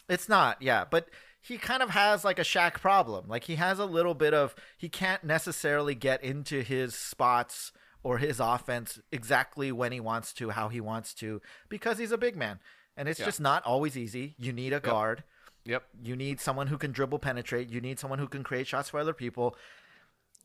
It's 0.07 0.29
not, 0.29 0.61
yeah, 0.61 0.85
but 0.89 1.09
he 1.41 1.57
kind 1.57 1.83
of 1.83 1.89
has 1.89 2.23
like 2.23 2.39
a 2.39 2.43
Shaq 2.43 2.75
problem. 2.75 3.25
Like 3.27 3.43
he 3.43 3.55
has 3.55 3.77
a 3.77 3.85
little 3.85 4.13
bit 4.13 4.33
of 4.33 4.55
he 4.77 4.87
can't 4.87 5.23
necessarily 5.23 5.95
get 5.95 6.23
into 6.23 6.61
his 6.61 6.95
spots 6.95 7.71
or 8.01 8.17
his 8.17 8.39
offense 8.39 8.99
exactly 9.11 9.71
when 9.71 9.91
he 9.91 9.99
wants 9.99 10.31
to, 10.33 10.51
how 10.51 10.69
he 10.69 10.79
wants 10.79 11.13
to, 11.15 11.41
because 11.67 11.97
he's 11.97 12.11
a 12.13 12.17
big 12.17 12.37
man. 12.37 12.59
And 12.95 13.09
it's 13.09 13.19
Yeah. 13.19 13.25
just 13.25 13.41
not 13.41 13.63
always 13.65 13.97
easy. 13.97 14.35
You 14.37 14.53
need 14.53 14.71
a 14.71 14.79
guard. 14.79 15.23
Yep. 15.65 15.83
You 16.01 16.15
need 16.15 16.39
someone 16.39 16.67
who 16.67 16.77
can 16.77 16.91
dribble 16.93 17.19
penetrate. 17.19 17.69
You 17.69 17.81
need 17.81 17.99
someone 17.99 18.19
who 18.19 18.27
can 18.27 18.43
create 18.43 18.65
shots 18.67 18.89
for 18.89 18.99
other 18.99 19.13
people. 19.13 19.57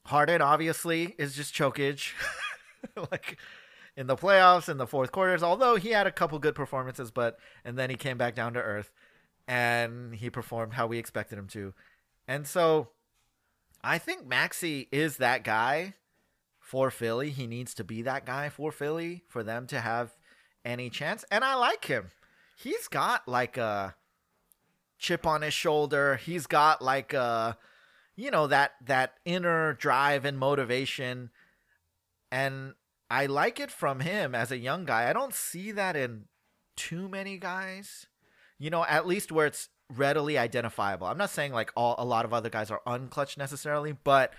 Harden 0.06 0.42
obviously 0.42 1.14
is 1.18 1.34
just 1.34 1.54
chokage. 1.54 2.12
like 3.10 3.38
in 3.96 4.06
the 4.06 4.16
playoffs 4.16 4.68
in 4.68 4.76
the 4.76 4.86
fourth 4.86 5.12
quarters, 5.12 5.42
although 5.42 5.76
he 5.76 5.90
had 5.90 6.06
a 6.06 6.12
couple 6.12 6.38
good 6.38 6.54
performances, 6.54 7.10
but 7.10 7.38
and 7.64 7.78
then 7.78 7.90
he 7.90 7.96
came 7.96 8.18
back 8.18 8.34
down 8.34 8.54
to 8.54 8.60
earth 8.60 8.90
and 9.46 10.14
he 10.14 10.30
performed 10.30 10.74
how 10.74 10.86
we 10.86 10.98
expected 10.98 11.38
him 11.38 11.46
to. 11.48 11.74
And 12.26 12.46
so 12.46 12.88
I 13.82 13.98
think 13.98 14.26
Maxey 14.26 14.88
is 14.90 15.18
that 15.18 15.44
guy 15.44 15.94
for 16.58 16.90
Philly. 16.90 17.30
He 17.30 17.46
needs 17.46 17.74
to 17.74 17.84
be 17.84 18.02
that 18.02 18.24
guy 18.24 18.48
for 18.48 18.72
Philly 18.72 19.22
for 19.28 19.42
them 19.42 19.66
to 19.68 19.80
have 19.80 20.16
any 20.64 20.90
chance. 20.90 21.24
And 21.30 21.44
I 21.44 21.54
like 21.54 21.84
him. 21.84 22.10
He's 22.56 22.88
got 22.88 23.28
like 23.28 23.56
a 23.56 23.94
chip 24.98 25.26
on 25.26 25.42
his 25.42 25.54
shoulder. 25.54 26.16
He's 26.16 26.46
got 26.46 26.80
like 26.80 27.12
a 27.12 27.58
you 28.16 28.30
know 28.30 28.46
that 28.46 28.72
that 28.86 29.14
inner 29.24 29.74
drive 29.74 30.24
and 30.24 30.38
motivation 30.38 31.30
and 32.30 32.74
I 33.10 33.26
like 33.26 33.60
it 33.60 33.70
from 33.70 34.00
him 34.00 34.34
as 34.34 34.50
a 34.50 34.56
young 34.58 34.84
guy. 34.84 35.08
I 35.08 35.12
don't 35.12 35.34
see 35.34 35.70
that 35.72 35.96
in 35.96 36.24
too 36.76 37.08
many 37.08 37.38
guys. 37.38 38.06
You 38.58 38.70
know, 38.70 38.84
at 38.84 39.06
least 39.06 39.30
where 39.32 39.46
it's 39.46 39.68
readily 39.94 40.38
identifiable. 40.38 41.06
I'm 41.06 41.18
not 41.18 41.30
saying 41.30 41.52
like 41.52 41.70
all 41.76 41.94
a 41.98 42.04
lot 42.04 42.24
of 42.24 42.32
other 42.32 42.48
guys 42.50 42.70
are 42.70 42.80
unclutch 42.86 43.36
necessarily, 43.36 43.92
but 43.92 44.32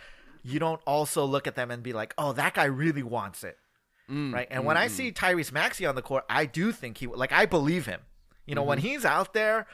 you 0.43 0.59
don't 0.59 0.81
also 0.85 1.25
look 1.25 1.47
at 1.47 1.55
them 1.55 1.71
and 1.71 1.83
be 1.83 1.93
like, 1.93 2.13
"Oh, 2.17 2.33
that 2.33 2.53
guy 2.55 2.65
really 2.65 3.03
wants 3.03 3.43
it." 3.43 3.57
Mm, 4.09 4.31
right? 4.33 4.47
And 4.49 4.65
when 4.65 4.77
I 4.77 4.87
mm, 4.87 4.89
see 4.89 5.11
Tyrese 5.11 5.51
Maxey 5.51 5.85
on 5.85 5.95
the 5.95 6.01
court, 6.01 6.25
I 6.29 6.45
do 6.45 6.71
think 6.71 6.97
he 6.97 7.07
like 7.07 7.31
I 7.31 7.45
believe 7.45 7.85
him. 7.85 8.01
You 8.45 8.55
know, 8.55 8.63
when 8.63 8.77
Mm-hmm. 8.77 8.87
he's 8.87 9.05
out 9.05 9.33
there 9.33 9.67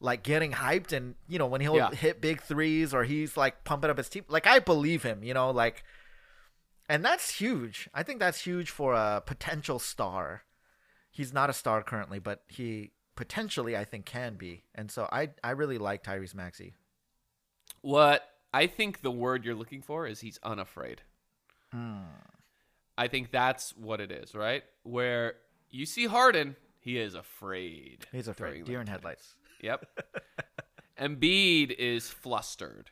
like 0.00 0.22
getting 0.24 0.52
hyped 0.52 0.92
and 0.92 1.14
you 1.28 1.38
know 1.38 1.46
when 1.46 1.60
he'll 1.60 1.74
Yeah. 1.76 1.90
hit 1.90 2.20
big 2.20 2.40
threes 2.42 2.92
or 2.92 3.04
he's 3.04 3.36
like 3.36 3.62
pumping 3.64 3.90
up 3.90 3.98
his 3.98 4.08
team, 4.08 4.24
like 4.28 4.46
I 4.46 4.58
believe 4.58 5.02
him. 5.02 5.22
You 5.22 5.34
know, 5.34 5.50
like, 5.50 5.84
and 6.92 7.04
that's 7.04 7.28
huge. 7.40 7.88
I 7.94 8.02
think 8.02 8.18
that's 8.20 8.40
huge 8.44 8.70
for 8.70 8.92
a 8.94 9.22
potential 9.24 9.78
star. 9.78 10.42
He's 11.10 11.32
not 11.32 11.50
a 11.50 11.52
star 11.52 11.82
currently, 11.82 12.18
but 12.18 12.42
he 12.48 12.92
potentially 13.16 13.76
I 13.76 13.84
think 13.84 14.04
can 14.06 14.36
be. 14.36 14.64
And 14.74 14.90
so 14.90 15.08
I 15.10 15.30
I 15.42 15.50
really 15.52 15.78
like 15.78 16.04
Tyrese 16.04 16.34
Maxey. 16.34 16.74
What 17.80 18.22
I 18.54 18.66
think 18.66 19.00
the 19.02 19.10
word 19.10 19.44
you're 19.44 19.54
looking 19.54 19.82
for 19.82 20.06
is 20.06 20.20
he's 20.20 20.38
unafraid. 20.42 21.02
Hmm. 21.72 22.02
I 22.98 23.08
think 23.08 23.30
that's 23.30 23.74
what 23.76 24.00
it 24.00 24.12
is, 24.12 24.34
right? 24.34 24.62
Where 24.82 25.34
you 25.70 25.86
see 25.86 26.06
Harden, 26.06 26.56
he 26.78 26.98
is 26.98 27.14
afraid. 27.14 28.06
He's 28.12 28.28
afraid. 28.28 28.64
Deer 28.66 28.80
in 28.82 28.86
headlights. 28.86 29.34
Yep. 29.62 29.86
Embiid 31.00 31.70
is 31.78 32.08
flustered, 32.10 32.90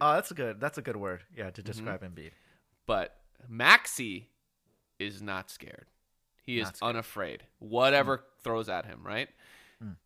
Oh, 0.00 0.12
that's 0.14 0.30
a 0.30 0.34
good. 0.34 0.60
That's 0.60 0.76
a 0.76 0.82
good 0.82 0.96
word. 0.96 1.22
Yeah, 1.36 1.44
Mm-hmm. 1.44 1.52
to 1.54 1.62
describe 1.62 2.02
Embiid. 2.02 2.32
But 2.86 3.16
Maxey 3.48 4.30
is 4.98 5.22
not 5.22 5.50
scared. 5.50 5.86
He 6.42 6.58
is 6.58 6.68
scared. 6.68 6.96
unafraid. 6.96 7.42
Whatever 7.58 8.18
mm. 8.18 8.22
throws 8.42 8.68
at 8.68 8.86
him, 8.86 9.00
right? 9.02 9.28
Mm. 9.82 9.96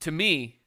To 0.00 0.10
me, 0.10 0.60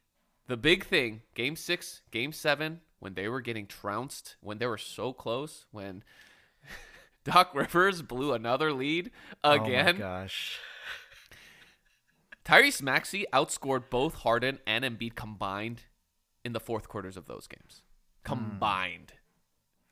the 0.46 0.56
big 0.56 0.84
thing, 0.84 1.22
game 1.34 1.56
six, 1.56 2.02
game 2.10 2.32
seven, 2.32 2.80
when 3.00 3.14
they 3.14 3.28
were 3.28 3.40
getting 3.40 3.66
trounced, 3.66 4.36
when 4.40 4.58
they 4.58 4.66
were 4.66 4.78
so 4.78 5.12
close, 5.12 5.66
when 5.70 6.02
Doc 7.24 7.54
Rivers 7.54 8.02
blew 8.02 8.32
another 8.32 8.72
lead 8.72 9.10
Oh 9.42 9.56
my 9.56 9.64
again, 9.64 9.98
gosh. 9.98 10.58
Tyrese 12.44 12.80
Maxey 12.80 13.26
outscored 13.32 13.90
both 13.90 14.14
Harden 14.14 14.58
and 14.66 14.84
Embiid 14.84 15.14
combined 15.14 15.82
in 16.44 16.54
the 16.54 16.60
fourth 16.60 16.88
quarters 16.88 17.16
of 17.16 17.26
those 17.26 17.46
games. 17.46 17.82
Hmm. 18.26 18.34
Combined. 18.34 19.12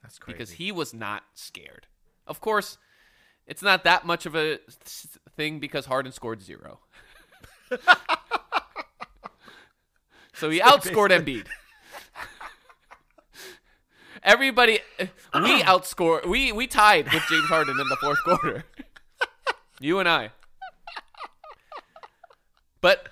That's 0.07 0.21
crazy. 0.21 0.39
Because 0.39 0.51
he 0.53 0.71
was 0.71 0.95
not 0.95 1.25
scared. 1.35 1.89
Of 2.29 2.41
course, 2.41 2.79
it's 3.45 3.61
not 3.61 3.83
that 3.83 4.07
much 4.07 4.25
of 4.25 4.37
a 4.37 4.61
thing 5.37 5.59
because 5.59 5.87
Harden 5.87 6.13
scored 6.13 6.41
zero. 6.41 6.79
so 10.33 10.49
he 10.49 10.61
outscored 10.65 11.11
Embiid. 11.11 11.49
Everybody, 14.23 14.79
we 15.01 15.09
outscored, 15.63 16.27
we, 16.27 16.53
we 16.53 16.69
tied 16.69 17.13
with 17.13 17.25
James 17.29 17.49
Harden 17.49 17.81
in 17.81 17.89
the 17.89 17.97
fourth 17.97 18.23
quarter. 18.23 18.63
you 19.81 19.99
and 19.99 20.09
I. 20.09 20.31
But 22.81 23.09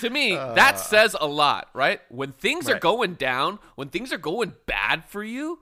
to 0.00 0.08
me, 0.08 0.34
that 0.34 0.76
uh. 0.76 0.78
says 0.78 1.14
a 1.20 1.26
lot, 1.26 1.68
right? 1.74 2.00
When 2.08 2.32
things 2.32 2.70
are 2.70 2.78
going 2.78 3.14
down, 3.14 3.58
when 3.74 3.88
things 3.88 4.14
are 4.14 4.18
going 4.18 4.54
bad 4.64 5.04
for 5.04 5.22
you, 5.22 5.58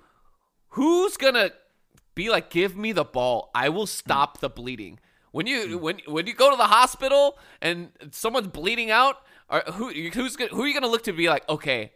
who's 0.76 1.16
gonna 1.16 1.50
be 2.14 2.30
like, 2.30 2.50
give 2.50 2.76
me 2.76 2.92
the 2.92 3.04
ball? 3.04 3.50
I 3.54 3.68
will 3.70 3.86
stop 3.86 4.38
the 4.38 4.48
bleeding. 4.48 5.00
When 5.32 5.46
you 5.46 5.78
hmm. 5.78 5.82
when 5.82 6.00
when 6.06 6.26
you 6.26 6.34
go 6.34 6.50
to 6.50 6.56
the 6.56 6.64
hospital 6.64 7.38
and 7.60 7.90
someone's 8.12 8.48
bleeding 8.48 8.90
out, 8.90 9.16
or 9.50 9.60
who 9.72 9.90
who's 9.90 10.36
gonna, 10.36 10.50
who 10.50 10.62
are 10.62 10.66
you 10.66 10.74
gonna 10.74 10.86
look 10.86 11.04
to 11.04 11.12
be 11.12 11.28
like, 11.28 11.48
okay, 11.48 11.92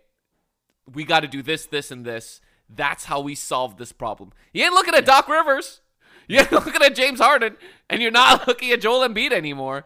we 0.92 1.04
got 1.04 1.20
to 1.20 1.28
do 1.28 1.42
this, 1.42 1.66
this, 1.66 1.90
and 1.90 2.04
this. 2.04 2.40
That's 2.68 3.04
how 3.04 3.20
we 3.20 3.34
solve 3.34 3.76
this 3.76 3.92
problem. 3.92 4.32
You 4.52 4.64
ain't 4.64 4.74
looking 4.74 4.94
at 4.94 5.04
Doc 5.04 5.28
Rivers. 5.28 5.80
You 6.28 6.38
ain't 6.38 6.52
looking 6.66 6.82
at 6.82 6.94
James 6.94 7.20
Harden, 7.20 7.56
and 7.88 8.00
you're 8.00 8.10
not 8.10 8.46
looking 8.48 8.70
at 8.70 8.80
Joel 8.80 9.06
Embiid 9.08 9.32
anymore. 9.32 9.84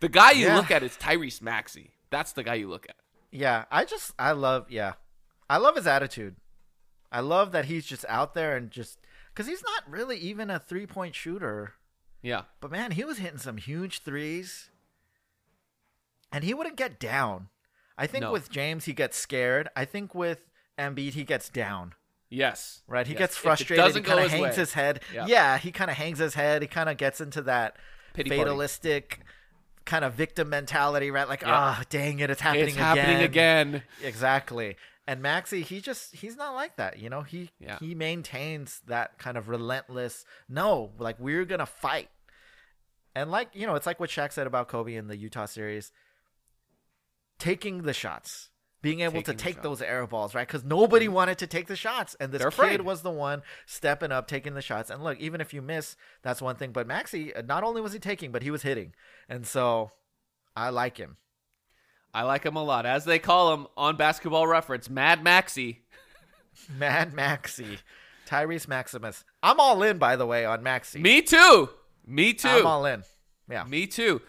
The 0.00 0.08
guy 0.08 0.32
you 0.32 0.46
Yeah. 0.46 0.56
look 0.56 0.70
at 0.70 0.82
is 0.82 0.96
Tyrese 0.96 1.42
Maxey. 1.42 1.92
That's 2.10 2.32
the 2.32 2.44
guy 2.44 2.54
you 2.54 2.68
look 2.68 2.86
at. 2.88 2.96
Yeah, 3.32 3.64
I 3.70 3.84
just 3.84 4.12
I 4.18 4.32
love 4.32 4.70
yeah, 4.70 4.94
I 5.50 5.58
love 5.58 5.76
his 5.76 5.86
attitude. 5.86 6.36
I 7.12 7.20
love 7.20 7.52
that 7.52 7.66
he's 7.66 7.86
just 7.86 8.04
out 8.08 8.34
there 8.34 8.56
and 8.56 8.70
just 8.70 8.98
because 9.32 9.46
he's 9.46 9.62
not 9.62 9.84
really 9.90 10.16
even 10.18 10.50
a 10.50 10.58
three 10.58 10.86
point 10.86 11.14
shooter, 11.14 11.74
Yeah. 12.22 12.42
but 12.60 12.70
man, 12.70 12.92
he 12.92 13.04
was 13.04 13.18
hitting 13.18 13.38
some 13.38 13.56
huge 13.58 14.00
threes, 14.00 14.70
and 16.32 16.44
he 16.44 16.54
wouldn't 16.54 16.76
get 16.76 16.98
down. 16.98 17.48
I 17.98 18.06
think 18.06 18.22
No. 18.22 18.32
with 18.32 18.50
James 18.50 18.84
he 18.84 18.92
gets 18.92 19.16
scared. 19.16 19.68
I 19.74 19.84
think 19.84 20.14
with 20.14 20.40
Embiid 20.78 21.12
he 21.14 21.24
gets 21.24 21.48
down. 21.48 21.94
Yes. 22.28 22.82
Right, 22.86 23.06
he 23.06 23.12
Yes. 23.14 23.18
gets 23.20 23.36
frustrated. 23.36 23.94
he 23.94 24.00
kind 24.02 24.20
of 24.24 24.30
hangs 24.30 24.42
way. 24.42 24.54
his 24.54 24.72
head. 24.74 25.00
Yeah. 25.14 25.26
Yeah, 25.26 25.58
he 25.58 25.70
kind 25.70 25.90
of 25.90 25.96
hangs 25.96 26.18
his 26.18 26.34
head. 26.34 26.60
He 26.60 26.68
kind 26.68 26.88
of 26.90 26.96
gets 26.96 27.20
into 27.20 27.40
that 27.42 27.76
Pity 28.14 28.30
party. 28.30 28.42
fatalistic 28.42 29.20
kind 29.84 30.04
of 30.04 30.14
victim 30.14 30.48
mentality, 30.50 31.10
right? 31.12 31.28
Like, 31.28 31.42
Yeah. 31.42 31.52
ah, 31.54 31.82
dang 31.88 32.18
it, 32.18 32.28
it's 32.28 32.40
happening 32.40 32.68
It's 32.68 32.76
happening 32.76 33.22
again. 33.22 33.84
Exactly. 34.02 34.76
And 35.08 35.22
Maxey, 35.22 35.62
he 35.62 35.80
just 35.80 36.16
he's 36.16 36.36
not 36.36 36.54
like 36.54 36.76
that, 36.76 36.98
you 36.98 37.08
know. 37.08 37.22
He 37.22 37.50
Yeah. 37.60 37.78
he 37.78 37.94
maintains 37.94 38.80
that 38.86 39.18
kind 39.18 39.36
of 39.36 39.48
relentless. 39.48 40.24
No, 40.48 40.92
like 40.98 41.18
we're 41.20 41.44
gonna 41.44 41.66
fight. 41.66 42.10
And 43.14 43.30
like 43.30 43.50
you 43.54 43.66
know, 43.66 43.76
it's 43.76 43.86
like 43.86 44.00
what 44.00 44.10
Shaq 44.10 44.32
said 44.32 44.46
about 44.46 44.68
Kobe 44.68 44.94
in 44.94 45.06
the 45.06 45.16
Utah 45.16 45.46
series. 45.46 45.92
Taking 47.38 47.82
the 47.82 47.92
shots, 47.92 48.50
being 48.82 49.00
able 49.00 49.22
to 49.22 49.34
take 49.34 49.62
those 49.62 49.82
air 49.82 50.06
balls, 50.06 50.34
right? 50.34 50.46
Because 50.46 50.64
nobody 50.64 51.04
mm-hmm. 51.04 51.14
wanted 51.14 51.38
to 51.38 51.46
take 51.46 51.66
the 51.66 51.76
shots, 51.76 52.16
and 52.18 52.32
this 52.32 52.40
They're 52.40 52.50
kid 52.50 52.60
afraid. 52.60 52.80
was 52.80 53.02
the 53.02 53.10
one 53.10 53.42
stepping 53.66 54.10
up, 54.10 54.26
taking 54.26 54.54
the 54.54 54.62
shots. 54.62 54.90
And 54.90 55.04
look, 55.04 55.20
even 55.20 55.40
if 55.40 55.52
you 55.52 55.60
miss, 55.60 55.96
that's 56.22 56.40
one 56.40 56.56
thing. 56.56 56.72
But 56.72 56.86
Maxey, 56.86 57.32
not 57.44 57.62
only 57.62 57.80
was 57.80 57.92
he 57.92 57.98
taking, 57.98 58.32
but 58.32 58.42
he 58.42 58.50
was 58.50 58.62
hitting, 58.62 58.94
and 59.28 59.46
so 59.46 59.92
I 60.56 60.70
like 60.70 60.96
him. 60.96 61.18
I 62.16 62.22
like 62.22 62.44
him 62.44 62.56
a 62.56 62.64
lot. 62.64 62.86
As 62.86 63.04
they 63.04 63.18
call 63.18 63.52
him 63.52 63.66
on 63.76 63.96
basketball 63.96 64.46
reference, 64.46 64.88
Mad 64.88 65.22
Maxey. 65.22 65.82
Mad 66.78 67.12
Maxey, 67.12 67.76
Tyrese 68.26 68.66
Maximus. 68.66 69.22
I'm 69.42 69.60
all 69.60 69.82
in, 69.82 69.98
by 69.98 70.16
the 70.16 70.24
way, 70.24 70.46
on 70.46 70.62
Maxey. 70.62 70.98
Me 70.98 71.20
too. 71.20 71.68
Me 72.06 72.32
too. 72.32 72.48
I'm 72.48 72.66
all 72.66 72.86
in. 72.86 73.02
Yeah. 73.50 73.64
Me 73.64 73.86
too. 73.86 74.22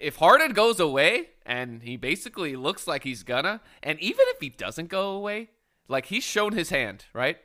If 0.00 0.14
Harden 0.14 0.52
goes 0.52 0.78
away, 0.78 1.30
and 1.44 1.82
he 1.82 1.96
basically 1.96 2.54
looks 2.54 2.86
like 2.86 3.02
he's 3.02 3.24
gonna, 3.24 3.60
and 3.82 3.98
even 3.98 4.24
if 4.28 4.36
he 4.38 4.50
doesn't 4.50 4.88
go 4.88 5.10
away, 5.10 5.50
like 5.88 6.06
he's 6.06 6.22
shown 6.22 6.52
his 6.52 6.70
hand, 6.70 7.06
right? 7.12 7.36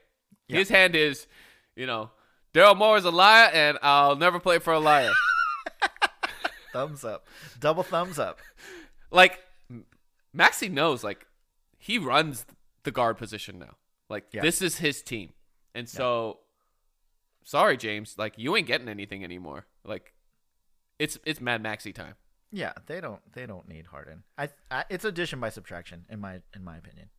Yeah. 0.48 0.60
His 0.60 0.70
hand 0.70 0.96
is, 0.96 1.26
you 1.76 1.88
know, 1.88 2.12
Daryl 2.54 2.78
Morey 2.78 3.00
is 3.00 3.06
a 3.06 3.12
liar, 3.12 3.50
and 3.52 3.80
I'll 3.82 4.16
never 4.16 4.40
play 4.40 4.60
for 4.60 4.74
a 4.74 4.80
liar. 4.80 5.14
Thumbs 6.74 7.04
up. 7.04 7.26
Double 7.60 7.82
thumbs 7.82 8.20
up. 8.20 8.40
like 9.12 9.40
Maxey 10.38 10.70
knows, 10.70 11.04
like 11.04 11.26
he 11.78 11.98
runs 11.98 12.46
the 12.84 12.92
guard 12.92 13.18
position 13.18 13.58
now. 13.60 13.76
Like 14.10 14.26
Yeah. 14.32 14.42
this 14.42 14.62
is 14.62 14.78
his 14.78 15.02
team, 15.02 15.34
and 15.76 15.90
so 15.90 16.40
sorry, 17.44 17.76
James, 17.76 18.16
like 18.18 18.36
you 18.38 18.56
ain't 18.56 18.68
getting 18.68 18.88
anything 18.88 19.24
anymore. 19.24 19.66
Like 19.84 20.14
it's 21.00 21.18
it's 21.26 21.42
Mad 21.42 21.62
Maxey 21.64 21.92
time. 21.92 22.16
Yeah, 22.52 22.74
they 22.86 23.02
don't 23.02 23.20
they 23.34 23.46
don't 23.46 23.68
need 23.68 23.88
Harden. 23.88 24.24
I, 24.38 24.50
I 24.72 24.86
it's 24.90 25.04
addition 25.04 25.40
by 25.42 25.50
subtraction 25.50 26.06
in 26.10 26.20
my 26.22 26.42
in 26.56 26.64
my 26.64 26.78
opinion. 26.78 27.10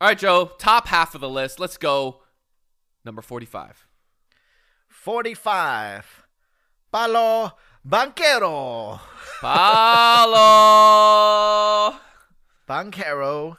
All 0.00 0.08
right, 0.08 0.18
Joe, 0.18 0.50
top 0.58 0.88
half 0.88 1.14
of 1.14 1.20
the 1.22 1.28
list. 1.28 1.58
Let's 1.58 1.78
go. 1.78 2.20
Number 3.04 3.22
45. 3.22 3.86
45. 4.88 6.26
Paolo 6.92 7.52
Banchero. 7.88 9.00
Paolo. 10.46 11.94
Banchero 12.68 13.56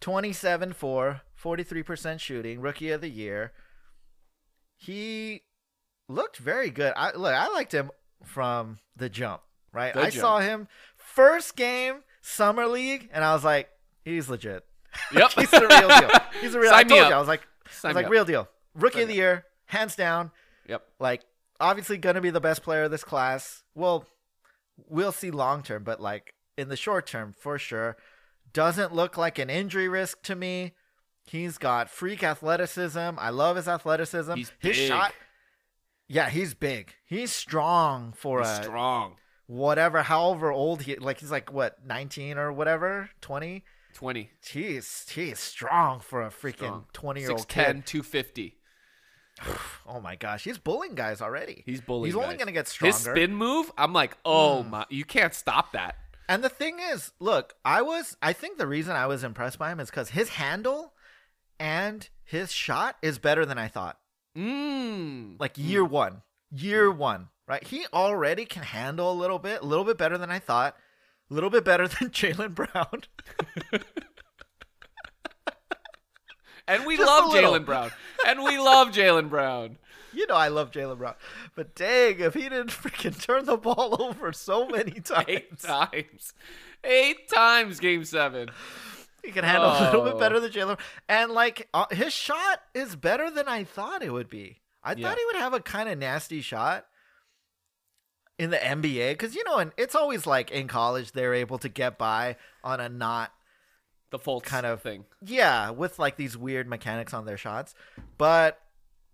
27 0.00 0.72
4, 0.72 1.20
43% 1.42 2.20
shooting, 2.20 2.60
rookie 2.60 2.90
of 2.90 3.00
the 3.00 3.08
year. 3.10 3.52
He 4.76 5.42
looked 6.08 6.36
very 6.38 6.70
good. 6.70 6.92
I 6.96 7.12
look, 7.12 7.34
I 7.34 7.48
liked 7.48 7.72
him 7.72 7.90
from 8.24 8.78
the 8.96 9.08
jump, 9.08 9.42
right? 9.72 9.92
Good 9.92 10.04
I 10.04 10.10
jump. 10.10 10.20
saw 10.20 10.38
him 10.38 10.68
first 10.96 11.56
game 11.56 12.02
summer 12.20 12.66
league 12.66 13.08
and 13.12 13.24
I 13.24 13.34
was 13.34 13.44
like, 13.44 13.68
he's 14.04 14.28
legit. 14.28 14.64
Yep. 15.12 15.30
he's 15.32 15.50
the 15.50 15.66
real 15.68 15.88
deal. 16.00 16.10
He's 16.40 16.54
a 16.54 16.60
real 16.60 16.70
Sign 16.70 16.86
I 16.86 16.88
told 16.88 17.08
you. 17.08 17.14
I 17.14 17.18
was 17.18 17.28
like 17.28 17.46
I 17.84 17.88
was 17.88 17.94
like 17.94 18.06
up. 18.06 18.10
real 18.10 18.24
deal. 18.24 18.48
Rookie 18.74 18.94
Sign 18.94 19.02
of 19.02 19.08
the 19.08 19.14
year, 19.14 19.44
hands 19.66 19.94
down. 19.94 20.30
Yep. 20.66 20.82
Like 20.98 21.22
obviously 21.60 21.98
going 21.98 22.14
to 22.14 22.20
be 22.20 22.30
the 22.30 22.40
best 22.40 22.62
player 22.62 22.84
of 22.84 22.90
this 22.90 23.04
class. 23.04 23.62
Well, 23.74 24.06
we'll 24.88 25.12
see 25.12 25.30
long 25.30 25.62
term, 25.62 25.84
but 25.84 26.00
like 26.00 26.34
in 26.56 26.68
the 26.68 26.76
short 26.76 27.06
term 27.06 27.34
for 27.38 27.58
sure. 27.58 27.96
Doesn't 28.52 28.94
look 28.94 29.16
like 29.16 29.38
an 29.38 29.50
injury 29.50 29.88
risk 29.88 30.22
to 30.22 30.34
me. 30.34 30.72
He's 31.24 31.58
got 31.58 31.90
freak 31.90 32.22
athleticism. 32.22 32.98
I 33.18 33.30
love 33.30 33.56
his 33.56 33.68
athleticism. 33.68 34.34
He's 34.34 34.52
his 34.60 34.76
big. 34.76 34.88
shot. 34.88 35.12
Yeah, 36.08 36.30
he's 36.30 36.54
big. 36.54 36.94
He's 37.04 37.30
strong 37.32 38.12
for 38.16 38.38
He's 38.40 38.48
a 38.48 38.62
strong. 38.62 39.16
whatever, 39.46 40.02
however 40.04 40.50
old 40.50 40.82
he 40.82 40.96
like. 40.96 41.20
He's 41.20 41.30
like 41.30 41.52
what, 41.52 41.84
nineteen 41.86 42.38
or 42.38 42.50
whatever, 42.52 43.10
twenty. 43.20 43.64
20. 43.94 44.30
He's 44.48 45.06
he's 45.10 45.40
strong 45.40 45.98
for 45.98 46.22
a 46.22 46.28
freaking 46.30 46.84
twenty 46.92 47.20
year 47.22 47.32
old 47.32 47.40
6'10, 47.40 47.46
kid. 47.48 47.86
250. 47.86 48.54
Oh 49.86 50.00
my 50.00 50.16
gosh, 50.16 50.44
he's 50.44 50.58
bullying 50.58 50.94
guys 50.94 51.20
already. 51.20 51.62
He's 51.66 51.80
bullying 51.80 52.06
He's 52.14 52.22
only 52.22 52.36
gonna 52.36 52.52
get 52.52 52.68
stronger. 52.68 52.94
His 52.94 53.02
spin 53.02 53.34
move, 53.34 53.70
I'm 53.78 53.92
like, 53.92 54.16
oh 54.24 54.62
Hmm. 54.62 54.70
my, 54.70 54.84
you 54.90 55.04
can't 55.04 55.34
stop 55.34 55.72
that. 55.72 55.96
And 56.28 56.44
the 56.44 56.48
thing 56.48 56.78
is, 56.78 57.12
look, 57.18 57.54
I 57.64 57.82
was 57.82 58.16
I 58.20 58.32
think 58.32 58.58
the 58.58 58.66
reason 58.66 58.94
I 58.94 59.06
was 59.06 59.24
impressed 59.24 59.58
by 59.58 59.70
him 59.70 59.80
is 59.80 59.90
because 59.90 60.10
his 60.10 60.30
handle 60.30 60.92
and 61.58 62.08
his 62.24 62.52
shot 62.52 62.96
is 63.02 63.18
better 63.18 63.46
than 63.46 63.58
I 63.58 63.68
thought. 63.68 63.98
Mmm. 64.36 65.40
Like 65.40 65.54
mm. 65.54 65.68
year 65.68 65.84
one. 65.84 66.22
Year 66.50 66.90
one. 66.90 67.28
Right? 67.46 67.64
He 67.66 67.86
already 67.94 68.44
can 68.44 68.62
handle 68.62 69.10
a 69.10 69.14
little 69.14 69.38
bit, 69.38 69.62
a 69.62 69.64
little 69.64 69.84
bit 69.84 69.96
better 69.96 70.18
than 70.18 70.30
I 70.30 70.38
thought. 70.38 70.76
A 71.30 71.34
little 71.34 71.50
bit 71.50 71.64
better 71.64 71.88
than 71.88 72.10
Jaylen 72.10 72.54
Brown. 72.54 73.02
And 76.68 76.84
we 76.84 76.98
Just 76.98 77.06
love. 77.06 77.32
Jaylen 77.32 77.64
Brown. 77.64 77.90
And 78.26 78.44
we 78.44 78.58
love 78.58 78.88
Jaylen 78.88 79.30
Brown. 79.30 79.78
You 80.18 80.26
know 80.26 80.34
I 80.34 80.48
love 80.48 80.70
Jaylen 80.72 80.98
Brown. 80.98 81.14
But 81.54 81.74
dang, 81.74 82.18
if 82.20 82.34
he 82.34 82.42
didn't 82.42 82.70
freaking 82.70 83.20
turn 83.22 83.44
the 83.44 83.56
ball 83.56 83.96
over 84.02 84.32
so 84.32 84.66
many 84.68 84.90
times. 85.00 85.28
Eight 85.28 85.58
times. 85.60 86.32
Eight 86.84 87.28
times 87.28 87.78
game 87.80 88.04
seven. 88.04 88.48
He 89.24 89.30
can 89.32 89.44
handle 89.44 89.70
a 89.70 89.78
little 89.84 90.04
bit 90.04 90.14
Oh. 90.14 90.18
better 90.18 90.40
than 90.40 90.50
Jaylen. 90.50 90.78
And 91.08 91.30
like 91.32 91.68
uh, 91.74 91.86
his 91.90 92.12
shot 92.12 92.60
is 92.74 92.96
better 92.96 93.30
than 93.30 93.48
I 93.48 93.64
thought 93.64 94.02
it 94.02 94.12
would 94.12 94.28
be. 94.28 94.60
I 94.82 94.92
Yeah. 94.92 95.08
thought 95.08 95.18
he 95.18 95.24
would 95.26 95.36
have 95.36 95.54
a 95.54 95.60
kind 95.60 95.88
of 95.88 95.98
nasty 95.98 96.40
shot 96.40 96.86
in 98.38 98.50
the 98.50 98.56
NBA 98.58 99.10
because 99.12 99.34
you 99.34 99.42
know, 99.44 99.58
and 99.58 99.72
it's 99.76 99.94
always 99.94 100.26
like 100.26 100.50
in 100.50 100.68
college 100.68 101.12
they're 101.12 101.34
able 101.34 101.58
to 101.58 101.68
get 101.68 101.98
by 101.98 102.36
on 102.62 102.80
a 102.80 102.88
not 102.88 103.32
The 104.10 104.18
full 104.18 104.40
Kind 104.40 104.64
of 104.66 104.80
thing. 104.82 105.04
yeah 105.24 105.70
with 105.70 105.98
like 105.98 106.16
these 106.16 106.36
weird 106.36 106.68
mechanics 106.68 107.12
on 107.12 107.24
their 107.26 107.36
shots, 107.36 107.74
but 108.16 108.60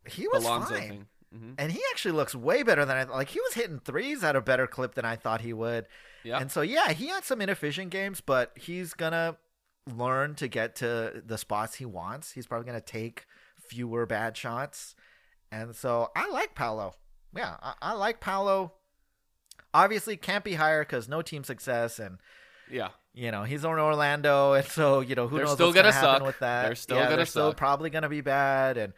he 0.08 0.26
was 0.28 0.44
Lonzo 0.44 0.74
fine. 0.74 0.88
thing. 0.88 1.06
hmm 1.32 1.52
And 1.58 1.72
he 1.72 1.80
actually 1.90 2.12
looks 2.12 2.34
way 2.34 2.62
better 2.62 2.84
than 2.84 2.96
I 2.96 3.04
thought. 3.04 3.16
like. 3.16 3.28
He 3.28 3.40
was 3.40 3.54
hitting 3.54 3.78
threes 3.80 4.22
at 4.24 4.36
a 4.36 4.40
better 4.40 4.66
clip 4.66 4.94
than 4.94 5.04
I 5.04 5.16
thought 5.16 5.40
he 5.40 5.52
would. 5.52 5.86
Yeah. 6.22 6.38
And 6.38 6.50
so 6.50 6.60
yeah, 6.62 6.92
he 6.92 7.08
had 7.08 7.24
some 7.24 7.40
inefficient 7.40 7.90
games, 7.90 8.20
but 8.20 8.52
he's 8.56 8.94
gonna 8.94 9.36
learn 9.94 10.34
to 10.36 10.48
get 10.48 10.76
to 10.76 11.22
the 11.26 11.36
spots 11.38 11.74
he 11.76 11.84
wants. 11.84 12.32
He's 12.32 12.46
probably 12.46 12.66
gonna 12.66 12.80
take 12.80 13.26
fewer 13.68 14.06
bad 14.06 14.36
shots. 14.36 14.94
And 15.52 15.74
so 15.76 16.10
I 16.16 16.28
like 16.30 16.54
Paolo. 16.54 16.94
Yeah, 17.36 17.56
I, 17.62 17.74
I 17.82 17.92
like 17.94 18.20
Paolo. 18.20 18.72
Obviously 19.72 20.16
can't 20.16 20.44
be 20.44 20.54
higher 20.54 20.82
because 20.84 21.08
no 21.08 21.20
team 21.20 21.42
success 21.42 21.98
and 21.98 22.18
yeah. 22.70 22.90
you 23.12 23.30
know 23.32 23.42
he's 23.42 23.64
on 23.64 23.78
Orlando 23.78 24.52
and 24.52 24.64
so 24.66 25.00
you 25.00 25.14
know 25.16 25.26
who 25.26 25.36
They're 25.36 25.46
knows 25.46 25.54
still 25.54 25.66
what's 25.68 25.76
gonna 25.76 25.92
happen 25.92 26.20
suck. 26.20 26.26
with 26.26 26.38
that. 26.38 26.66
They're 26.66 26.74
still 26.76 26.96
yeah, 26.96 27.04
gonna 27.04 27.16
they're 27.16 27.26
still 27.26 27.50
suck. 27.50 27.56
probably 27.56 27.90
gonna 27.90 28.08
be 28.08 28.20
bad 28.20 28.76
and 28.78 28.92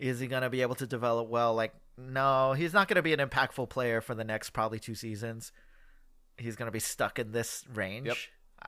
is 0.00 0.18
he 0.18 0.26
gonna 0.26 0.50
be 0.50 0.62
able 0.62 0.74
to 0.76 0.86
develop 0.86 1.28
well? 1.28 1.54
Like 1.54 1.74
no, 1.96 2.54
he's 2.54 2.72
not 2.72 2.88
gonna 2.88 3.02
be 3.02 3.12
an 3.12 3.20
impactful 3.20 3.68
player 3.68 4.00
for 4.00 4.14
the 4.14 4.24
next 4.24 4.50
probably 4.50 4.78
two 4.78 4.94
seasons. 4.94 5.52
He's 6.38 6.56
gonna 6.56 6.70
be 6.70 6.80
stuck 6.80 7.18
in 7.18 7.32
this 7.32 7.64
range. 7.72 8.06
Yep. 8.06 8.16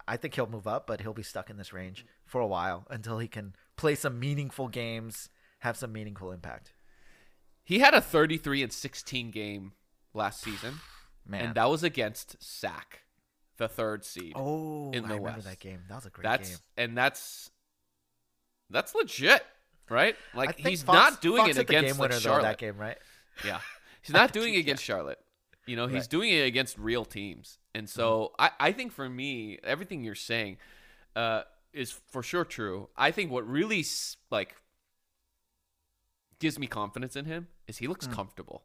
I 0.07 0.17
think 0.17 0.35
he'll 0.35 0.47
move 0.47 0.67
up, 0.67 0.87
but 0.87 1.01
he'll 1.01 1.13
be 1.13 1.23
stuck 1.23 1.51
in 1.51 1.57
this 1.57 1.73
range 1.73 2.07
for 2.25 2.41
a 2.41 2.47
while 2.47 2.87
until 2.91 3.19
he 3.19 3.29
can 3.29 3.55
play 3.77 3.95
some 3.95 4.19
meaningful 4.19 4.69
games, 4.69 5.29
have 5.61 5.77
some 5.77 5.93
meaningful 5.93 6.33
impact. 6.33 6.73
He 7.65 7.79
had 7.79 7.95
a 7.95 8.01
33 8.01 8.63
and 8.63 8.73
16 8.73 9.31
game 9.31 9.73
last 10.15 10.41
season, 10.41 10.81
Man, 11.27 11.45
and 11.47 11.55
that 11.55 11.69
was 11.71 11.83
against 11.83 12.43
SAC, 12.43 13.03
the 13.59 13.69
third 13.69 14.05
seed. 14.05 14.33
oh, 14.35 14.91
in 14.93 15.03
the 15.03 15.15
I 15.15 15.17
remember 15.17 15.37
West. 15.37 15.45
that 15.45 15.61
game. 15.61 15.81
That 15.89 15.97
was 15.97 16.07
a 16.07 16.11
great 16.11 16.25
that's 16.25 16.49
game. 16.49 16.59
and 16.79 16.99
that's 16.99 17.51
that's 18.71 18.95
legit, 18.95 19.45
right? 19.93 20.17
Like 20.35 20.59
he's 20.59 20.83
Fox- 20.83 20.97
not 20.97 21.21
doing 21.23 21.45
Fox 21.45 21.57
it 21.57 21.61
against 21.61 21.87
game 21.87 21.91
like 21.93 22.01
winner 22.01 22.15
though 22.15 22.21
Charlotte. 22.21 22.43
that 22.43 22.59
game, 22.59 22.77
right? 22.79 22.99
Yeah. 23.45 23.61
He's 24.03 24.13
not 24.13 24.33
doing 24.33 24.55
it 24.55 24.59
against 24.59 24.83
Charlotte. 24.83 25.21
You 25.65 25.77
know, 25.77 25.87
he's 25.87 26.01
Right. 26.03 26.11
doing 26.11 26.31
it 26.31 26.41
against 26.45 26.77
real 26.77 27.05
teams. 27.05 27.59
And 27.73 27.89
so 27.89 28.33
I, 28.37 28.51
I 28.59 28.73
think 28.73 28.91
for 28.91 29.09
me, 29.09 29.61
everything 29.63 30.03
you're 30.03 30.17
saying 30.17 30.57
uh, 31.15 31.43
is 31.73 31.93
for 32.11 32.21
sure 32.25 32.45
true. 32.45 32.89
I 32.97 33.13
think 33.13 33.31
what 33.31 33.47
really 33.47 33.85
like 34.29 34.57
gives 36.41 36.59
me 36.59 36.67
confidence 36.67 37.15
in 37.15 37.27
him 37.27 37.47
is 37.69 37.79
he 37.79 37.87
looks 37.87 38.07
comfortable. 38.09 38.65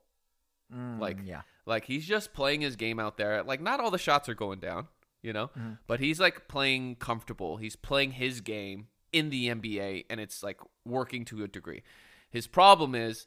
Like 0.71 1.19
Mm, 1.19 1.28
yeah. 1.28 1.41
like 1.67 1.86
he's 1.86 2.05
just 2.07 2.34
playing 2.34 2.61
his 2.61 2.75
game 2.75 2.99
out 2.99 3.17
there. 3.17 3.43
Like 3.43 3.61
not 3.61 3.80
all 3.80 3.91
the 3.91 3.97
shots 3.99 4.28
are 4.28 4.34
going 4.34 4.59
down, 4.59 4.88
you 5.21 5.32
know, 5.34 5.51
but 5.86 5.99
he's 5.99 6.19
like 6.19 6.47
playing 6.47 6.95
comfortable. 6.95 7.57
He's 7.57 7.75
playing 7.75 8.13
his 8.13 8.41
game 8.41 8.88
in 9.13 9.29
the 9.29 9.47
NBA, 9.49 10.05
and 10.09 10.19
it's 10.19 10.43
like 10.43 10.59
working 10.85 11.25
to 11.25 11.43
a 11.43 11.47
degree. 11.47 11.83
His 12.29 12.47
problem 12.47 12.93
is 12.95 13.25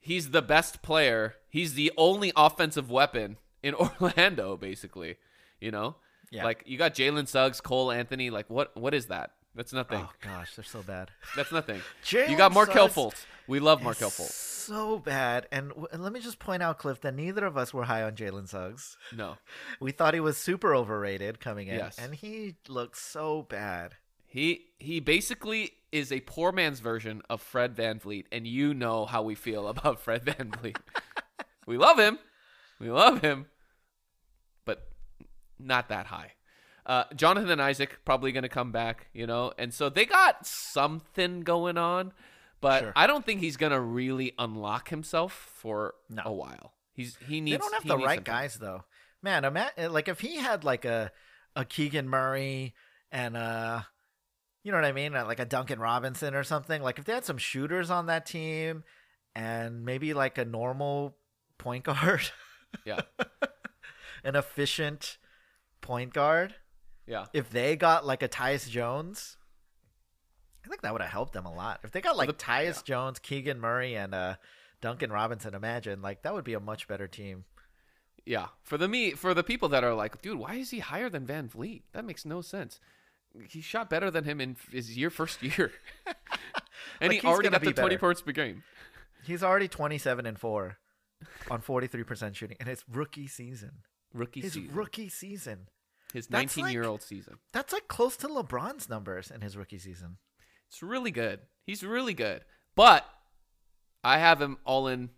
he's 0.00 0.30
the 0.30 0.42
best 0.42 0.82
player. 0.82 1.34
He's 1.48 1.74
the 1.74 1.92
only 1.96 2.32
offensive 2.36 2.90
weapon 2.90 3.36
in 3.62 3.74
Orlando, 4.00 4.56
basically. 4.56 5.16
You 5.60 5.70
know, 5.70 5.96
Yeah. 6.30 6.44
like 6.44 6.62
you 6.66 6.78
got 6.78 6.94
Jalen 6.94 7.28
Suggs, 7.28 7.60
Cole 7.60 7.90
Anthony. 7.92 8.30
Like 8.30 8.48
what? 8.48 8.76
What 8.76 8.94
is 8.94 9.06
that? 9.06 9.32
That's 9.54 9.72
nothing. 9.72 9.98
Oh 10.00 10.10
gosh, 10.20 10.54
they're 10.54 10.64
so 10.64 10.80
bad. 10.82 11.10
That's 11.36 11.50
nothing. 11.52 11.80
You 12.12 12.36
got 12.36 12.52
Markelle 12.52 12.88
Fultz. 12.88 13.24
We 13.48 13.58
love 13.58 13.82
Markelle 13.82 14.10
Fultz. 14.10 14.30
So 14.30 14.98
bad. 15.00 15.48
And, 15.50 15.70
w- 15.70 15.88
and 15.90 16.04
let 16.04 16.12
me 16.12 16.20
just 16.20 16.38
point 16.38 16.62
out, 16.62 16.78
Cliff, 16.78 17.00
that 17.00 17.16
neither 17.16 17.44
of 17.44 17.56
us 17.56 17.74
were 17.74 17.82
high 17.82 18.04
on 18.04 18.12
Jalen 18.14 18.46
Suggs. 18.48 18.96
No, 19.16 19.38
We 19.80 19.90
thought 19.90 20.14
he 20.14 20.20
was 20.20 20.36
super 20.36 20.72
overrated 20.72 21.40
coming 21.40 21.66
in, 21.66 21.78
Yes. 21.78 21.98
and 21.98 22.14
he 22.14 22.54
looks 22.68 23.00
so 23.00 23.42
bad. 23.42 23.96
He 24.30 24.66
he 24.78 25.00
basically 25.00 25.72
is 25.92 26.12
a 26.12 26.20
poor 26.20 26.52
man's 26.52 26.78
version 26.80 27.20
of 27.28 27.42
Fred 27.42 27.74
VanVleet, 27.74 28.26
and 28.30 28.46
you 28.46 28.72
know 28.72 29.04
how 29.04 29.22
we 29.22 29.34
feel 29.34 29.66
about 29.74 30.00
Fred 30.00 30.22
Van 30.24 30.52
Vliet. 30.52 30.78
we 31.66 31.76
love 31.76 31.98
him. 31.98 32.18
We 32.78 32.90
love 32.90 33.20
him. 33.20 33.46
But 34.64 34.88
not 35.58 35.88
that 35.88 36.06
high. 36.06 36.32
Uh, 36.86 37.04
Jonathan 37.14 37.50
and 37.50 37.60
Isaac 37.62 37.98
probably 38.04 38.32
going 38.32 38.42
to 38.44 38.48
come 38.48 38.72
back, 38.72 39.08
you 39.12 39.26
know, 39.26 39.52
and 39.58 39.74
so 39.74 39.88
they 39.90 40.06
got 40.06 40.46
something 40.46 41.40
going 41.42 41.76
on, 41.76 42.12
but 42.60 42.80
Sure. 42.80 42.92
I 42.96 43.06
don't 43.06 43.24
think 43.24 43.40
he's 43.40 43.56
going 43.56 43.72
to 43.72 43.80
really 43.80 44.32
unlock 44.38 44.88
himself 44.88 45.32
for 45.32 45.94
No. 46.08 46.22
a 46.24 46.32
while. 46.32 46.74
He's 46.94 47.16
he 47.28 47.40
needs. 47.40 47.56
They 47.56 47.58
don't 47.58 47.74
have 47.74 47.86
the 47.86 47.98
right 47.98 48.22
guys 48.24 48.54
though. 48.56 48.84
Man, 49.22 49.44
ima- 49.44 49.70
like 49.90 50.08
if 50.08 50.20
he 50.20 50.36
had 50.36 50.64
like 50.64 50.84
a 50.84 51.10
a 51.56 51.64
Keegan 51.64 52.08
Murray 52.08 52.74
and 53.12 53.36
uh 53.36 53.82
you 54.62 54.72
know 54.72 54.78
what 54.78 54.84
I 54.84 54.92
mean, 54.92 55.14
Uh, 55.14 55.24
like 55.24 55.40
a 55.40 55.44
Duncan 55.44 55.78
Robinson 55.80 56.34
or 56.34 56.44
something. 56.44 56.82
Like 56.82 56.98
if 56.98 57.04
they 57.04 57.12
had 57.14 57.24
some 57.24 57.38
shooters 57.38 57.90
on 57.90 58.06
that 58.06 58.26
team 58.26 58.84
and 59.34 59.84
maybe 59.84 60.12
like 60.14 60.38
a 60.38 60.44
normal 60.44 61.16
point 61.58 61.84
guard, 61.90 62.30
Yeah, 62.84 63.00
an 64.24 64.36
efficient 64.36 65.18
point 65.80 66.12
guard. 66.12 66.54
yeah. 67.06 67.26
If 67.32 67.50
they 67.50 67.76
got 67.76 68.04
like 68.06 68.22
a 68.22 68.28
Tyus 68.28 68.68
Jones, 68.68 69.36
I 70.64 70.68
think 70.68 70.82
that 70.82 70.92
would 70.92 71.02
have 71.02 71.10
helped 71.10 71.32
them 71.32 71.46
a 71.46 71.52
lot. 71.54 71.80
If 71.82 71.90
they 71.90 72.00
got 72.00 72.16
like 72.16 72.28
the- 72.28 72.34
Tyus 72.34 72.84
Jones, 72.84 73.18
Keegan 73.18 73.60
Murray, 73.60 73.94
and 73.96 74.14
uh, 74.14 74.34
Duncan 74.80 75.10
Robinson, 75.10 75.54
imagine 75.54 76.02
like 76.02 76.22
that 76.22 76.34
would 76.34 76.44
be 76.44 76.54
a 76.54 76.60
much 76.60 76.86
better 76.86 77.08
team. 77.08 77.44
Yeah, 78.26 78.48
for 78.62 78.76
the 78.76 78.86
me 78.86 79.12
for 79.12 79.32
the 79.32 79.42
people 79.42 79.70
that 79.70 79.82
are 79.82 79.94
like, 79.94 80.20
dude, 80.20 80.38
why 80.38 80.56
is 80.56 80.70
he 80.70 80.78
higher 80.80 81.08
than 81.08 81.26
VanVleet? 81.26 81.82
That 81.92 82.04
makes 82.04 82.26
no 82.26 82.42
sense. 82.42 82.78
He 83.48 83.60
shot 83.60 83.88
better 83.88 84.10
than 84.10 84.24
him 84.24 84.40
in 84.40 84.56
his 84.72 84.96
year 84.96 85.10
first 85.10 85.42
year, 85.58 85.72
and 87.00 87.10
Like, 87.12 87.20
he 87.22 87.26
already 87.26 87.48
got 87.48 87.62
the 87.62 87.72
twenty 87.72 87.96
points 87.96 88.22
per 88.22 88.32
game. 88.32 88.62
He's 89.22 89.42
already 89.42 89.68
27 89.68 90.24
and 90.24 90.38
4 90.38 90.78
on 91.50 91.60
43% 91.60 92.34
shooting 92.34 92.56
in 92.58 92.66
his 92.66 92.82
rookie 92.90 93.26
season. 93.26 93.82
Rookie 94.14 94.40
His 94.40 94.54
season, 94.54 94.74
rookie 94.74 95.08
season. 95.10 95.68
his 96.14 96.26
that's 96.26 96.56
nineteen 96.56 96.72
year 96.72 96.84
old 96.84 97.02
season. 97.02 97.38
That's 97.52 97.72
like 97.72 97.86
close 97.86 98.16
to 98.18 98.28
LeBron's 98.28 98.88
numbers 98.88 99.30
in 99.30 99.42
his 99.42 99.56
rookie 99.56 99.78
season. 99.78 100.16
It's 100.68 100.82
really 100.82 101.10
good. 101.10 101.40
He's 101.66 101.84
really 101.84 102.14
good, 102.14 102.44
but 102.74 103.04
I 104.02 104.18
have 104.18 104.40
him 104.40 104.56
all 104.64 104.88
in. 104.88 105.10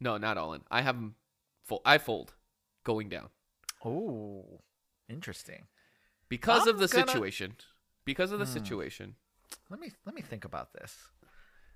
No, 0.00 0.18
not 0.18 0.36
all 0.36 0.52
in. 0.52 0.62
I 0.70 0.82
have 0.82 0.96
him 0.96 1.14
full. 1.64 1.80
I 1.86 1.98
fold 1.98 2.34
going 2.84 3.08
down 3.08 3.28
Oh, 3.84 4.60
interesting. 5.08 5.66
Because 6.28 6.62
I'm 6.62 6.68
of 6.74 6.78
the 6.78 6.88
gonna- 6.88 7.06
situation. 7.06 7.56
Because 8.04 8.32
of 8.32 8.38
the 8.38 8.44
Hmm. 8.44 8.52
situation. 8.52 9.14
Let 9.70 9.80
me 9.80 9.92
let 10.04 10.14
me 10.14 10.20
think 10.22 10.44
about 10.44 10.72
this. 10.74 11.08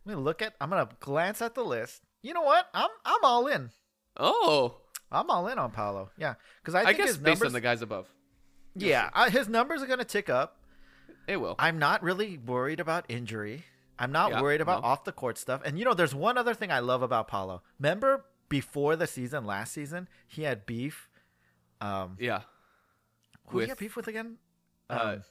Let 0.04 0.16
me 0.16 0.22
look 0.22 0.42
at 0.42 0.54
I'm 0.60 0.70
going 0.70 0.86
to 0.86 0.94
glance 1.00 1.40
at 1.42 1.54
the 1.54 1.64
list. 1.64 2.02
You 2.22 2.34
know 2.34 2.42
what? 2.42 2.68
I'm 2.74 2.90
I'm 3.04 3.24
all 3.24 3.46
in. 3.46 3.70
Oh, 4.16 4.76
I'm 5.10 5.30
all 5.30 5.46
in 5.48 5.58
on 5.58 5.70
Paolo. 5.70 6.10
Yeah, 6.18 6.34
cuz 6.64 6.74
I 6.74 6.80
I, 6.80 6.84
think 6.86 6.98
guess 6.98 7.06
his 7.08 7.16
based 7.18 7.40
numbers 7.40 7.46
on 7.48 7.52
the 7.54 7.60
guys 7.60 7.82
above, 7.82 8.08
Yeah, 8.74 9.10
I, 9.14 9.30
his 9.30 9.48
numbers 9.48 9.80
are 9.82 9.86
going 9.86 9.98
to 10.00 10.04
tick 10.04 10.28
up. 10.28 10.58
it 11.26 11.36
will. 11.40 11.54
I'm 11.58 11.78
not 11.78 12.02
really 12.02 12.36
worried 12.38 12.80
about 12.80 13.04
injury. 13.08 13.64
I'm 13.98 14.12
not 14.12 14.30
Yeah, 14.32 14.42
worried 14.42 14.60
about 14.60 14.82
no. 14.82 14.88
off 14.88 15.04
the 15.04 15.12
court 15.12 15.38
stuff. 15.38 15.62
And 15.64 15.78
you 15.78 15.84
know, 15.84 15.94
there's 15.94 16.14
one 16.14 16.36
other 16.38 16.54
thing 16.54 16.70
I 16.70 16.78
love 16.80 17.02
about 17.02 17.26
Paolo. 17.28 17.62
Remember 17.78 18.24
before 18.48 18.96
the 18.96 19.06
season, 19.06 19.44
last 19.44 19.72
season, 19.72 20.08
he 20.26 20.42
had 20.42 20.66
beef. 20.66 21.08
Um, 21.80 22.16
yeah, 22.20 22.42
who 23.50 23.58
with 23.58 23.68
have 23.68 23.78
beef 23.78 23.96
with 23.96 24.08
again? 24.08 24.36
uh, 24.90 24.98
Um, 25.16 25.22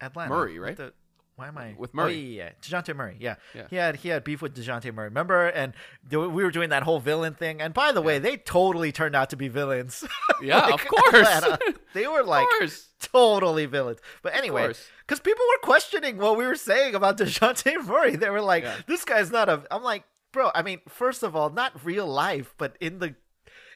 Atlanta. 0.00 0.30
Murray, 0.34 0.58
right? 0.58 0.76
the- 0.76 0.92
why 1.36 1.48
am 1.48 1.58
I 1.58 1.74
With 1.76 1.90
Oh, 1.90 1.96
Murray. 1.98 2.14
yeah, 2.14 2.44
yeah, 2.44 2.50
Dejounte 2.62 2.96
Murray. 2.96 3.16
Yeah. 3.20 3.34
Yeah. 3.54 3.66
he 3.68 3.76
had 3.76 3.96
he 3.96 4.08
had 4.08 4.24
beef 4.24 4.40
with 4.40 4.56
Dejounte 4.56 4.90
Murray. 4.94 5.08
Remember? 5.08 5.48
And 5.48 5.74
th- 6.08 6.28
we 6.30 6.42
were 6.42 6.50
doing 6.50 6.70
that 6.70 6.82
whole 6.82 6.98
villain 6.98 7.34
thing. 7.34 7.60
And 7.60 7.74
by 7.74 7.92
the 7.92 8.00
way, 8.00 8.18
they 8.18 8.38
totally 8.38 8.90
turned 8.90 9.14
out 9.14 9.28
to 9.30 9.36
be 9.36 9.48
villains. 9.48 10.02
Yeah, 10.42 10.58
Like, 10.66 10.74
of 10.74 10.86
course. 10.88 11.14
Atlanta. 11.26 11.58
they 11.94 12.06
were 12.06 12.22
like 12.22 12.46
totally 13.00 13.64
villains. 13.66 14.00
But 14.22 14.34
anyway, 14.34 14.72
because 15.06 15.20
people 15.20 15.44
were 15.48 15.58
questioning 15.62 16.18
what 16.18 16.36
we 16.36 16.46
were 16.46 16.56
saying 16.56 16.94
about 16.94 17.16
Dejounte 17.18 17.84
Murray. 17.86 18.16
They 18.16 18.30
were 18.30 18.42
like, 18.42 18.64
Yeah. 18.64 18.76
"This 18.86 19.04
guy's 19.04 19.30
not 19.30 19.48
a." 19.48 19.62
I'm 19.70 19.82
like, 19.82 20.04
bro. 20.32 20.50
I 20.54 20.62
mean, 20.62 20.80
first 20.88 21.22
of 21.22 21.34
all, 21.34 21.50
not 21.50 21.84
real 21.84 22.06
life, 22.06 22.54
but 22.58 22.76
in 22.80 22.98
the 22.98 23.14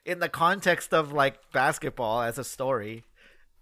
in 0.05 0.18
the 0.18 0.29
context 0.29 0.93
of 0.93 1.12
like 1.12 1.39
basketball 1.53 2.23
as 2.23 2.39
a 2.39 2.45
story. 2.45 3.05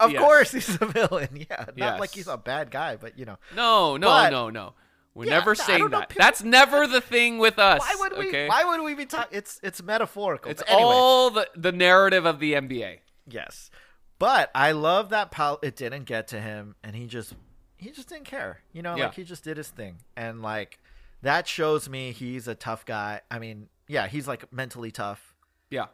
Of 0.00 0.12
Yes. 0.12 0.22
course, 0.22 0.52
he's 0.52 0.80
a 0.80 0.86
villain. 0.86 1.28
Yeah, 1.50 1.64
not 1.76 1.98
like 2.00 2.12
he's 2.12 2.28
a 2.28 2.36
bad 2.36 2.70
guy, 2.70 2.96
but 2.96 3.18
you 3.18 3.24
know, 3.24 3.38
No, 3.54 3.96
no, 3.96 4.06
But- 4.06 4.30
no, 4.30 4.50
no. 4.50 4.74
We're 5.14 5.24
Yeah, 5.24 5.30
never 5.38 5.50
no, 5.50 5.54
saying 5.54 5.88
that. 5.88 6.10
people- 6.10 6.24
That's 6.24 6.44
never 6.44 6.86
the 6.86 7.00
thing 7.00 7.38
with 7.38 7.58
us. 7.58 7.80
why 7.80 7.96
would 7.98 8.16
we? 8.18 8.28
okay? 8.28 8.46
Why 8.48 8.62
would 8.64 8.82
we 8.82 8.94
be 8.94 9.04
talking? 9.06 9.36
It's 9.36 9.58
it's 9.64 9.82
metaphorical. 9.82 10.48
It's 10.50 10.62
anyway, 10.68 10.82
all 10.84 11.30
the 11.30 11.48
the 11.56 11.72
narrative 11.72 12.24
of 12.24 12.38
the 12.38 12.52
NBA. 12.54 13.00
yes, 13.26 13.68
but 14.20 14.50
I 14.54 14.70
love 14.72 15.08
that 15.10 15.32
Paul. 15.32 15.58
It 15.62 15.74
didn't 15.74 16.04
get 16.04 16.28
to 16.28 16.40
him, 16.40 16.76
and 16.84 16.94
he 16.94 17.06
just 17.06 17.32
he 17.76 17.90
just 17.90 18.08
didn't 18.08 18.26
care. 18.26 18.60
You 18.72 18.82
know, 18.82 18.94
Yeah. 18.94 19.06
like 19.06 19.14
he 19.14 19.24
just 19.24 19.42
did 19.42 19.56
his 19.56 19.68
thing, 19.68 20.02
and 20.16 20.40
like 20.40 20.78
that 21.22 21.48
shows 21.48 21.88
me 21.88 22.12
he's 22.12 22.46
a 22.46 22.54
tough 22.54 22.84
guy. 22.86 23.22
I 23.28 23.40
mean, 23.40 23.70
yeah, 23.88 24.06
he's 24.06 24.28
like 24.28 24.52
mentally 24.52 24.92
tough. 24.92 25.34
Yeah, 25.68 25.86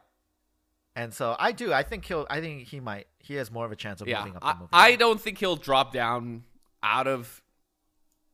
And 0.97 1.13
so 1.13 1.35
I 1.39 1.53
do. 1.53 1.73
I 1.73 1.83
think 1.83 2.05
he'll. 2.05 2.27
I 2.31 2.41
think 2.41 2.69
he 2.69 2.79
might. 2.81 3.07
He 3.19 3.35
has 3.35 3.51
more 3.51 3.65
of 3.67 3.73
a 3.73 3.77
chance 3.77 4.01
of 4.01 4.07
yeah. 4.09 4.21
moving 4.21 4.37
up. 4.37 4.43
I, 4.45 4.53
moving 4.53 4.69
I 4.73 4.97
don't 4.97 5.21
think 5.21 5.39
he'll 5.39 5.57
drop 5.57 5.93
down 5.93 6.45
out 6.83 7.09
of 7.09 7.43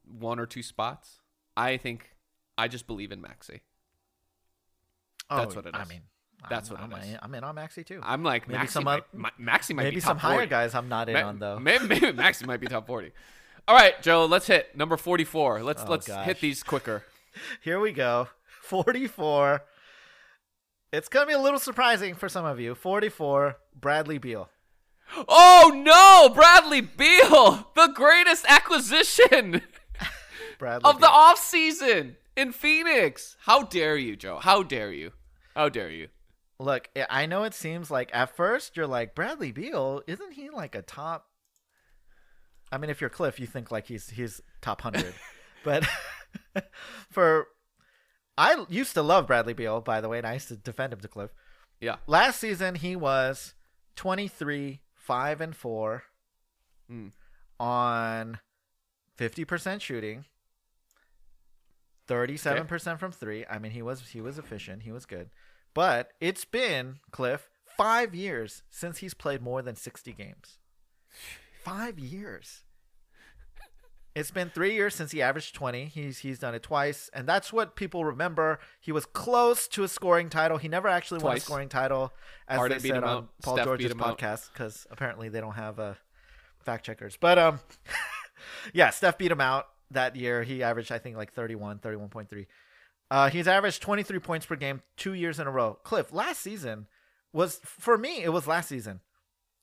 one 0.04 0.38
or 0.38 0.46
two 0.46 0.62
spots. 0.62 1.20
I 1.56 1.76
think 1.78 2.10
I 2.58 2.68
just 2.68 2.86
believe 2.86 3.12
in 3.12 3.20
Maxey. 3.20 3.62
Oh, 5.30 5.36
that's 5.38 5.54
what 5.56 5.66
it 5.66 5.74
I 5.74 5.84
mean, 5.84 6.02
That's 6.50 6.70
I'm, 6.70 6.90
what 6.90 6.98
I'm, 6.98 7.02
is. 7.04 7.16
I'm 7.22 7.34
in 7.34 7.44
on 7.44 7.54
Maxey 7.54 7.84
too. 7.84 8.00
I'm 8.02 8.24
like 8.24 8.48
Maybe 8.48 8.58
Maxey 8.58 8.72
some 8.72 8.84
might, 8.84 9.04
mi- 9.14 9.30
Maxey 9.38 9.74
might 9.74 9.84
Maybe 9.84 9.96
be 9.96 10.00
some 10.00 10.16
top 10.16 10.22
higher 10.22 10.38
40. 10.38 10.46
guys 10.48 10.74
I'm 10.74 10.88
not 10.88 11.08
in 11.08 11.14
Ma- 11.14 11.28
on 11.28 11.38
though. 11.38 11.58
Maybe, 11.60 11.86
maybe 11.88 12.12
Maxey 12.12 12.46
might 12.46 12.60
be 12.60 12.66
top 12.66 12.86
forty. 12.86 13.12
All 13.68 13.76
right, 13.76 14.00
Joe. 14.02 14.26
Let's 14.26 14.46
hit 14.48 14.76
number 14.76 14.96
forty-four. 14.96 15.62
Let's 15.62 15.82
Oh, 15.86 15.90
let's 15.90 16.08
gosh. 16.08 16.26
hit 16.26 16.40
these 16.40 16.62
quicker. 16.62 17.04
Here 17.62 17.78
we 17.78 17.92
go. 17.92 18.28
44. 18.62 19.62
It's 20.92 21.08
gonna 21.08 21.26
be 21.26 21.32
a 21.32 21.38
little 21.40 21.60
surprising 21.60 22.14
for 22.14 22.28
some 22.28 22.44
of 22.44 22.58
you. 22.60 22.74
44. 22.74 23.56
Bradley 23.78 24.18
Beal. 24.18 24.48
Oh 25.28 25.72
no, 25.74 26.32
Bradley 26.34 26.80
Beal, 26.80 27.68
the 27.74 27.92
greatest 27.94 28.44
acquisition 28.48 29.62
Bradley 30.58 30.88
of 30.88 31.00
the 31.00 31.06
Beal. 31.06 31.10
offseason 31.10 32.16
in 32.36 32.52
Phoenix. 32.52 33.36
How 33.40 33.62
dare 33.64 33.96
you, 33.96 34.14
Joe? 34.16 34.38
How 34.40 34.62
dare 34.62 34.92
you? 34.92 35.12
How 35.56 35.68
dare 35.68 35.90
you? 35.90 36.08
Look, 36.60 36.88
I- 36.94 37.06
I 37.22 37.26
know 37.26 37.42
it 37.44 37.54
seems 37.54 37.90
like 37.90 38.10
at 38.12 38.36
first 38.36 38.76
you're 38.76 38.86
like 38.86 39.14
Bradley 39.14 39.50
Beal, 39.52 40.02
isn't 40.06 40.32
he 40.32 40.50
like 40.50 40.74
a 40.74 40.82
top? 40.82 41.26
I 42.72 42.78
mean, 42.78 42.90
if 42.90 43.00
you're 43.00 43.10
Cliff, 43.10 43.40
you 43.40 43.46
think 43.46 43.70
like 43.72 43.86
he's 43.86 44.10
he's 44.10 44.40
top 44.60 44.80
hundred, 44.82 45.14
but 45.64 45.84
for 47.10 47.48
I 48.40 48.64
used 48.70 48.94
to 48.94 49.02
love 49.02 49.26
Bradley 49.26 49.52
Beal, 49.52 49.80
by 49.82 50.00
the 50.00 50.08
way, 50.08 50.16
and 50.18 50.26
I 50.26 50.32
used 50.34 50.48
to 50.48 50.56
defend 50.56 50.92
him 50.94 51.00
to 51.00 51.08
Cliff. 51.08 51.30
Yeah. 51.80 51.96
Last 52.06 52.40
season 52.40 52.74
he 52.76 52.96
was 52.96 53.54
23, 53.96 54.80
five 54.94 55.40
and 55.40 55.54
four 55.54 56.04
Mm. 56.90 57.12
on 57.58 58.38
50% 59.18 59.80
shooting. 59.82 60.24
37% 62.08 62.98
from 62.98 63.12
3. 63.12 63.46
I 63.48 63.58
mean, 63.58 63.72
he 63.72 63.82
was 63.82 64.08
he 64.08 64.20
was 64.20 64.38
efficient, 64.38 64.82
he 64.82 64.90
was 64.90 65.06
good. 65.06 65.30
But 65.74 66.10
it's 66.20 66.44
been 66.44 66.98
Cliff 67.12 67.48
5 67.76 68.14
years 68.14 68.62
since 68.70 68.98
he's 68.98 69.14
played 69.14 69.40
more 69.42 69.62
than 69.62 69.76
60 69.76 70.12
games. 70.12 70.58
5 71.62 71.98
years. 71.98 72.62
It's 74.14 74.30
been 74.32 74.50
3 74.50 74.74
years 74.74 74.94
since 74.94 75.12
he 75.12 75.22
averaged 75.22 75.54
20. 75.54 75.84
He's 75.86 76.18
he's 76.18 76.38
done 76.40 76.54
it 76.54 76.62
twice, 76.64 77.08
and 77.14 77.28
that's 77.28 77.52
what 77.52 77.76
people 77.76 78.04
remember. 78.04 78.58
He 78.80 78.90
was 78.92 79.06
close 79.06 79.68
to 79.68 79.84
a 79.84 79.88
scoring 79.88 80.28
title. 80.30 80.58
He 80.58 80.66
never 80.68 80.88
actually 80.88 81.18
won 81.18 81.32
a 81.32 81.34
Twice. 81.34 81.44
scoring 81.44 81.68
title 81.68 82.12
as 82.48 82.58
Harden 82.58 82.78
they 82.78 82.82
beat 82.82 82.88
said 82.88 82.98
him 82.98 83.04
on 83.04 83.16
out. 83.16 83.28
Paul 83.42 83.54
Steph 83.54 83.64
George's 83.66 83.84
beat 83.86 83.92
him 83.92 84.00
out. 84.02 84.18
podcast 84.18 84.52
cuz 84.54 84.86
apparently 84.90 85.28
they 85.28 85.40
don't 85.40 85.54
have 85.54 85.78
uh, 85.78 85.94
fact 86.58 86.84
checkers. 86.84 87.16
But 87.16 87.38
um 87.38 87.60
yeah, 88.74 88.90
Steph 88.90 89.18
beat 89.18 89.30
him 89.30 89.40
out 89.40 89.68
that 89.90 90.16
year. 90.16 90.42
He 90.42 90.62
averaged 90.62 90.90
I 90.92 90.98
think 90.98 91.16
like 91.16 91.32
31, 91.32 91.78
31.3. 91.78 92.46
Uh, 93.12 93.28
he's 93.28 93.48
averaged 93.48 93.82
23 93.82 94.20
points 94.20 94.46
per 94.46 94.54
game 94.54 94.82
two 94.96 95.14
years 95.14 95.40
in 95.40 95.46
a 95.48 95.50
row. 95.50 95.78
Cliff, 95.82 96.12
last 96.12 96.40
season 96.40 96.86
was 97.32 97.60
for 97.64 97.98
me. 97.98 98.22
It 98.22 98.32
was 98.32 98.46
last 98.46 98.68
season. 98.68 99.00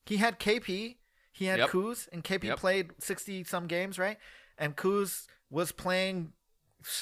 He 0.04 0.18
had 0.18 0.38
KP, 0.38 0.96
he 1.38 1.46
had 1.46 1.58
Yep. 1.60 1.70
Kuz, 1.70 2.08
and 2.12 2.24
KP 2.24 2.48
Yep. 2.48 2.58
played 2.58 2.92
60 2.98 3.44
some 3.44 3.66
games, 3.66 3.98
right? 3.98 4.18
And 4.56 4.76
Kuz 4.76 5.26
was 5.50 5.72
playing 5.72 6.32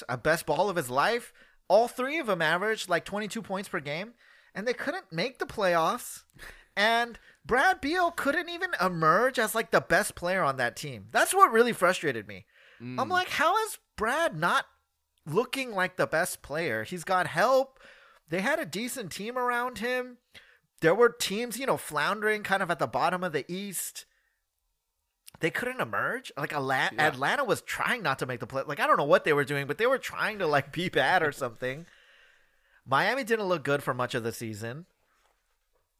a 0.07 0.17
best 0.17 0.45
ball 0.45 0.69
of 0.69 0.75
his 0.75 0.89
life. 0.89 1.33
All 1.67 1.87
three 1.87 2.19
of 2.19 2.27
them 2.27 2.41
averaged 2.41 2.87
like 2.87 3.03
22 3.03 3.41
points 3.41 3.67
per 3.69 3.79
game, 3.79 4.13
and 4.53 4.67
they 4.67 4.73
couldn't 4.73 5.11
make 5.11 5.39
the 5.39 5.45
playoffs. 5.45 6.23
And 6.75 7.17
Brad 7.43 7.81
Beal 7.81 8.11
couldn't 8.11 8.49
even 8.49 8.71
emerge 8.79 9.39
as 9.39 9.55
like 9.55 9.71
the 9.71 9.81
best 9.81 10.13
player 10.13 10.43
on 10.43 10.57
that 10.57 10.75
team. 10.75 11.07
That's 11.11 11.33
what 11.33 11.51
really 11.51 11.73
frustrated 11.73 12.27
me. 12.27 12.45
Mm. 12.81 12.99
I'm 13.01 13.09
like, 13.09 13.29
how 13.29 13.57
is 13.65 13.79
Brad 13.95 14.37
not 14.37 14.65
looking 15.25 15.71
like 15.71 15.97
the 15.97 16.05
best 16.07 16.43
player? 16.43 16.83
He's 16.83 17.03
got 17.03 17.25
help. 17.27 17.79
They 18.29 18.41
had 18.41 18.59
a 18.59 18.65
decent 18.65 19.11
team 19.11 19.37
around 19.37 19.79
him. 19.79 20.17
There 20.81 20.93
were 20.93 21.09
teams, 21.09 21.57
you 21.57 21.65
know, 21.65 21.77
floundering 21.77 22.43
kind 22.43 22.61
of 22.61 22.69
at 22.69 22.77
the 22.77 22.85
bottom 22.87 23.23
of 23.23 23.33
the 23.33 23.51
East. 23.51 24.05
They 25.39 25.49
couldn't 25.49 25.79
emerge. 25.81 26.31
Like 26.37 26.53
Atlanta, 26.53 26.95
Yeah. 26.95 27.07
Atlanta 27.07 27.43
was 27.43 27.61
trying 27.61 28.01
not 28.03 28.19
to 28.19 28.25
make 28.25 28.39
the 28.39 28.47
play. 28.47 28.63
Like 28.65 28.79
I 28.79 28.87
don't 28.87 28.97
know 28.97 29.03
what 29.03 29.23
they 29.23 29.33
were 29.33 29.43
doing, 29.45 29.67
but 29.67 29.77
they 29.77 29.85
were 29.87 29.97
trying 29.99 30.39
to 30.39 30.47
like 30.47 30.71
be 30.71 30.89
bad 30.89 31.23
or 31.23 31.31
something. 31.31 31.85
Miami 32.85 33.23
didn't 33.23 33.45
look 33.47 33.63
good 33.63 33.83
for 33.83 33.93
much 33.93 34.15
of 34.15 34.23
the 34.23 34.31
season. 34.31 34.85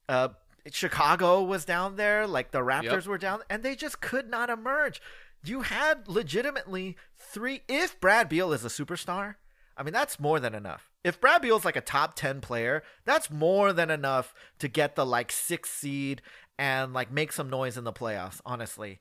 Uh, 0.08 0.30
Chicago 0.72 1.42
was 1.44 1.66
down 1.66 1.96
there, 1.96 2.26
like 2.28 2.52
the 2.52 2.60
Raptors 2.60 3.06
were 3.08 3.18
down, 3.18 3.42
and 3.50 3.64
they 3.64 3.76
just 3.76 4.00
could 4.02 4.30
not 4.30 4.50
emerge. 4.50 5.02
You 5.44 5.62
had 5.62 6.08
legitimately 6.08 6.98
three. 7.18 7.62
If 7.68 8.00
Brad 8.00 8.28
Beal 8.30 8.52
is 8.54 8.66
a 8.66 8.70
superstar, 8.70 9.36
I 9.78 9.84
mean 9.84 9.94
that's 9.94 10.20
more 10.20 10.40
than 10.40 10.56
enough. 10.56 10.90
If 11.04 11.22
Brad 11.22 11.42
Beal's 11.42 11.64
like 11.64 11.76
a 11.76 11.82
top 11.82 12.16
ten 12.16 12.42
player, 12.42 12.84
that's 13.06 13.30
more 13.30 13.72
than 13.72 13.90
enough 13.92 14.34
to 14.60 14.68
get 14.68 14.96
the 14.96 15.06
like 15.06 15.32
sixth 15.32 15.78
seed 15.78 16.22
and 16.58 16.94
like 16.94 17.12
make 17.12 17.32
some 17.32 17.50
noise 17.50 17.78
in 17.78 17.84
the 17.84 17.94
playoffs. 17.94 18.42
Honestly, 18.46 19.00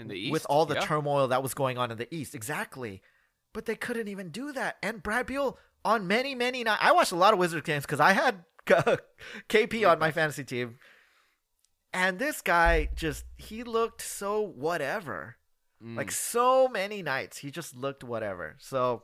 in 0.00 0.08
the 0.08 0.16
East 0.16 0.32
with 0.32 0.46
all 0.48 0.66
the 0.66 0.74
yeah. 0.74 0.80
turmoil 0.80 1.28
that 1.28 1.42
was 1.42 1.54
going 1.54 1.78
on 1.78 1.90
in 1.90 1.98
the 1.98 2.12
East. 2.14 2.34
Exactly. 2.34 3.02
But 3.52 3.66
they 3.66 3.74
couldn't 3.74 4.08
even 4.08 4.30
do 4.30 4.52
that. 4.52 4.76
And 4.82 5.02
Brad 5.02 5.26
Beal 5.26 5.58
on 5.84 6.06
many, 6.06 6.34
many 6.34 6.64
nights. 6.64 6.80
I 6.82 6.92
watched 6.92 7.12
a 7.12 7.16
lot 7.16 7.32
of 7.32 7.38
Wizards 7.38 7.66
games 7.66 7.84
because 7.84 8.00
I 8.00 8.12
had 8.12 8.44
KP 8.66 9.88
on 9.88 9.98
my 9.98 10.10
fantasy 10.10 10.44
team. 10.44 10.76
And 11.92 12.18
this 12.18 12.40
guy 12.40 12.88
just, 12.94 13.24
he 13.36 13.64
looked 13.64 14.00
so 14.02 14.40
whatever. 14.40 15.36
Mm. 15.84 15.96
Like 15.96 16.10
so 16.10 16.68
many 16.68 17.02
nights, 17.02 17.38
he 17.38 17.50
just 17.50 17.76
looked 17.76 18.04
whatever. 18.04 18.56
So 18.58 19.02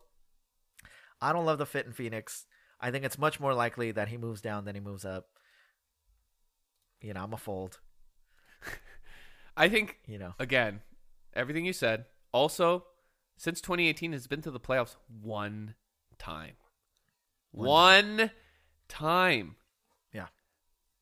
I 1.21 1.33
don't 1.33 1.47
love 1.47 1.59
the 1.59 1.67
fit 1.67 1.87
in 1.87 1.93
Phoenix. 1.93 2.47
I 2.81 2.91
think 2.91 3.05
it's 3.05 3.19
much 3.19 3.41
more 3.41 3.55
likely 3.55 3.91
that 3.93 4.09
he 4.09 4.17
moves 4.17 4.41
down 4.41 4.65
than 4.65 4.75
he 4.75 4.81
moves 4.81 5.05
up. 5.05 5.27
You 7.01 7.15
know, 7.15 7.23
I'm 7.23 7.33
a 7.33 7.39
fold. 7.39 7.81
I 9.57 9.69
think 9.69 9.99
You 10.07 10.19
know, 10.19 10.35
again, 10.39 10.83
everything 11.35 11.65
you 11.65 11.73
said. 11.73 12.07
Also, 12.33 12.85
since 13.37 13.61
2018 13.61 14.13
has 14.13 14.27
been 14.27 14.43
to 14.43 14.51
the 14.51 14.61
playoffs 14.61 14.97
one 15.23 15.75
time. 16.19 16.57
One, 17.53 18.31
time. 18.89 19.57
Yeah. 20.13 20.27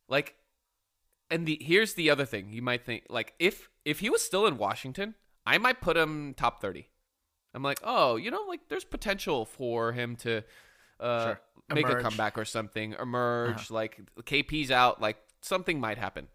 Like 0.08 0.36
and 1.30 1.46
the 1.46 1.58
here's 1.60 1.94
the 1.94 2.10
other 2.10 2.24
thing. 2.24 2.52
You 2.52 2.62
might 2.62 2.84
think 2.84 3.04
like 3.08 3.34
if 3.38 3.68
if 3.84 4.00
he 4.00 4.10
was 4.10 4.22
still 4.22 4.46
in 4.46 4.56
Washington, 4.58 5.14
I 5.46 5.58
might 5.58 5.80
put 5.80 5.96
him 5.96 6.34
top 6.34 6.60
30. 6.60 6.88
I'm 7.54 7.62
like, 7.62 7.78
"Oh, 7.82 8.16
you 8.16 8.30
know, 8.30 8.42
like 8.48 8.68
there's 8.68 8.84
potential 8.84 9.44
for 9.44 9.92
him 9.92 10.16
to 10.16 10.42
uh 11.00 11.24
Sure. 11.24 11.40
make 11.72 11.88
a 11.88 12.00
comeback 12.00 12.36
or 12.38 12.44
something, 12.44 12.94
emerge, 13.00 13.70
like 13.70 14.00
KP's 14.22 14.70
out, 14.70 15.00
like 15.00 15.16
something 15.40 15.80
might 15.80 15.98
happen." 15.98 16.28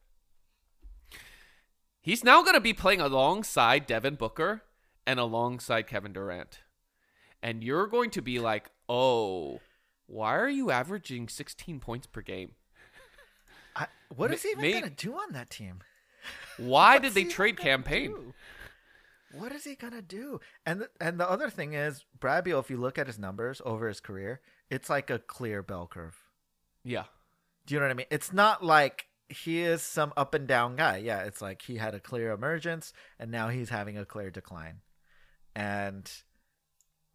He's 2.02 2.24
now 2.24 2.42
going 2.42 2.56
to 2.56 2.62
be 2.62 2.74
playing 2.74 3.02
alongside 3.02 3.86
Devin 3.86 4.16
Booker 4.16 4.64
and 5.06 5.20
alongside 5.20 5.84
Kevin 5.88 6.14
Durant. 6.14 6.60
And 7.42 7.64
you're 7.64 7.88
going 7.88 8.10
to 8.12 8.22
be 8.22 8.40
like, 8.40 8.70
oh, 8.88 9.60
why 10.08 10.38
are 10.38 10.50
you 10.50 10.72
averaging 10.72 11.28
16 11.28 11.80
points 11.80 12.08
per 12.08 12.22
game? 12.22 12.52
I, 13.76 13.88
what 14.16 14.32
Ma- 14.32 14.38
he 14.38 14.50
even 14.50 14.72
going 14.72 14.84
to 14.84 14.90
do 14.90 15.14
on 15.14 15.34
that 15.34 15.50
team? 15.50 15.82
Why 16.58 16.98
did 17.00 17.14
they 17.14 17.24
trade 17.24 17.58
campaign? 17.58 18.12
do? 18.12 18.34
What 19.32 19.52
is 19.52 19.64
he 19.64 19.76
gonna 19.76 20.02
do? 20.02 20.40
And 20.66 20.82
the, 20.82 20.90
and 21.00 21.20
the 21.20 21.30
other 21.30 21.50
thing 21.50 21.74
is, 21.74 22.04
Brad 22.20 22.44
Beal. 22.44 22.60
If 22.60 22.70
you 22.70 22.78
look 22.78 22.98
at 22.98 23.08
his 23.08 23.20
numbers 23.20 23.62
over 23.64 23.88
his 23.88 24.00
career, 24.00 24.42
it's 24.70 24.90
like 24.90 25.10
a 25.10 25.20
clear 25.20 25.62
bell 25.62 25.88
curve. 25.88 26.18
Yeah. 26.84 27.04
Do 27.66 27.76
you 27.76 27.80
know 27.80 27.86
what 27.86 27.92
I 27.92 27.96
mean? 27.96 28.08
It's 28.10 28.34
not 28.34 28.66
like 28.66 29.06
he 29.30 29.62
is 29.62 29.82
some 29.82 30.12
up 30.18 30.34
and 30.34 30.48
down 30.48 30.76
guy. 30.76 30.98
Yeah, 30.98 31.22
it's 31.24 31.42
like 31.42 31.62
he 31.62 31.78
had 31.78 31.94
a 31.96 32.00
clear 32.00 32.32
emergence, 32.32 32.94
and 33.20 33.32
now 33.32 33.48
he's 33.50 33.70
having 33.70 33.98
a 33.98 34.06
clear 34.06 34.30
decline, 34.32 34.82
and 35.56 36.12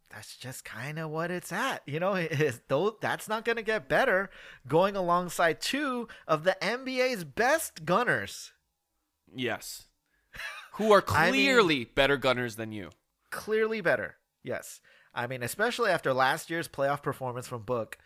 that's 0.09 0.37
just 0.37 0.63
kind 0.63 0.97
of 0.99 1.09
what 1.09 1.31
it's 1.31 1.51
at. 1.51 1.81
You 1.85 1.99
know, 1.99 2.27
though 2.67 2.97
that's 3.01 3.27
not 3.27 3.43
gonna 3.45 3.61
get 3.63 3.89
better 3.89 4.29
going 4.67 4.95
alongside 4.95 5.59
two 5.61 6.07
of 6.27 6.43
the 6.43 6.57
NBA's 6.61 7.23
best 7.23 7.85
gunners. 7.85 8.53
Yes. 9.35 9.87
Who 10.73 10.91
are 10.91 11.03
I 11.09 11.31
mean- 11.31 11.33
clearly 11.45 11.85
better 11.85 12.17
gunners 12.17 12.55
than 12.55 12.71
you. 12.71 12.89
clearly 13.31 13.81
better. 13.81 14.15
Yes. 14.43 14.79
I 15.13 15.27
mean, 15.27 15.43
especially 15.43 15.89
after 15.91 16.13
last 16.13 16.49
year's 16.49 16.67
playoff 16.67 17.01
performance 17.01 17.47
from 17.47 17.63
Book. 17.63 17.97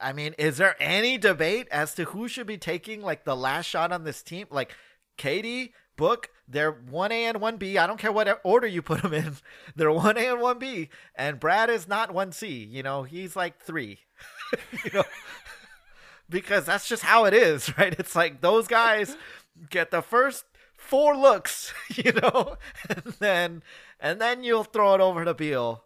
I 0.00 0.12
mean, 0.12 0.34
is 0.38 0.56
there 0.56 0.76
any 0.80 1.18
debate 1.18 1.68
as 1.70 1.94
to 1.94 2.04
who 2.04 2.28
should 2.28 2.46
be 2.46 2.58
taking 2.58 3.00
like 3.00 3.24
the 3.24 3.36
last 3.36 3.66
shot 3.66 3.92
on 3.92 4.04
this 4.04 4.22
team? 4.22 4.46
Like 4.50 4.74
Katie, 5.16 5.72
Book, 5.96 6.30
they're 6.48 6.72
1A 6.72 7.12
and 7.12 7.38
1B. 7.38 7.76
I 7.76 7.86
don't 7.86 7.98
care 7.98 8.10
what 8.12 8.40
order 8.42 8.66
you 8.66 8.82
put 8.82 9.02
them 9.02 9.14
in. 9.14 9.36
They're 9.76 9.88
1A 9.88 10.32
and 10.32 10.60
1B. 10.60 10.88
And 11.14 11.38
Brad 11.38 11.70
is 11.70 11.86
not 11.86 12.12
1C. 12.12 12.68
You 12.70 12.82
know, 12.82 13.04
he's 13.04 13.36
like 13.36 13.60
3. 13.60 13.98
you 14.84 14.90
know, 14.92 15.04
because 16.28 16.64
that's 16.64 16.88
just 16.88 17.04
how 17.04 17.26
it 17.26 17.34
is, 17.34 17.76
right? 17.78 17.94
It's 17.96 18.16
like 18.16 18.40
those 18.40 18.66
guys 18.66 19.16
get 19.70 19.90
the 19.90 20.02
first 20.02 20.44
four 20.76 21.16
looks, 21.16 21.72
you 21.94 22.12
know, 22.12 22.56
and 22.88 23.14
then 23.20 23.62
and 24.00 24.20
then 24.20 24.42
you'll 24.42 24.64
throw 24.64 24.94
it 24.94 25.00
over 25.00 25.24
to 25.24 25.34
Beal, 25.34 25.84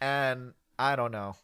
and 0.00 0.52
I 0.78 0.96
don't 0.96 1.12
know. 1.12 1.36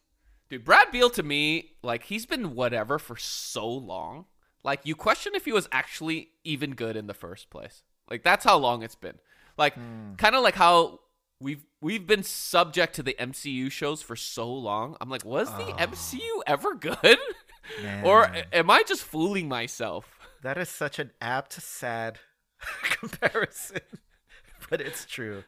Dude, 0.49 0.65
Brad 0.65 0.91
Beal 0.91 1.11
to 1.11 1.23
me, 1.23 1.73
like 1.83 2.05
he's 2.05 2.27
been 2.27 2.55
whatever 2.55 2.99
for 2.99 3.17
so 3.17 3.69
long. 3.69 4.27
Like 4.63 4.81
you 4.85 4.95
question 4.95 5.35
if 5.35 5.45
he 5.45 5.53
was 5.53 5.69
actually 5.73 6.31
even 6.45 6.75
good 6.75 6.97
in 6.97 7.07
the 7.07 7.15
first 7.15 7.51
place. 7.51 7.83
Like 8.11 8.23
that's 8.23 8.45
how 8.45 8.59
long 8.59 8.83
it's 8.83 8.95
been. 8.95 9.19
Like 9.57 9.75
hmm. 9.75 10.15
kind 10.17 10.35
of 10.35 10.43
like 10.43 10.55
how 10.55 11.01
we've 11.41 11.65
we've 11.81 12.07
been 12.07 12.23
subject 12.23 12.95
to 12.97 13.03
the 13.03 13.15
MCU 13.19 13.71
shows 13.71 14.03
for 14.03 14.17
so 14.17 14.53
long. 14.53 14.97
I'm 15.01 15.11
like, 15.11 15.25
was 15.25 15.49
the 15.51 15.73
ah. 15.73 15.87
MCU 15.87 16.41
ever 16.47 16.75
good? 16.75 17.19
or 18.05 18.31
am 18.53 18.71
I 18.71 18.83
just 18.87 19.03
fooling 19.03 19.49
myself? 19.49 20.19
That 20.43 20.59
is 20.59 20.69
such 20.69 20.99
an 20.99 21.13
apt, 21.21 21.55
sad 21.55 22.19
comparison, 22.83 23.81
but 24.71 24.81
it's 24.81 25.05
true. 25.05 25.45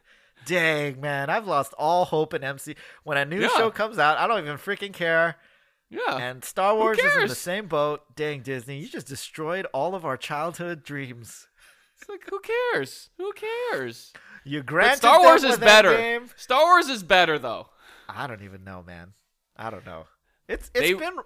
Dang 0.47 1.01
man, 1.01 1.29
I've 1.29 1.45
lost 1.45 1.73
all 1.77 2.05
hope 2.05 2.33
in 2.33 2.43
MC. 2.43 2.75
When 3.03 3.17
a 3.17 3.25
new 3.25 3.41
Yeah. 3.41 3.49
show 3.49 3.69
comes 3.71 3.99
out, 3.99 4.17
I 4.17 4.27
don't 4.27 4.39
even 4.43 4.57
freaking 4.57 4.93
care. 4.93 5.35
Yeah. 5.89 6.17
And 6.17 6.43
Star 6.43 6.75
Wars 6.75 6.97
is 6.99 7.15
in 7.15 7.27
the 7.27 7.35
same 7.35 7.67
boat. 7.67 8.15
Dang 8.15 8.41
Disney, 8.41 8.79
you 8.79 8.89
just 8.89 9.07
destroyed 9.07 9.65
all 9.73 9.93
of 9.95 10.05
our 10.05 10.17
childhood 10.17 10.83
dreams. 10.83 11.47
it's 11.99 12.07
like 12.09 12.23
who 12.29 12.39
cares? 12.39 13.09
Who 13.17 13.33
cares? 13.33 14.13
You 14.43 14.59
But 14.59 14.65
granted 14.67 14.97
Star 14.97 15.19
Wars 15.21 15.43
is 15.43 15.57
better. 15.57 15.89
Endgame. 15.91 16.29
Star 16.39 16.63
Wars 16.65 16.87
is 16.89 17.03
better 17.03 17.37
though. 17.39 17.69
I 18.09 18.27
don't 18.27 18.43
even 18.43 18.63
know, 18.63 18.83
man. 18.85 19.13
I 19.57 19.69
don't 19.69 19.85
know. 19.85 20.07
It's 20.47 20.69
it's 20.73 20.79
They- 20.87 20.93
been 20.93 21.17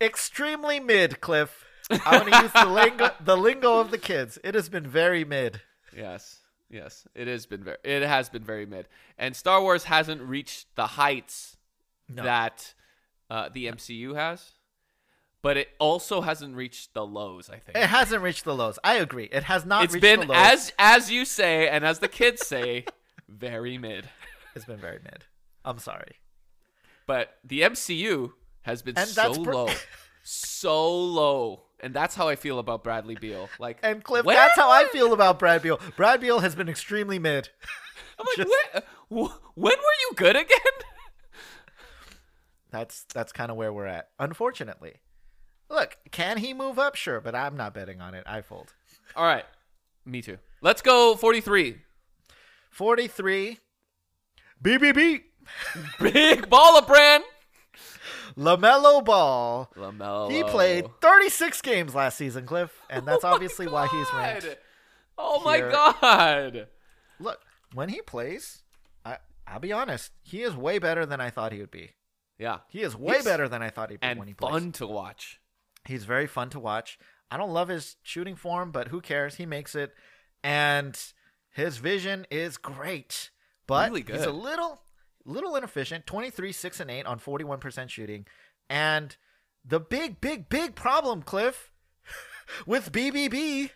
extremely 0.00 0.80
mid, 0.80 1.20
Cliff. 1.20 1.64
I'm 1.90 2.26
gonna 2.26 2.42
use 2.42 2.52
the 2.52 2.64
lingo 2.70 3.10
the 3.20 3.36
lingo 3.36 3.78
of 3.80 3.90
the 3.90 3.98
kids. 3.98 4.38
It 4.42 4.54
has 4.54 4.68
been 4.68 4.86
very 4.86 5.24
mid. 5.24 5.60
Yes, 5.96 6.40
yes, 6.74 7.06
it 7.14 7.26
has 7.28 7.46
been 7.46 7.62
very. 7.64 7.76
It 7.84 8.02
has 8.02 8.28
been 8.28 8.42
very 8.44 8.66
mid, 8.66 8.86
and 9.16 9.34
Star 9.36 9.62
Wars 9.62 9.84
hasn't 9.84 10.20
reached 10.22 10.74
the 10.76 10.86
heights 10.88 11.56
No. 12.08 12.22
that 12.24 12.74
uh, 13.30 13.48
the 13.52 13.66
MCU 13.66 14.14
has, 14.16 14.50
but 15.42 15.56
it 15.56 15.68
also 15.78 16.20
hasn't 16.20 16.56
reached 16.56 16.92
the 16.94 17.06
lows. 17.06 17.48
I 17.48 17.58
think 17.58 17.76
It 17.78 17.86
hasn't 17.86 18.22
reached 18.22 18.44
the 18.44 18.54
lows. 18.54 18.78
I 18.84 18.94
agree. 18.96 19.28
It 19.32 19.44
has 19.44 19.64
not 19.64 19.84
it's 19.84 19.94
reached 19.94 20.02
been 20.02 20.20
the 20.20 20.26
lows. 20.26 20.36
as 20.36 20.72
as 20.78 21.10
you 21.10 21.24
say, 21.24 21.68
and 21.68 21.84
as 21.84 22.00
the 22.00 22.08
kids 22.08 22.46
say, 22.46 22.84
very 23.28 23.78
mid. 23.78 24.08
it's 24.54 24.64
been 24.66 24.78
very 24.78 25.00
mid. 25.04 25.24
I'm 25.64 25.78
sorry. 25.78 26.16
But 27.06 27.36
the 27.44 27.60
MCU 27.62 28.32
has 28.62 28.80
been 28.82 28.96
And 28.96 29.08
so 29.08 29.42
pr- 29.44 29.52
low, 29.54 29.68
so 30.22 30.94
low, 31.04 31.63
and 31.80 31.94
that's 31.94 32.14
how 32.14 32.28
I 32.28 32.36
feel 32.36 32.58
about 32.58 32.84
Bradley 32.84 33.14
Beal. 33.16 33.48
Like, 33.58 33.78
And 33.82 34.02
Cliff, 34.02 34.24
that's 34.26 34.56
how 34.56 34.70
I 34.70 34.84
feel 34.86 35.12
about 35.12 35.38
Brad 35.38 35.62
Beal. 35.62 35.80
Brad 35.96 36.20
Beal 36.20 36.40
has 36.40 36.54
been 36.54 36.68
extremely 36.68 37.18
mid. 37.18 37.48
I'm 38.18 38.26
like, 38.26 38.36
just- 38.36 38.84
when, 39.08 39.30
when 39.54 39.76
were 39.76 39.96
you 40.08 40.12
good 40.16 40.36
again? 40.36 40.58
That's 42.70 43.04
that's 43.14 43.30
kind 43.32 43.52
of 43.52 43.56
where 43.56 43.72
we're 43.72 43.86
at. 43.86 44.08
Unfortunately. 44.18 44.94
Look, 45.70 45.96
can 46.10 46.38
he 46.38 46.52
move 46.52 46.76
up? 46.78 46.96
Sure, 46.96 47.20
but 47.20 47.34
I'm 47.34 47.56
not 47.56 47.72
betting 47.72 48.00
on 48.00 48.14
it. 48.14 48.24
I 48.26 48.42
fold. 48.42 48.72
All 49.14 49.24
right, 49.24 49.44
me 50.04 50.20
too. 50.22 50.38
Let's 50.60 50.82
go 50.82 51.14
43. 51.14 51.76
43 52.70 53.58
BBB 54.62 55.22
Big 56.00 56.48
baller 56.50 56.84
brand. 56.86 57.22
LaMelo 58.36 59.04
Ball. 59.04 59.70
LaMelo. 59.76 60.30
He 60.30 60.42
played 60.44 60.86
36 61.00 61.60
games 61.62 61.94
last 61.94 62.16
season, 62.18 62.46
Cliff, 62.46 62.72
and 62.90 63.06
that's 63.08 63.24
Oh 63.24 63.32
obviously 63.32 63.66
why 63.66 63.86
he's 63.88 64.06
ranked. 64.14 64.56
Oh 65.18 65.42
my 65.44 65.56
here. 65.56 65.70
god. 65.70 66.66
Look, 67.20 67.40
when 67.72 67.88
he 67.88 68.00
plays, 68.02 68.62
I 69.04 69.18
I'll 69.46 69.60
be 69.60 69.72
honest, 69.72 70.12
he 70.22 70.42
is 70.42 70.56
way 70.56 70.78
better 70.78 71.06
than 71.06 71.20
I 71.20 71.30
thought 71.30 71.52
he 71.52 71.60
would 71.60 71.70
be. 71.70 71.90
Yeah. 72.38 72.58
He 72.68 72.82
is 72.82 72.96
way 72.96 73.14
He's- 73.14 73.24
better 73.24 73.48
than 73.48 73.62
I 73.62 73.70
thought 73.70 73.90
he'd 73.90 74.00
be 74.00 74.06
And 74.06 74.18
when 74.18 74.28
he 74.28 74.34
plays. 74.34 74.50
fun 74.50 74.72
to 74.72 74.86
watch. 74.86 75.40
He's 75.86 76.04
very 76.04 76.26
fun 76.26 76.50
to 76.50 76.58
watch. 76.60 76.98
I 77.30 77.36
don't 77.36 77.52
love 77.52 77.68
his 77.68 77.96
shooting 78.02 78.36
form, 78.36 78.70
but 78.72 78.88
who 78.88 79.00
cares? 79.00 79.36
He 79.36 79.46
makes 79.46 79.74
it. 79.74 79.92
and 80.42 80.98
his 81.50 81.76
vision 81.78 82.26
is 82.30 82.56
great, 82.56 83.30
but 83.66 83.90
Really 83.90 84.02
he's 84.02 84.24
a 84.26 84.32
little 84.32 84.80
little 85.24 85.56
inefficient. 85.56 86.06
23 86.06 86.52
6 86.52 86.80
and 86.80 86.90
8 86.90 87.06
on 87.06 87.18
41% 87.18 87.88
shooting. 87.88 88.26
And 88.68 89.16
the 89.64 89.80
big 89.80 90.20
big 90.20 90.48
big 90.48 90.74
problem, 90.74 91.22
Cliff, 91.22 91.70
with 92.66 92.92
BBB 92.92 93.70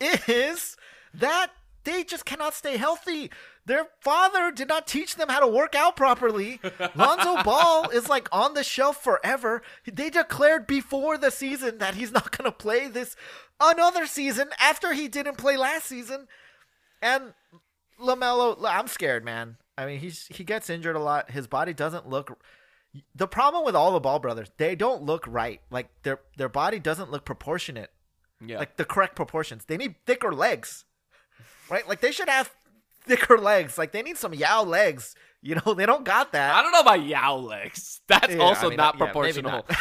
is 0.00 0.76
that 1.14 1.50
they 1.84 2.04
just 2.04 2.24
cannot 2.24 2.54
stay 2.54 2.76
healthy. 2.76 3.30
Their 3.66 3.86
father 4.00 4.50
did 4.50 4.68
not 4.68 4.86
teach 4.86 5.16
them 5.16 5.28
how 5.28 5.40
to 5.40 5.46
work 5.46 5.74
out 5.74 5.96
properly. 5.96 6.60
Lonzo 6.94 7.42
Ball 7.42 7.88
is 7.90 8.08
like 8.08 8.28
on 8.32 8.54
the 8.54 8.64
shelf 8.64 9.02
forever. 9.02 9.62
They 9.90 10.10
declared 10.10 10.66
before 10.66 11.16
the 11.16 11.30
season 11.30 11.78
that 11.78 11.94
he's 11.94 12.12
not 12.12 12.36
going 12.36 12.50
to 12.50 12.56
play 12.56 12.88
this 12.88 13.16
another 13.60 14.06
season 14.06 14.48
after 14.58 14.92
he 14.92 15.08
didn't 15.08 15.38
play 15.38 15.56
last 15.56 15.86
season. 15.86 16.26
And 17.02 17.34
LaMelo, 18.00 18.62
I'm 18.64 18.88
scared, 18.88 19.24
man. 19.24 19.56
I 19.78 19.86
mean, 19.86 19.98
he's 20.00 20.26
he 20.26 20.44
gets 20.44 20.68
injured 20.70 20.96
a 20.96 21.00
lot. 21.00 21.30
His 21.30 21.46
body 21.46 21.72
doesn't 21.72 22.08
look 22.08 22.38
the 23.14 23.28
problem 23.28 23.64
with 23.64 23.76
all 23.76 23.92
the 23.92 24.00
Ball 24.00 24.18
brothers, 24.18 24.50
they 24.56 24.74
don't 24.74 25.02
look 25.04 25.24
right. 25.28 25.60
Like 25.70 25.88
their 26.02 26.20
their 26.36 26.48
body 26.48 26.78
doesn't 26.78 27.10
look 27.10 27.24
proportionate 27.24 27.90
Yeah. 28.44 28.58
like 28.58 28.76
the 28.76 28.84
correct 28.84 29.14
proportions. 29.16 29.64
They 29.66 29.76
need 29.76 29.94
thicker 30.06 30.32
legs, 30.32 30.84
right? 31.70 31.86
Like 31.88 32.00
they 32.00 32.10
should 32.12 32.28
have 32.28 32.50
thicker 33.04 33.38
legs. 33.38 33.78
Like 33.78 33.92
they 33.92 34.02
need 34.02 34.16
some 34.18 34.34
Yao 34.34 34.64
legs. 34.64 35.14
You 35.42 35.56
know, 35.64 35.72
they 35.72 35.86
don't 35.86 36.04
got 36.04 36.32
that. 36.32 36.54
I 36.54 36.62
don't 36.62 36.72
know 36.72 36.80
about 36.80 37.02
Yao 37.04 37.36
legs. 37.36 38.00
That's 38.08 38.34
Yeah, 38.34 38.42
also 38.42 38.66
I 38.66 38.70
mean, 38.70 38.76
not 38.76 38.96
yeah, 38.96 38.98
maybe 39.04 39.12
proportional. 39.12 39.50
not. 39.68 39.76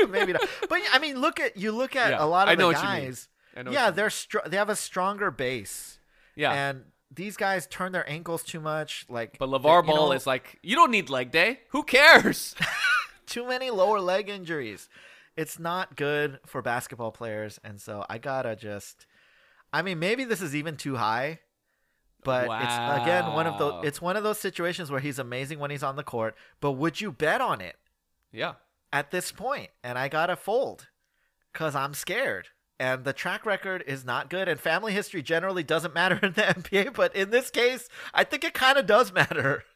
Maybe 0.10 0.32
not. 0.32 0.42
But 0.68 0.80
I 0.92 0.98
mean, 1.00 1.20
look 1.20 1.40
at 1.40 1.56
you 1.56 1.72
look 1.72 1.96
at 1.96 2.10
Yeah, 2.10 2.22
a 2.22 2.26
lot 2.26 2.48
I 2.48 2.52
of 2.52 2.58
know 2.58 2.68
the 2.68 2.74
what 2.74 2.82
you 2.84 2.88
mean. 3.00 3.08
guys. 3.08 3.28
I 3.56 3.62
know 3.62 3.70
Yeah, 3.72 3.90
they're 3.90 4.10
str- 4.10 4.46
they 4.46 4.56
have 4.56 4.68
a 4.68 4.76
stronger 4.76 5.30
base, 5.32 5.98
Yeah. 6.36 6.52
and 6.52 6.84
these 7.10 7.36
guys 7.36 7.66
turn 7.66 7.92
their 7.92 8.08
ankles 8.08 8.42
too 8.42 8.60
much. 8.60 9.06
Like, 9.08 9.38
but 9.38 9.48
LeVar 9.48 9.82
you 9.82 9.88
Ball 9.88 10.08
know, 10.08 10.12
is 10.12 10.26
like, 10.26 10.58
you 10.62 10.76
don't 10.76 10.90
need 10.90 11.10
leg 11.10 11.30
day. 11.30 11.60
Who 11.70 11.82
cares? 11.82 12.54
too 13.26 13.46
many 13.46 13.70
lower 13.70 14.00
leg 14.00 14.28
injuries. 14.28 14.88
It's 15.36 15.58
not 15.58 15.96
good 15.96 16.40
for 16.46 16.62
basketball 16.62 17.12
players, 17.12 17.60
and 17.62 17.80
so 17.80 18.04
I 18.08 18.18
gotta 18.18 18.56
just. 18.56 19.06
I 19.72 19.82
mean, 19.82 19.98
maybe 19.98 20.24
this 20.24 20.40
is 20.40 20.56
even 20.56 20.76
too 20.76 20.96
high, 20.96 21.40
but 22.24 22.44
it's 22.44 23.02
again 23.02 23.32
one 23.32 23.46
of 23.46 23.58
those. 23.58 23.84
It's 23.86 24.02
one 24.02 24.16
of 24.16 24.24
those 24.24 24.40
situations 24.40 24.90
where 24.90 24.98
he's 24.98 25.18
amazing 25.18 25.60
when 25.60 25.70
he's 25.70 25.84
on 25.84 25.94
the 25.94 26.02
court, 26.02 26.34
but 26.60 26.72
would 26.72 27.00
you 27.00 27.12
bet 27.12 27.40
on 27.40 27.60
it 27.60 27.76
yeah. 28.32 28.54
at 28.92 29.12
this? 29.12 29.32
And 29.84 29.96
I 29.96 30.08
gotta 30.08 30.34
fold 30.34 30.88
because 31.52 31.76
I'm 31.76 31.94
scared. 31.94 32.48
And 32.80 33.04
the 33.04 33.12
track 33.12 33.44
record 33.44 33.82
is 33.88 34.04
not 34.04 34.30
good, 34.30 34.46
and 34.48 34.60
family 34.60 34.92
history 34.92 35.20
generally 35.22 35.64
doesn't 35.64 35.94
matter 35.94 36.14
in 36.22 36.32
the 36.34 36.42
NBA. 36.42 36.94
But 36.94 37.14
in 37.16 37.30
this 37.30 37.50
case, 37.50 37.88
I 38.14 38.22
think 38.24 38.44
it 38.44 38.54
kind 38.54 38.78
of 38.78 38.86
does 38.86 39.12
matter. 39.12 39.64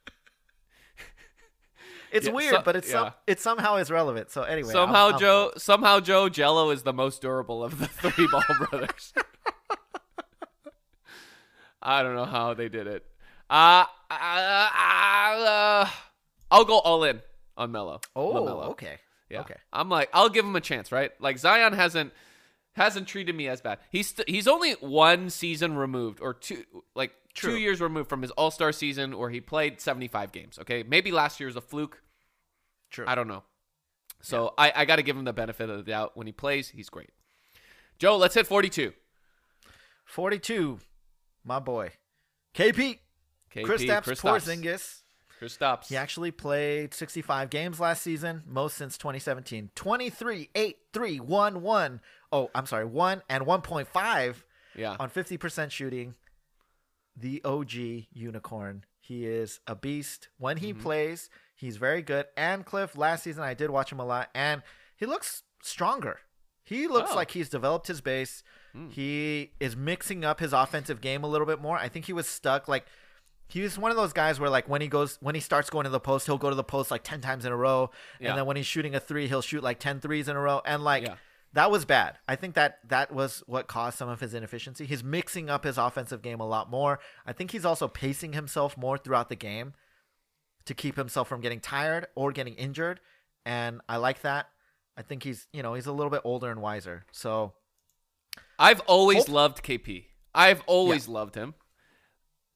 It's 2.14 2.26
Yeah, 2.26 2.32
weird, 2.34 2.54
so- 2.56 2.62
but 2.62 2.76
it's 2.76 2.90
some, 2.90 3.10
it 3.26 3.40
somehow 3.40 3.76
is 3.76 3.90
relevant. 3.90 4.30
So 4.30 4.42
anyway, 4.42 4.68
I'm- 4.68 4.72
somehow 4.74 5.08
I'm 5.14 5.18
Joe 5.18 5.52
somehow 5.56 5.98
Joe 5.98 6.28
Jello 6.28 6.68
is 6.68 6.82
the 6.82 6.92
most 6.92 7.22
durable 7.22 7.64
of 7.64 7.78
the 7.78 7.86
three 7.88 8.28
ball 8.30 8.44
brothers. 8.68 9.14
I 11.80 12.02
don't 12.02 12.14
know 12.14 12.26
how 12.26 12.52
they 12.52 12.68
did 12.68 12.86
it. 12.86 13.04
Uh, 13.48 13.84
uh, 14.10 14.14
uh, 14.14 15.88
I'll 16.50 16.64
go 16.66 16.78
all 16.80 17.02
in 17.04 17.22
on 17.56 17.72
Melo. 17.72 18.00
Oh, 18.14 18.34
LaMelo. 18.34 18.64
okay. 18.72 18.98
Yeah. 19.30 19.40
Okay. 19.40 19.56
I'm 19.72 19.88
like, 19.88 20.10
I'll 20.12 20.28
give 20.28 20.44
him 20.44 20.54
a 20.54 20.60
chance, 20.60 20.92
right? 20.92 21.10
Like 21.18 21.38
Zion 21.38 21.72
hasn't 21.72 22.12
hasn't 22.74 23.06
treated 23.06 23.34
me 23.34 23.48
as 23.48 23.60
bad. 23.60 23.78
He's 23.90 24.08
st- 24.08 24.28
he's 24.28 24.48
only 24.48 24.72
one 24.74 25.30
season 25.30 25.76
removed 25.76 26.20
or 26.20 26.34
two 26.34 26.64
like 26.94 27.12
two 27.34 27.56
years 27.56 27.80
removed 27.80 28.08
from 28.08 28.22
his 28.22 28.30
All 28.32 28.50
Star 28.50 28.72
season 28.72 29.16
where 29.18 29.30
he 29.30 29.40
played 29.40 29.80
75 29.80 30.32
games. 30.32 30.58
Okay, 30.58 30.82
maybe 30.82 31.12
last 31.12 31.40
year 31.40 31.46
was 31.46 31.56
a 31.56 31.60
fluke. 31.60 32.02
True. 32.90 33.04
I 33.06 33.14
don't 33.14 33.28
know. 33.28 33.42
So 34.20 34.54
I, 34.56 34.72
I 34.74 34.84
got 34.84 34.96
to 34.96 35.02
give 35.02 35.16
him 35.16 35.24
the 35.24 35.32
benefit 35.32 35.68
of 35.68 35.78
the 35.78 35.90
doubt. 35.90 36.12
When 36.16 36.26
he 36.26 36.32
plays, 36.32 36.68
he's 36.68 36.88
great. 36.88 37.10
Joe, 37.98 38.16
let's 38.16 38.34
hit 38.34 38.46
42. 38.46 38.92
42, 40.04 40.78
my 41.44 41.58
boy. 41.58 41.90
KP, 42.54 42.98
KP, 43.54 43.64
Kristaps. 43.64 44.20
Porzingis. 44.20 45.01
Kristaps. 45.42 45.88
He 45.88 45.96
actually 45.96 46.30
played 46.30 46.94
65 46.94 47.50
games 47.50 47.80
last 47.80 48.02
season, 48.02 48.42
most 48.46 48.76
since 48.76 48.96
2017. 48.96 49.70
23, 49.74 50.50
8, 50.54 50.76
3, 50.92 51.20
1, 51.20 51.62
1. 51.62 52.00
Oh, 52.30 52.50
I'm 52.54 52.66
sorry, 52.66 52.84
1 52.84 53.22
and 53.28 53.44
1.5 53.44 54.44
Yeah. 54.76 54.96
on 55.00 55.10
50% 55.10 55.70
shooting. 55.70 56.14
The 57.16 57.42
OG 57.44 58.08
unicorn. 58.12 58.84
He 59.00 59.26
is 59.26 59.60
a 59.66 59.74
beast. 59.74 60.28
When 60.38 60.58
he 60.58 60.72
Mm-hmm. 60.72 60.82
plays, 60.82 61.28
he's 61.54 61.76
very 61.76 62.02
good. 62.02 62.26
And 62.36 62.64
Cliff, 62.64 62.96
last 62.96 63.24
season 63.24 63.42
I 63.42 63.54
did 63.54 63.70
watch 63.70 63.90
him 63.92 63.98
a 64.00 64.04
lot, 64.06 64.30
and 64.34 64.62
he 64.96 65.04
looks 65.06 65.42
stronger. 65.62 66.20
He 66.64 66.86
looks 66.86 67.10
Oh. 67.12 67.16
like 67.16 67.32
he's 67.32 67.48
developed 67.48 67.88
his 67.88 68.00
base. 68.00 68.42
He 68.88 69.52
is 69.60 69.76
mixing 69.76 70.24
up 70.24 70.40
his 70.40 70.54
offensive 70.54 71.02
game 71.02 71.22
a 71.24 71.26
little 71.26 71.46
bit 71.46 71.60
more. 71.60 71.76
I 71.76 71.88
think 71.90 72.06
he 72.06 72.14
was 72.14 72.26
stuck 72.26 72.68
like 72.68 72.86
he 73.52 73.60
was 73.62 73.76
one 73.78 73.90
of 73.90 73.96
those 73.96 74.12
guys 74.12 74.40
where 74.40 74.48
like 74.50 74.68
when 74.68 74.80
he 74.80 74.88
goes 74.88 75.18
when 75.20 75.34
he 75.34 75.40
starts 75.40 75.68
going 75.70 75.84
to 75.84 75.90
the 75.90 76.00
post, 76.00 76.26
he'll 76.26 76.38
go 76.38 76.48
to 76.50 76.56
the 76.56 76.64
post 76.64 76.90
like 76.90 77.02
10 77.04 77.20
times 77.20 77.44
in 77.44 77.52
a 77.52 77.56
row. 77.56 77.90
Yeah. 78.20 78.30
And 78.30 78.38
then 78.38 78.46
when 78.46 78.56
he's 78.56 78.66
shooting 78.66 78.94
a 78.94 79.00
3, 79.00 79.28
he'll 79.28 79.42
shoot 79.42 79.62
like 79.62 79.78
10 79.78 80.00
threes 80.00 80.28
in 80.28 80.36
a 80.36 80.40
row 80.40 80.62
and 80.64 80.82
like 80.82 81.04
Yeah. 81.06 81.16
that 81.52 81.70
was 81.70 81.84
bad. 81.84 82.18
I 82.26 82.36
think 82.36 82.54
that 82.54 82.78
that 82.88 83.12
was 83.12 83.42
what 83.46 83.66
caused 83.68 83.98
some 83.98 84.08
of 84.08 84.20
his 84.20 84.32
inefficiency. 84.34 84.86
He's 84.86 85.04
mixing 85.04 85.50
up 85.50 85.64
his 85.64 85.76
offensive 85.78 86.22
game 86.22 86.40
a 86.40 86.46
lot 86.46 86.70
more. 86.70 86.98
I 87.26 87.32
think 87.32 87.50
he's 87.50 87.64
also 87.66 87.88
pacing 87.88 88.32
himself 88.32 88.76
more 88.76 88.96
throughout 88.96 89.28
the 89.28 89.36
game 89.36 89.74
to 90.64 90.74
keep 90.74 90.96
himself 90.96 91.28
from 91.28 91.40
getting 91.40 91.60
tired 91.60 92.06
or 92.14 92.30
getting 92.32 92.54
injured, 92.54 93.00
and 93.44 93.80
I 93.88 93.96
like 93.96 94.22
that. 94.22 94.46
I 94.96 95.02
think 95.02 95.24
he's, 95.24 95.48
you 95.52 95.62
know, 95.62 95.74
he's 95.74 95.86
a 95.86 95.92
little 95.92 96.10
bit 96.10 96.20
older 96.24 96.50
and 96.50 96.62
wiser. 96.62 97.04
So, 97.10 97.54
I've 98.58 98.80
always 98.80 99.18
Hope- 99.26 99.28
loved 99.28 99.62
KP. 99.64 100.06
I've 100.34 100.62
always 100.66 101.08
loved 101.08 101.34
him. 101.34 101.54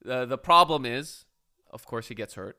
Uh, 0.08 0.24
the 0.24 0.38
problem 0.38 0.84
is, 0.84 1.24
of 1.70 1.84
course, 1.86 2.08
he 2.08 2.14
gets 2.14 2.34
hurt. 2.34 2.58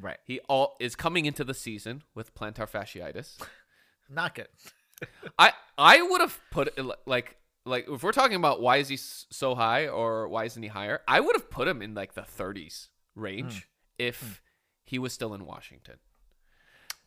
right. 0.00 0.18
He 0.24 0.40
all 0.48 0.76
is 0.80 0.94
coming 0.96 1.24
into 1.26 1.44
the 1.44 1.54
season 1.54 2.02
with 2.14 2.34
plantar 2.34 2.68
fasciitis. 2.70 3.38
Not 4.08 4.34
good. 4.34 4.48
I 5.38 5.52
I 5.76 6.02
would 6.02 6.20
have 6.20 6.38
put 6.50 6.68
it 6.76 6.84
like 7.06 7.36
like 7.64 7.86
if 7.88 8.02
we're 8.02 8.12
talking 8.12 8.36
about 8.36 8.60
why 8.60 8.78
is 8.78 8.88
he 8.88 8.96
so 8.96 9.54
high 9.54 9.86
or 9.88 10.28
why 10.28 10.44
isn't 10.44 10.62
he 10.62 10.68
higher? 10.68 11.00
I 11.06 11.20
would 11.20 11.36
have 11.36 11.50
put 11.50 11.68
him 11.68 11.82
in 11.82 11.94
like 11.94 12.14
the 12.14 12.22
30s 12.22 12.88
range 13.14 13.68
if 13.98 14.40
he 14.84 14.98
was 14.98 15.12
still 15.12 15.34
in 15.34 15.44
Washington. 15.44 15.96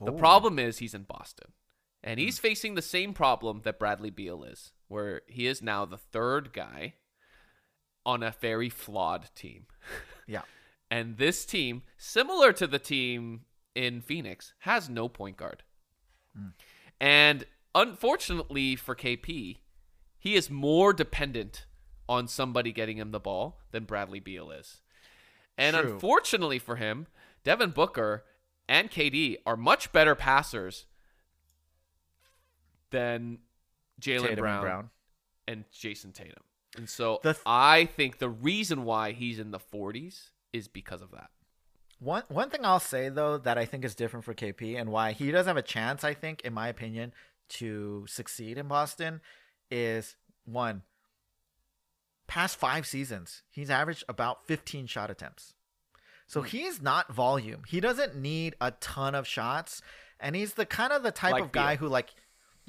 The 0.04 0.12
problem 0.12 0.58
is 0.60 0.78
he's 0.80 0.94
in 0.94 1.04
Boston. 1.04 1.52
And 2.04 2.20
he's 2.20 2.40
facing 2.40 2.74
the 2.74 2.82
same 2.82 3.14
problem 3.14 3.62
that 3.64 3.78
Bradley 3.78 4.10
Beal 4.10 4.44
is, 4.44 4.72
where 4.88 5.22
he 5.28 5.46
is 5.46 5.62
now 5.62 5.86
the 5.86 5.98
third 5.98 6.52
guy 6.54 6.96
on 8.06 8.24
a 8.24 8.36
very 8.40 8.70
flawed 8.70 9.30
team. 9.36 9.66
Yeah. 10.28 10.44
And 10.90 11.18
this 11.18 11.46
team, 11.46 11.82
similar 11.98 12.54
to 12.54 12.66
the 12.68 12.80
team 12.80 13.42
in 13.76 14.00
Phoenix, 14.00 14.54
has 14.60 14.88
no 14.88 15.10
point 15.10 15.36
guard. 15.36 15.64
Mm. 16.40 16.52
And 17.02 17.46
unfortunately 17.76 18.78
for 18.78 18.96
KP, 18.96 19.58
he 20.18 20.36
is 20.36 20.50
more 20.50 20.94
dependent 20.94 21.66
on 22.08 22.28
somebody 22.28 22.72
getting 22.72 22.98
him 22.98 23.12
the 23.12 23.20
ball 23.20 23.60
than 23.72 23.84
Bradley 23.84 24.20
Beal 24.22 24.52
is. 24.52 24.82
And 25.58 25.76
True. 25.76 25.94
unfortunately 25.94 26.60
for 26.60 26.78
him, 26.78 27.08
Devin 27.44 27.72
Booker 27.72 28.24
and 28.70 28.90
KD 28.90 29.38
are 29.46 29.58
much 29.58 29.92
better 29.92 30.16
passers 30.16 30.86
than 32.92 33.40
Jaylen 34.00 34.38
Brown, 34.38 34.62
Brown. 34.62 34.90
and 35.48 35.66
Jayson 35.72 36.14
Tatum. 36.14 36.44
And 36.78 36.90
so 36.90 37.20
th- 37.24 37.38
I 37.46 37.86
think 37.86 38.20
the 38.20 38.30
reason 38.30 38.84
why 38.84 39.12
he's 39.12 39.40
in 39.40 39.52
the 39.52 39.60
40s 39.60 40.30
is 40.54 40.68
because 40.68 41.02
of 41.02 41.12
that. 41.12 41.30
One 42.00 42.24
one 42.30 42.50
thing 42.50 42.66
I'll 42.66 42.80
say 42.80 43.10
though 43.10 43.38
that 43.38 43.60
I 43.60 43.66
think 43.66 43.86
is 43.86 43.94
different 43.94 44.26
for 44.26 44.34
KP 44.34 44.80
and 44.80 44.92
why 44.92 45.12
he 45.12 45.32
doesn't 45.32 45.48
have 45.48 45.58
a 45.58 45.62
chance, 45.62 46.04
I 46.04 46.16
think, 46.16 46.42
in 46.42 46.52
my 46.52 46.68
opinion, 46.68 47.14
to 47.50 48.06
succeed 48.08 48.58
in 48.58 48.68
Boston 48.68 49.22
is 49.70 50.16
one. 50.46 50.82
Past 52.28 52.58
five 52.58 52.88
seasons, 52.88 53.44
he's 53.52 53.70
averaged 53.70 54.04
about 54.10 54.48
15 54.48 54.88
shot 54.88 55.12
attempts. 55.12 55.54
So 56.26 56.42
hmm. 56.42 56.48
he's 56.48 56.82
not 56.82 57.14
volume. 57.14 57.64
He 57.68 57.80
doesn't 57.80 58.16
need 58.16 58.56
a 58.60 58.72
ton 58.72 59.14
of 59.14 59.28
shots, 59.28 59.82
and 60.20 60.36
he's 60.36 60.54
the 60.54 60.66
kind 60.66 60.94
of 60.94 61.04
the 61.04 61.12
type 61.12 61.34
Like 61.34 61.44
of 61.44 61.52
guy 61.52 61.76
Beal. 61.76 61.82
who 61.82 61.88
like 61.90 62.16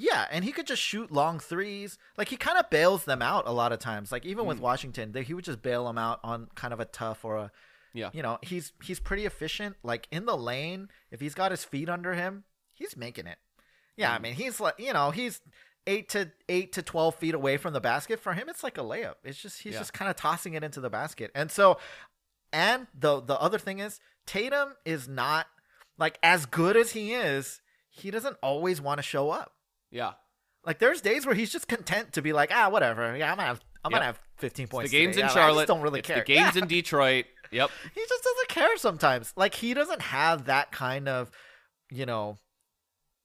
yeah, 0.02 0.26
and 0.32 0.44
he 0.44 0.50
could 0.50 0.66
just 0.66 0.82
shoot 0.82 1.12
long 1.12 1.38
threes. 1.38 1.96
Like 2.18 2.28
he 2.28 2.36
kind 2.36 2.58
of 2.58 2.68
bails 2.70 3.04
them 3.04 3.22
out 3.22 3.46
a 3.46 3.52
lot 3.52 3.70
of 3.70 3.78
times. 3.78 4.10
Like 4.10 4.26
even 4.26 4.46
with 4.46 4.58
mm. 4.58 4.62
Washington, 4.62 5.12
they, 5.12 5.22
he 5.22 5.32
would 5.32 5.44
just 5.44 5.62
bail 5.62 5.84
them 5.86 5.96
out 5.96 6.18
on 6.24 6.48
kind 6.56 6.74
of 6.74 6.80
a 6.80 6.84
tough 6.84 7.24
or 7.24 7.36
a 7.36 7.52
Yeah. 7.94 8.10
you 8.12 8.20
know, 8.20 8.38
he's 8.42 8.72
he's 8.82 8.98
pretty 8.98 9.26
efficient. 9.26 9.76
Like 9.84 10.08
in 10.10 10.26
the 10.26 10.36
lane, 10.36 10.88
if 11.12 11.20
he's 11.20 11.34
got 11.34 11.52
his 11.52 11.62
feet 11.64 11.88
under 11.88 12.14
him, 12.14 12.42
he's 12.74 12.96
making 12.96 13.28
it. 13.28 13.38
Yeah, 13.96 14.12
I 14.12 14.18
mm. 14.18 14.22
mean, 14.22 14.34
he's 14.34 14.58
like, 14.58 14.74
you 14.78 14.92
know, 14.92 15.12
he's 15.12 15.40
eight 15.86 16.08
to 16.08 16.32
eight 16.48 16.72
to 16.72 16.82
twelve 16.82 17.14
feet 17.14 17.34
away 17.34 17.56
from 17.56 17.72
the 17.72 17.80
basket, 17.80 18.18
for 18.18 18.32
him 18.32 18.48
it's 18.48 18.64
like 18.64 18.78
a 18.78 18.82
layup. 18.82 19.14
It's 19.22 19.40
just 19.40 19.62
he's 19.62 19.74
Yeah. 19.74 19.78
just 19.78 19.92
kind 19.92 20.10
of 20.10 20.16
tossing 20.16 20.54
it 20.54 20.64
into 20.64 20.80
the 20.80 20.90
basket. 20.90 21.30
And 21.32 21.48
so 21.48 21.78
and 22.52 22.88
the 22.92 23.20
the 23.20 23.40
other 23.40 23.58
thing 23.58 23.78
is 23.78 24.00
Tatum 24.26 24.74
is 24.84 25.06
not 25.06 25.46
like 25.96 26.18
as 26.24 26.44
good 26.44 26.76
as 26.76 26.90
he 26.90 27.14
is, 27.14 27.60
he 27.88 28.10
doesn't 28.10 28.36
always 28.42 28.80
want 28.80 28.98
to 28.98 29.02
show 29.04 29.30
up. 29.30 29.52
Yeah. 29.92 30.12
Like 30.66 30.78
there's 30.80 31.00
days 31.00 31.24
where 31.26 31.34
he's 31.36 31.50
just 31.52 31.68
content 31.68 32.12
to 32.14 32.22
be 32.22 32.32
like, 32.32 32.50
ah, 32.52 32.68
whatever. 32.70 33.16
Yeah, 33.16 33.30
I'm 33.30 33.36
gonna 33.36 33.46
have 33.48 33.60
I'm 33.84 33.90
Yep. 33.90 33.96
gonna 33.98 34.06
have 34.06 34.20
15 34.38 34.68
points. 34.68 34.90
The 34.90 34.98
game's 34.98 35.14
today. 35.16 35.22
in 35.22 35.28
Yeah, 35.28 35.34
Charlotte. 35.34 35.62
just 35.62 35.68
don't 35.68 35.80
really 35.82 35.98
it's 36.00 36.06
care. 36.08 36.18
The 36.18 36.24
game's 36.24 36.56
Yeah. 36.56 36.62
in 36.62 36.68
Detroit. 36.68 37.26
Yep. 37.50 37.70
he 37.94 38.00
just 38.08 38.24
doesn't 38.24 38.48
care 38.48 38.76
sometimes. 38.78 39.32
Like 39.36 39.54
he 39.54 39.74
doesn't 39.74 40.02
have 40.02 40.46
that 40.46 40.72
kind 40.72 41.08
of, 41.08 41.30
you 41.90 42.06
know, 42.06 42.38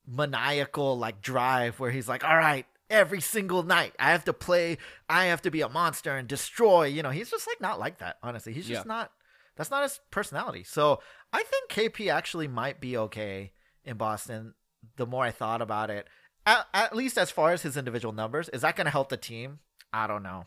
maniacal 0.05 0.97
like 0.97 1.21
drive 1.21 1.79
where 1.79 1.91
he's 1.91 2.07
like, 2.07 2.23
all 2.23 2.35
right, 2.37 2.65
every 2.89 3.21
single 3.21 3.63
night 3.63 3.93
I 3.99 4.11
have 4.11 4.23
to 4.25 4.33
play, 4.33 4.77
I 5.09 5.25
have 5.25 5.41
to 5.43 5.51
be 5.51 5.61
a 5.61 5.69
monster 5.69 6.15
and 6.15 6.27
destroy. 6.27 6.85
You 6.85 7.03
know, 7.03 7.09
he's 7.09 7.29
just 7.29 7.47
like 7.47 7.61
not 7.61 7.79
like 7.79 7.99
that. 7.99 8.17
Honestly, 8.23 8.53
he's 8.53 8.67
just 8.67 8.85
Yeah. 8.85 8.87
not. 8.93 9.11
That's 9.55 9.71
not 9.71 9.83
his 9.83 9.99
personality. 10.11 10.63
So 10.63 11.01
I 11.33 11.43
think 11.43 11.69
KP 11.69 12.09
actually 12.11 12.47
might 12.47 12.79
be 12.79 12.95
okay 12.97 13.53
in 13.83 13.97
Boston. 13.97 14.53
The 14.97 15.05
more 15.07 15.23
I 15.23 15.31
thought 15.31 15.61
about 15.61 15.89
it, 15.89 16.07
at, 16.47 16.67
at 16.73 16.95
least 16.95 17.17
as 17.17 17.29
far 17.29 17.51
as 17.51 17.61
his 17.61 17.77
individual 17.77 18.13
numbers, 18.13 18.49
is 18.49 18.61
that 18.61 18.75
going 18.75 18.85
to 18.85 18.91
help 18.91 19.09
the 19.09 19.17
team? 19.17 19.59
I 19.93 20.07
don't 20.07 20.23
know. 20.23 20.45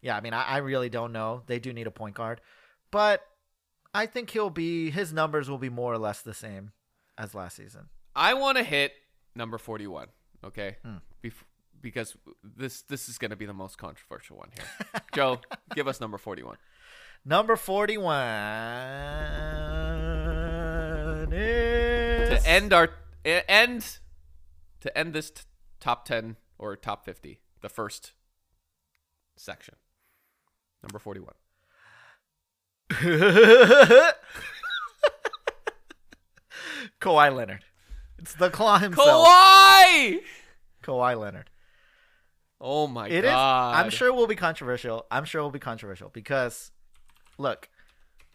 Yeah, 0.00 0.16
I 0.16 0.20
mean, 0.20 0.32
I, 0.34 0.44
I 0.44 0.56
really 0.58 0.88
don't 0.88 1.12
know. 1.12 1.42
They 1.46 1.58
do 1.58 1.72
need 1.72 1.88
a 1.88 1.90
point 1.90 2.14
guard, 2.14 2.40
but 2.92 3.26
I 3.92 4.06
think 4.06 4.30
he'll 4.30 4.50
be 4.50 4.90
his 4.90 5.12
numbers 5.12 5.50
will 5.50 5.58
be 5.58 5.70
more 5.70 5.92
or 5.92 5.98
less 5.98 6.20
the 6.20 6.34
same 6.34 6.72
as 7.16 7.34
last 7.34 7.56
season. 7.56 7.88
I 8.14 8.34
want 8.34 8.58
to 8.58 8.64
hit 8.64 8.92
number 9.34 9.58
41, 9.58 10.08
okay? 10.44 10.76
Hmm. 10.84 10.98
Bef- 11.24 11.32
because 11.80 12.16
this 12.42 12.82
this 12.82 13.08
is 13.08 13.18
going 13.18 13.30
to 13.30 13.36
be 13.36 13.46
the 13.46 13.52
most 13.54 13.78
controversial 13.78 14.36
one 14.36 14.50
here. 14.54 15.00
Joe, 15.14 15.40
give 15.74 15.88
us 15.88 16.00
number 16.00 16.18
41. 16.18 16.56
Number 17.24 17.56
forty-one 17.56 18.12
is 21.32 22.42
To 22.42 22.48
end 22.48 22.72
our 22.72 22.90
end 23.24 23.98
to 24.80 24.96
end 24.98 25.12
this 25.12 25.30
t- 25.30 25.42
top 25.80 26.04
10 26.04 26.36
or 26.58 26.76
top 26.76 27.04
50, 27.04 27.40
the 27.60 27.68
first 27.68 28.12
section. 29.36 29.74
Number 30.82 30.98
41. 30.98 31.34
Kawhi 37.00 37.34
Leonard. 37.34 37.64
It's 38.18 38.34
the 38.34 38.50
claw 38.50 38.78
himself. 38.78 39.26
Kawhi! 39.26 40.18
Kawhi 40.82 41.18
Leonard. 41.18 41.50
Oh 42.60 42.88
my 42.88 43.06
It 43.08 43.24
is. 43.24 43.30
god. 43.30 43.76
I'm 43.76 43.90
sure 43.90 44.08
it 44.08 44.14
will 44.14 44.26
be 44.26 44.34
controversial. 44.34 45.06
I'm 45.10 45.24
sure 45.24 45.40
it 45.40 45.44
will 45.44 45.50
be 45.52 45.60
controversial 45.60 46.08
because, 46.12 46.72
look, 47.38 47.68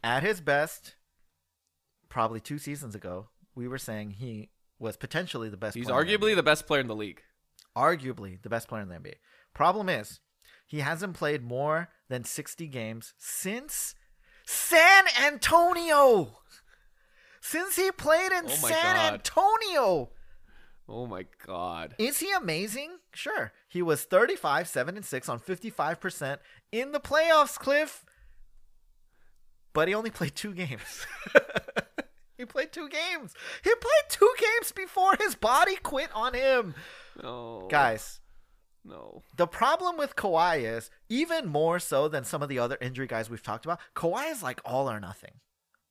at 0.02 0.24
his 0.24 0.40
best, 0.40 0.96
probably 2.08 2.40
two 2.40 2.58
seasons 2.58 2.96
ago, 2.96 3.28
we 3.56 3.68
were 3.68 3.78
saying 3.78 4.12
he 4.12 4.50
was 4.84 4.98
potentially 4.98 5.50
the 5.50 5.58
best. 5.58 5.76
He's 5.76 5.88
player 5.88 6.02
in 6.02 6.08
the 6.08 6.14
arguably 6.18 6.36
the 6.36 6.44
best 6.44 6.68
player 6.68 6.82
in 6.82 6.88
the 6.88 6.96
league. 6.96 7.22
arguably 7.76 8.40
the 8.42 8.50
best 8.50 8.68
player 8.68 8.82
in 8.84 8.90
the 8.90 8.96
NBA. 8.96 9.16
Problem 9.56 9.90
is, 9.90 10.20
he 10.68 10.80
hasn't 10.82 11.14
played 11.16 11.44
more 11.44 11.90
than 12.10 12.24
60 12.24 12.68
games 12.68 13.14
since 13.18 13.96
San 14.46 15.06
Antonio. 15.26 16.38
Since 17.42 17.76
he 17.76 17.92
played 17.92 18.32
in 18.32 18.46
Oh 18.46 18.50
San 18.50 18.96
God. 18.96 19.14
Antonio. 19.14 20.10
Oh 20.88 21.06
my 21.08 21.26
god. 21.46 21.96
Is 21.98 22.20
he 22.20 22.32
amazing? 22.34 22.98
Sure. 23.14 23.54
He 23.70 23.82
was 23.82 24.04
35, 24.04 24.68
7 24.68 24.96
and 24.98 25.06
6 25.06 25.30
on 25.30 25.40
55% 25.40 26.38
in 26.72 26.92
the 26.92 27.00
playoffs, 27.00 27.58
Cliff. 27.58 28.06
But 29.74 29.88
he 29.88 29.94
only 29.96 30.12
played 30.12 30.36
2 30.36 30.54
games. 30.54 31.08
he 32.38 32.46
played 32.46 32.72
2 32.72 32.90
games. 32.90 33.34
He 33.64 33.70
played 33.76 34.10
2 34.10 34.34
games 34.40 34.72
before 34.72 35.16
his 35.20 35.36
body 35.36 35.76
quit 35.78 36.10
on 36.14 36.34
him. 36.34 36.76
No. 37.22 37.68
Guys, 37.70 38.20
No. 38.84 39.22
the 39.38 39.48
problem 39.48 39.98
with 39.98 40.16
Kawhi 40.16 40.64
is 40.64 40.90
even 41.10 41.48
more 41.48 41.80
so 41.80 42.08
than 42.08 42.24
some 42.24 42.42
of 42.42 42.50
the 42.50 42.60
other 42.60 42.78
injury 42.82 43.08
guys 43.08 43.30
we've 43.30 43.44
talked 43.44 43.66
about. 43.66 43.80
Kawhi 43.96 44.32
is 44.32 44.42
like 44.44 44.62
all 44.66 44.90
or 44.90 45.00
nothing. 45.00 45.40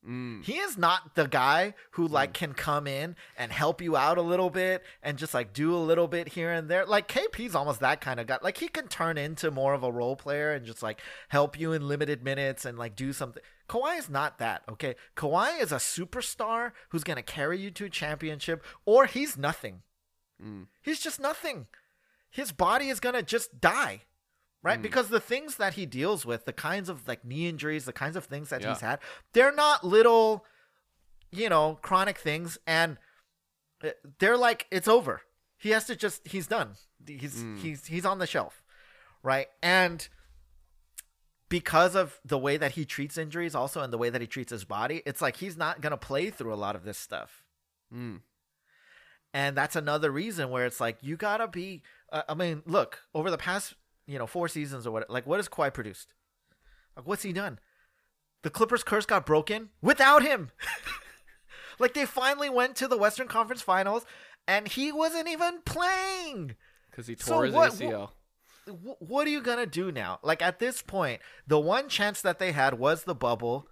Mm. 0.07 0.45
He 0.45 0.55
is 0.55 0.76
not 0.76 1.14
the 1.14 1.28
guy 1.28 1.74
who 1.93 2.09
like 2.09 2.32
can 2.34 2.55
come 2.55 2.88
in 2.88 3.14
and 3.38 3.53
help 3.53 3.80
you 3.80 3.97
out 3.97 4.18
a 4.18 4.22
little 4.22 4.51
bit 4.51 4.82
and 5.01 5.16
just 5.16 5.32
like 5.32 5.53
do 5.53 5.72
a 5.72 5.78
little 5.78 6.09
bit 6.09 6.30
here 6.30 6.51
and 6.51 6.68
there. 6.68 6.84
Like 6.84 7.07
KP's 7.07 7.55
almost 7.55 7.78
that 7.80 8.01
kind 8.01 8.18
of 8.18 8.26
guy. 8.26 8.38
Like 8.43 8.57
he 8.59 8.66
can 8.66 8.88
turn 8.88 9.16
into 9.16 9.53
more 9.53 9.74
of 9.74 9.84
a 9.84 9.93
role 9.93 10.16
player 10.16 10.53
and 10.53 10.66
just 10.66 10.82
like 10.82 11.01
help 11.28 11.57
you 11.57 11.72
in 11.72 11.86
limited 11.86 12.24
minutes 12.24 12.64
and 12.64 12.76
like 12.76 12.97
do 12.97 13.12
something. 13.12 13.45
Kawhi 13.69 13.99
is 13.99 14.11
not 14.11 14.39
that, 14.39 14.63
okay? 14.69 14.97
Kawhi 15.17 15.61
is 15.61 15.73
a 15.73 15.77
superstar 15.77 16.73
who's 16.91 17.05
going 17.05 17.17
to 17.17 17.23
carry 17.23 17.59
you 17.59 17.71
to 17.73 17.87
a 17.87 17.91
championship 17.91 18.63
or 18.85 19.07
he's 19.07 19.37
nothing. 19.37 19.83
Mm. 20.43 20.67
He's 20.83 21.01
just 21.01 21.21
nothing. 21.21 21.67
His 22.31 22.53
body 22.53 22.89
is 22.89 23.01
going 23.01 23.15
to 23.15 23.23
just 23.23 23.61
die. 23.61 24.03
Right? 24.65 24.81
Because 24.81 25.09
the 25.09 25.19
things 25.19 25.57
that 25.57 25.75
he 25.75 25.87
deals 25.87 26.25
with, 26.25 26.45
the 26.45 26.53
kinds 26.53 26.89
of 26.89 27.09
like 27.09 27.25
knee 27.25 27.49
injuries, 27.49 27.85
the 27.85 27.93
kinds 27.93 28.15
of 28.15 28.27
things 28.27 28.51
that 28.51 28.61
Yeah. 28.63 28.69
he's 28.69 28.81
had, 28.81 29.01
they're 29.33 29.51
not 29.53 29.83
little, 29.83 30.45
you 31.33 31.49
know, 31.49 31.81
chronic 31.83 32.17
things. 32.19 32.59
And 32.65 32.97
uh, 33.83 33.89
they're 34.21 34.37
like, 34.37 34.69
it's 34.71 34.87
over. 34.87 35.23
He 35.59 35.71
has 35.71 35.87
to 35.87 35.97
just, 35.97 36.29
he's 36.29 36.47
done. 36.47 36.77
He's, 37.05 37.45
he's, 37.61 37.87
he's 37.87 38.07
on 38.07 38.21
the 38.21 38.27
shelf. 38.27 38.63
Right? 39.25 39.49
And 39.65 40.09
because 41.53 41.94
of 41.94 42.18
the 42.24 42.38
way 42.38 42.57
that 42.57 42.72
he 42.72 42.86
treats 42.86 43.18
injuries 43.18 43.55
also 43.55 43.82
and 43.82 43.92
the 43.92 43.98
way 43.98 44.09
that 44.09 44.22
he 44.22 44.26
treats 44.26 44.50
his 44.50 44.64
body, 44.64 45.03
it's 45.05 45.20
like 45.20 45.36
he's 45.36 45.55
not 45.55 45.82
going 45.82 45.90
to 45.90 45.98
play 45.98 46.30
through 46.30 46.55
a 46.55 46.57
lot 46.57 46.74
of 46.74 46.82
this 46.82 46.96
stuff. 46.96 47.44
Mm. 47.94 48.20
And 49.34 49.55
that's 49.55 49.76
another 49.76 50.11
reason 50.11 50.48
where 50.48 50.64
it's 50.64 50.80
like 50.80 50.96
you 51.03 51.18
gotta 51.18 51.46
be. 51.46 51.82
Uh, 52.11 52.22
I 52.26 52.32
mean, 52.32 52.62
look 52.64 53.00
over 53.14 53.30
the 53.30 53.36
past 53.36 53.74
you 54.07 54.18
know 54.18 54.26
four 54.26 54.48
seasons 54.48 54.86
or 54.86 54.92
what? 54.92 55.11
Like, 55.11 55.26
what 55.26 55.38
has 55.40 55.48
Kawhi 55.48 55.72
produced? 55.74 56.14
Like, 56.96 57.07
what's 57.07 57.22
he 57.22 57.34
done? 57.34 57.59
The 58.42 58.50
Clippers' 58.50 58.82
curse 58.82 59.05
got 59.05 59.26
broken 59.26 59.68
without 59.82 60.22
him. 60.22 60.50
like 61.78 61.92
they 61.92 62.07
finally 62.07 62.48
went 62.48 62.76
to 62.76 62.88
the 62.88 62.96
Western 62.96 63.28
Conference 63.28 63.61
Finals, 63.61 64.07
and 64.48 64.68
he 64.68 64.90
wasn't 64.90 65.28
even 65.28 65.61
playing. 65.66 66.57
Because 66.90 67.07
he 67.07 67.16
So 67.16 67.32
tore 67.34 67.44
his 67.44 67.55
what- 67.55 67.72
ACL. 67.72 68.11
Wh- 68.67 69.01
What 69.03 69.27
are 69.27 69.31
you 69.31 69.41
gonna 69.41 69.67
do 69.67 69.91
now? 69.93 70.19
Like 70.23 70.43
at 70.43 70.59
this 70.59 70.83
point, 70.83 71.21
the 71.47 71.59
one 71.59 71.89
chance 71.89 72.21
that 72.23 72.39
they 72.39 72.53
had 72.53 72.79
was 72.79 73.05
the 73.05 73.15
bubble, 73.15 73.67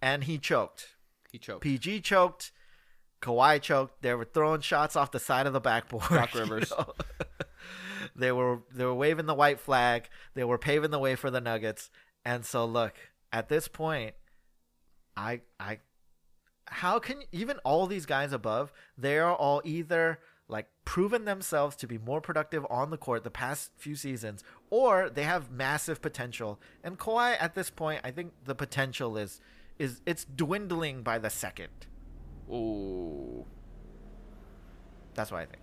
and 0.00 0.24
he 0.24 0.38
choked. 0.38 0.96
He 1.30 1.38
choked. 1.38 1.62
PG 1.62 2.00
choked. 2.02 2.52
Kawhi 3.20 3.60
choked. 3.62 4.02
They 4.02 4.14
were 4.14 4.24
throwing 4.24 4.60
shots 4.62 4.96
off 4.96 5.12
the 5.12 5.20
side 5.20 5.46
of 5.46 5.52
the 5.52 5.60
backboard. 5.60 6.08
Doc 6.08 6.34
you 6.34 6.40
Rivers. 6.40 6.70
know? 6.76 6.92
they 8.16 8.32
were 8.32 8.60
they 8.74 8.84
were 8.84 8.94
waving 8.94 9.26
the 9.26 9.34
white 9.34 9.60
flag. 9.60 10.08
They 10.34 10.44
were 10.44 10.58
paving 10.58 10.90
the 10.90 10.98
way 10.98 11.14
for 11.14 11.30
the 11.30 11.40
Nuggets. 11.40 11.88
And 12.24 12.44
so 12.44 12.64
look, 12.64 12.94
at 13.32 13.48
this 13.48 13.68
point, 13.68 14.14
I 15.16 15.40
I 15.60 15.78
how 16.66 16.98
can 16.98 17.22
even 17.32 17.58
all 17.64 17.86
these 17.86 18.06
guys 18.06 18.32
above, 18.32 18.72
they 18.96 19.18
are 19.18 19.34
all 19.34 19.60
either 19.64 20.18
like 20.48 20.66
proven 20.84 21.24
themselves 21.24 21.76
to 21.76 21.86
be 21.86 21.98
more 21.98 22.20
productive 22.20 22.66
on 22.68 22.90
the 22.90 22.96
court 22.98 23.24
the 23.24 23.30
past 23.30 23.70
few 23.76 23.94
seasons, 23.96 24.42
or 24.70 25.08
they 25.08 25.22
have 25.22 25.50
massive 25.50 26.02
potential. 26.02 26.60
And 26.84 26.98
Kawhi 26.98 27.36
at 27.40 27.54
this 27.54 27.70
point, 27.70 28.00
I 28.04 28.10
think 28.10 28.32
the 28.44 28.54
potential 28.54 29.16
is 29.16 29.40
is 29.78 30.00
it's 30.06 30.24
dwindling 30.24 31.02
by 31.02 31.18
the 31.18 31.30
second. 31.30 31.86
Ooh. 32.50 33.44
That's 35.14 35.30
what 35.30 35.38
I 35.40 35.46
think. 35.46 35.62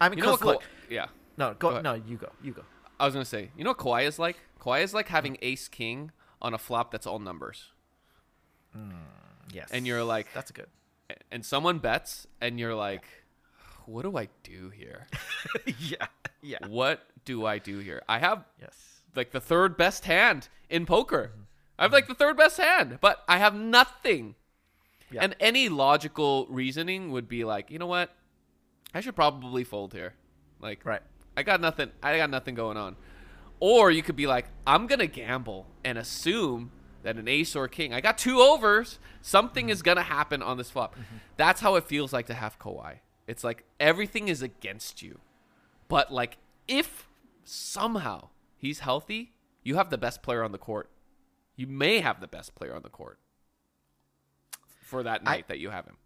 I 0.00 0.08
mean, 0.08 0.18
You 0.18 0.24
know 0.24 0.30
what? 0.32 0.42
look, 0.44 0.60
Ka- 0.60 0.66
yeah. 0.90 1.06
no, 1.36 1.54
Go 1.58 1.70
go, 1.72 1.80
no, 1.80 1.94
you 1.94 2.16
go, 2.16 2.30
you 2.42 2.52
go. 2.52 2.62
I 3.00 3.04
was 3.06 3.14
gonna 3.14 3.24
say. 3.24 3.50
You 3.56 3.64
know 3.64 3.70
what 3.70 3.78
Kawhi 3.78 4.04
is 4.06 4.18
like? 4.18 4.36
Kawhi 4.60 4.82
is 4.82 4.94
like 4.94 5.08
having 5.08 5.34
mm-hmm. 5.34 5.44
Ace 5.44 5.68
King 5.68 6.10
on 6.42 6.54
a 6.54 6.58
flop 6.58 6.90
that's 6.90 7.06
all 7.06 7.18
numbers, 7.18 7.72
mm, 8.76 8.92
Yes, 9.52 9.70
and 9.72 9.86
you're 9.86 10.04
like, 10.04 10.26
that's 10.34 10.50
good. 10.50 10.66
and 11.30 11.44
someone 11.44 11.78
bets, 11.78 12.26
and 12.40 12.60
you're 12.60 12.74
like, 12.74 13.04
what 13.86 14.02
do 14.02 14.16
I 14.16 14.28
do 14.42 14.70
here? 14.70 15.06
yeah, 15.78 16.06
yeah, 16.42 16.58
what 16.68 17.06
do 17.24 17.46
I 17.46 17.58
do 17.58 17.78
here? 17.78 18.02
I 18.08 18.18
have 18.18 18.44
yes, 18.60 19.02
like 19.14 19.32
the 19.32 19.40
third 19.40 19.76
best 19.76 20.04
hand 20.04 20.48
in 20.68 20.86
poker. 20.86 21.30
Mm-hmm. 21.32 21.42
I 21.78 21.82
have 21.82 21.92
like 21.92 22.08
the 22.08 22.14
third 22.14 22.36
best 22.36 22.58
hand, 22.58 22.98
but 23.00 23.22
I 23.28 23.38
have 23.38 23.54
nothing. 23.54 24.34
Yeah. 25.10 25.22
And 25.22 25.36
any 25.38 25.68
logical 25.68 26.46
reasoning 26.48 27.12
would 27.12 27.28
be 27.28 27.44
like, 27.44 27.70
you 27.70 27.78
know 27.78 27.86
what? 27.86 28.10
I 28.94 29.00
should 29.00 29.14
probably 29.14 29.62
fold 29.62 29.92
here. 29.92 30.14
Like, 30.60 30.84
right. 30.84 31.02
I 31.36 31.42
got 31.42 31.60
nothing. 31.60 31.90
I 32.02 32.16
got 32.16 32.30
nothing 32.30 32.54
going 32.54 32.76
on. 32.76 32.96
Or 33.60 33.90
you 33.90 34.02
could 34.02 34.16
be 34.16 34.26
like, 34.26 34.46
I'm 34.66 34.86
gonna 34.86 35.06
gamble 35.06 35.66
and 35.84 35.98
assume 35.98 36.72
that 37.02 37.16
an 37.16 37.28
ace 37.28 37.54
or 37.54 37.68
king. 37.68 37.92
I 37.92 38.00
got 38.00 38.18
two 38.18 38.40
overs. 38.40 38.98
Something 39.22 39.66
mm-hmm. 39.66 39.72
is 39.72 39.82
gonna 39.82 40.02
happen 40.02 40.42
on 40.42 40.56
this 40.56 40.70
flop. 40.70 40.94
Mm-hmm. 40.94 41.16
That's 41.36 41.60
how 41.60 41.76
it 41.76 41.84
feels 41.84 42.12
like 42.12 42.26
to 42.26 42.34
have 42.34 42.58
Kawhi. 42.58 42.98
It's 43.26 43.44
like 43.44 43.64
everything 43.80 44.28
is 44.28 44.42
against 44.42 45.02
you. 45.02 45.20
But 45.88 46.12
like 46.12 46.38
if 46.68 47.08
somehow 47.44 48.28
he's 48.56 48.80
healthy, 48.80 49.32
you 49.62 49.76
have 49.76 49.90
the 49.90 49.98
best 49.98 50.22
player 50.22 50.42
on 50.42 50.52
the 50.52 50.58
court. 50.58 50.90
You 51.56 51.66
may 51.66 52.00
have 52.00 52.20
the 52.20 52.28
best 52.28 52.54
player 52.54 52.74
on 52.74 52.82
the 52.82 52.88
court 52.88 53.18
for 54.80 55.02
that 55.02 55.24
night 55.24 55.44
I, 55.48 55.52
that 55.52 55.58
you 55.58 55.70
have 55.70 55.86
him. 55.86 55.96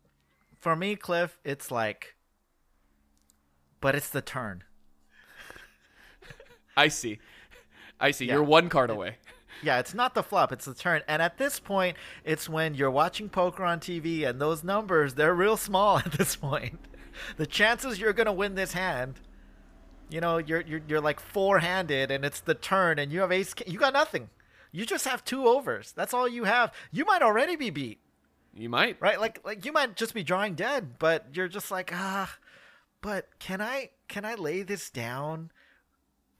For 0.59 0.77
me, 0.77 0.97
Cliff, 0.97 1.39
it's 1.45 1.71
like 1.71 2.17
but 3.81 3.95
it's 3.95 4.11
the 4.11 4.23
turn. 4.23 4.65
I 6.77 6.89
see. 6.89 7.19
I 7.99 8.11
see. 8.11 8.27
Yeah. 8.27 8.35
You're 8.35 8.43
one 8.43 8.69
card 8.69 8.91
away. 8.91 9.17
Yeah, 9.63 9.79
it's 9.79 9.93
not 9.93 10.15
the 10.15 10.23
flop, 10.23 10.53
it's 10.53 10.65
the 10.65 10.73
turn. 10.73 11.03
And 11.07 11.21
at 11.21 11.37
this 11.37 11.61
point, 11.61 11.97
it's 12.25 12.49
when 12.49 12.75
you're 12.75 12.91
watching 12.91 13.29
poker 13.29 13.63
on 13.63 13.79
TV 13.79 14.27
and 14.27 14.41
those 14.41 14.65
numbers, 14.65 15.15
they're 15.15 15.35
real 15.35 15.59
small 15.59 15.99
at 16.05 16.13
this 16.13 16.37
point. 16.37 16.81
The 17.37 17.47
chances 17.47 17.99
you're 17.99 18.13
going 18.13 18.27
to 18.27 18.33
win 18.33 18.55
this 18.55 18.73
hand, 18.73 19.21
you 20.11 20.21
know, 20.21 20.39
you're 20.39 20.61
you're 20.63 20.83
you're 20.87 21.01
like 21.01 21.21
four-handed 21.21 22.11
and 22.11 22.25
it's 22.25 22.41
the 22.41 22.55
turn 22.55 22.99
and 22.99 23.13
you 23.13 23.21
have 23.21 23.33
ace 23.33 23.55
you 23.67 23.79
got 23.79 23.93
nothing. 23.93 24.31
You 24.73 24.87
just 24.87 25.07
have 25.07 25.25
two 25.25 25.47
overs. 25.47 25.93
That's 25.93 26.15
all 26.15 26.29
you 26.29 26.45
have. 26.45 26.73
You 26.93 27.05
might 27.05 27.23
already 27.23 27.57
be 27.57 27.71
beat. 27.71 28.01
You 28.55 28.69
might. 28.69 29.01
Right? 29.01 29.21
Like 29.21 29.41
like 29.45 29.65
you 29.65 29.73
might 29.73 29.97
just 29.97 30.15
be 30.15 30.23
drawing 30.23 30.55
dead, 30.55 30.99
but 30.99 31.27
you're 31.33 31.49
just 31.49 31.71
like, 31.71 31.91
"Ah, 31.95 32.37
but 33.01 33.29
can 33.39 33.61
I 33.61 33.91
can 34.09 34.25
I 34.25 34.35
lay 34.35 34.63
this 34.63 34.91
down?" 34.91 35.51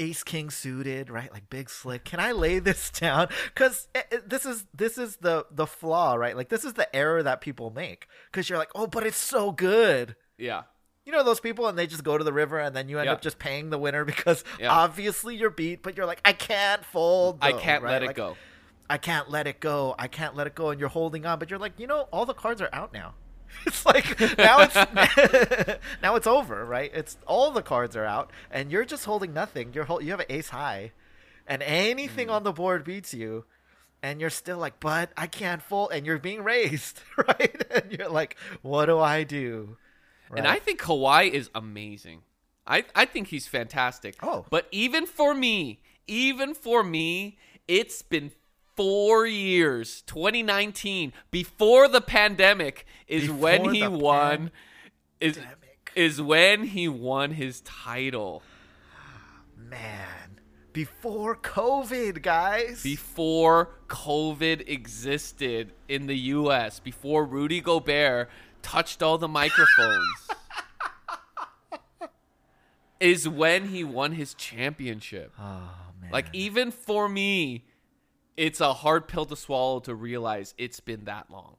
ace 0.01 0.23
king 0.23 0.51
suited, 0.51 1.11
right? 1.11 1.33
Like 1.33 1.51
big 1.51 1.71
slick. 1.71 2.05
Can 2.05 2.19
I 2.19 2.33
lay 2.33 2.59
this 2.59 2.91
down? 2.99 3.29
Because 3.55 3.89
this 4.27 4.47
is 4.47 4.67
this 4.75 4.99
is 4.99 5.17
the 5.17 5.47
the 5.51 5.67
flaw, 5.67 6.15
right? 6.15 6.37
Like 6.37 6.49
this 6.49 6.65
is 6.65 6.73
the 6.73 6.95
error 6.97 7.23
that 7.23 7.41
people 7.41 7.71
make. 7.71 8.09
Because 8.31 8.49
you're 8.49 8.59
like, 8.59 8.73
oh, 8.75 8.87
but 8.87 9.07
it's 9.07 9.17
so 9.17 9.53
good. 9.53 10.17
Yeah. 10.41 10.63
You 11.05 11.13
know 11.13 11.25
those 11.25 11.41
people, 11.41 11.67
and 11.67 11.79
they 11.79 11.87
just 11.87 12.05
go 12.05 12.19
to 12.19 12.25
the 12.25 12.33
river, 12.33 12.59
and 12.59 12.75
then 12.75 12.89
you 12.89 12.99
end 12.99 13.07
yeah. 13.07 13.13
up 13.13 13.21
just 13.21 13.39
paying 13.39 13.71
the 13.71 13.79
winner 13.79 14.05
because 14.15 14.45
yeah. 14.59 14.71
obviously 14.73 15.37
you're 15.37 15.51
beat, 15.51 15.83
but 15.83 15.97
you're 15.97 16.07
like, 16.07 16.21
I 16.25 16.33
can't 16.33 16.85
fold. 16.85 17.41
Though, 17.41 17.47
I 17.47 17.53
can't 17.53 17.83
right? 17.83 17.93
let 17.93 18.03
it 18.03 18.07
like, 18.09 18.17
go. 18.17 18.37
I 18.89 18.99
can't 18.99 19.31
let 19.31 19.47
it 19.47 19.61
go. 19.61 19.95
I 19.99 20.09
can't 20.09 20.35
let 20.35 20.47
it 20.47 20.55
go, 20.55 20.71
and 20.71 20.81
you're 20.81 20.89
holding 20.89 21.25
on, 21.25 21.39
but 21.39 21.49
you're 21.49 21.61
like, 21.61 21.79
you 21.79 21.87
know, 21.87 22.09
all 22.13 22.27
the 22.27 22.35
cards 22.35 22.61
are 22.61 22.71
out 22.73 22.93
now. 22.93 23.15
It's 23.67 23.85
like 23.85 24.21
now 24.39 24.61
it's 24.61 24.75
now 26.03 26.15
it's 26.15 26.27
over, 26.27 26.65
right? 26.65 26.91
It's 26.95 27.17
all 27.27 27.51
the 27.51 27.63
cards 27.63 27.97
are 27.97 28.05
out, 28.05 28.31
and 28.51 28.71
you're 28.71 28.85
just 28.85 29.05
holding 29.05 29.33
nothing. 29.33 29.73
You're 29.75 29.85
hold, 29.85 30.05
you 30.05 30.13
have 30.13 30.21
an 30.21 30.27
ace 30.29 30.51
high, 30.51 30.93
and 31.47 31.63
anything 31.63 32.29
mm. 32.29 32.33
on 32.33 32.45
the 32.45 32.53
board 32.53 32.85
beats 32.85 33.13
you, 33.13 33.45
and 34.03 34.21
you're 34.21 34.31
still 34.31 34.59
like, 34.59 34.81
but 34.81 35.11
I 35.17 35.27
can't 35.27 35.63
fold, 35.63 35.91
and 35.93 36.07
you're 36.07 36.19
being 36.19 36.45
raised, 36.45 37.01
right? 37.17 37.65
And 37.71 37.93
you're 37.93 38.09
like, 38.09 38.37
what 38.63 38.87
do 38.87 38.99
I 38.99 39.25
do? 39.25 39.77
Right? 40.31 40.39
And 40.39 40.47
I 40.47 40.59
think 40.61 40.81
Kawhi 40.81 41.31
is 41.31 41.51
amazing. 41.55 42.23
I 42.67 42.85
I 42.95 43.05
think 43.05 43.29
he's 43.29 43.49
fantastic. 43.49 44.17
Oh, 44.23 44.47
but 44.49 44.69
even 44.71 45.07
for 45.07 45.35
me, 45.35 45.81
even 46.07 46.55
for 46.55 46.85
me, 46.85 47.37
it's 47.67 48.01
been 48.03 48.31
four 48.77 49.27
years, 49.27 50.03
2019, 50.03 51.13
before 51.31 51.89
the 51.89 52.01
pandemic, 52.01 52.87
is 53.09 53.23
before 53.23 53.37
when 53.37 53.75
he 53.75 53.87
won. 53.87 54.51
Is 55.21 55.39
is 55.97 56.23
when 56.23 56.65
he 56.65 56.89
won 56.89 57.33
his 57.33 57.61
title. 57.63 58.43
Man, 59.57 60.41
before 60.73 61.37
COVID, 61.37 62.23
guys. 62.23 62.83
Before 62.83 63.71
COVID 63.89 64.69
existed 64.69 65.73
in 65.89 66.07
the 66.07 66.17
U.S., 66.17 66.81
before 66.81 67.25
Rudy 67.25 67.61
Gobert 67.61 68.31
touched 68.63 69.03
all 69.03 69.19
the 69.19 69.29
microphones. 69.29 70.29
is 73.01 73.29
when 73.29 73.69
he 73.69 73.83
won 73.83 74.13
his 74.13 74.35
championship. 74.35 75.33
Oh 75.39 75.71
man. 76.01 76.11
Like 76.13 76.27
even 76.33 76.71
for 76.71 77.09
me, 77.09 77.65
it's 78.37 78.61
a 78.61 78.75
hard 78.75 79.09
pill 79.09 79.25
to 79.27 79.37
swallow 79.37 79.81
to 79.81 79.95
realize 79.95 80.55
it's 80.59 80.81
been 80.81 81.05
that 81.05 81.31
long. 81.31 81.57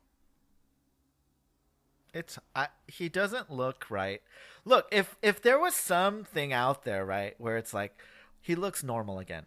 It's 2.14 2.38
I, 2.56 2.68
he 2.88 3.10
doesn't 3.10 3.52
look 3.52 3.90
right. 3.90 4.22
Look, 4.66 4.88
if 4.92 5.18
if 5.22 5.42
there 5.42 5.60
was 5.60 5.76
something 5.76 6.54
out 6.54 6.84
there, 6.84 7.06
right, 7.06 7.34
where 7.38 7.58
it's 7.58 7.74
like 7.74 7.98
he 8.40 8.56
looks 8.56 8.84
normal 8.84 9.20
again. 9.20 9.46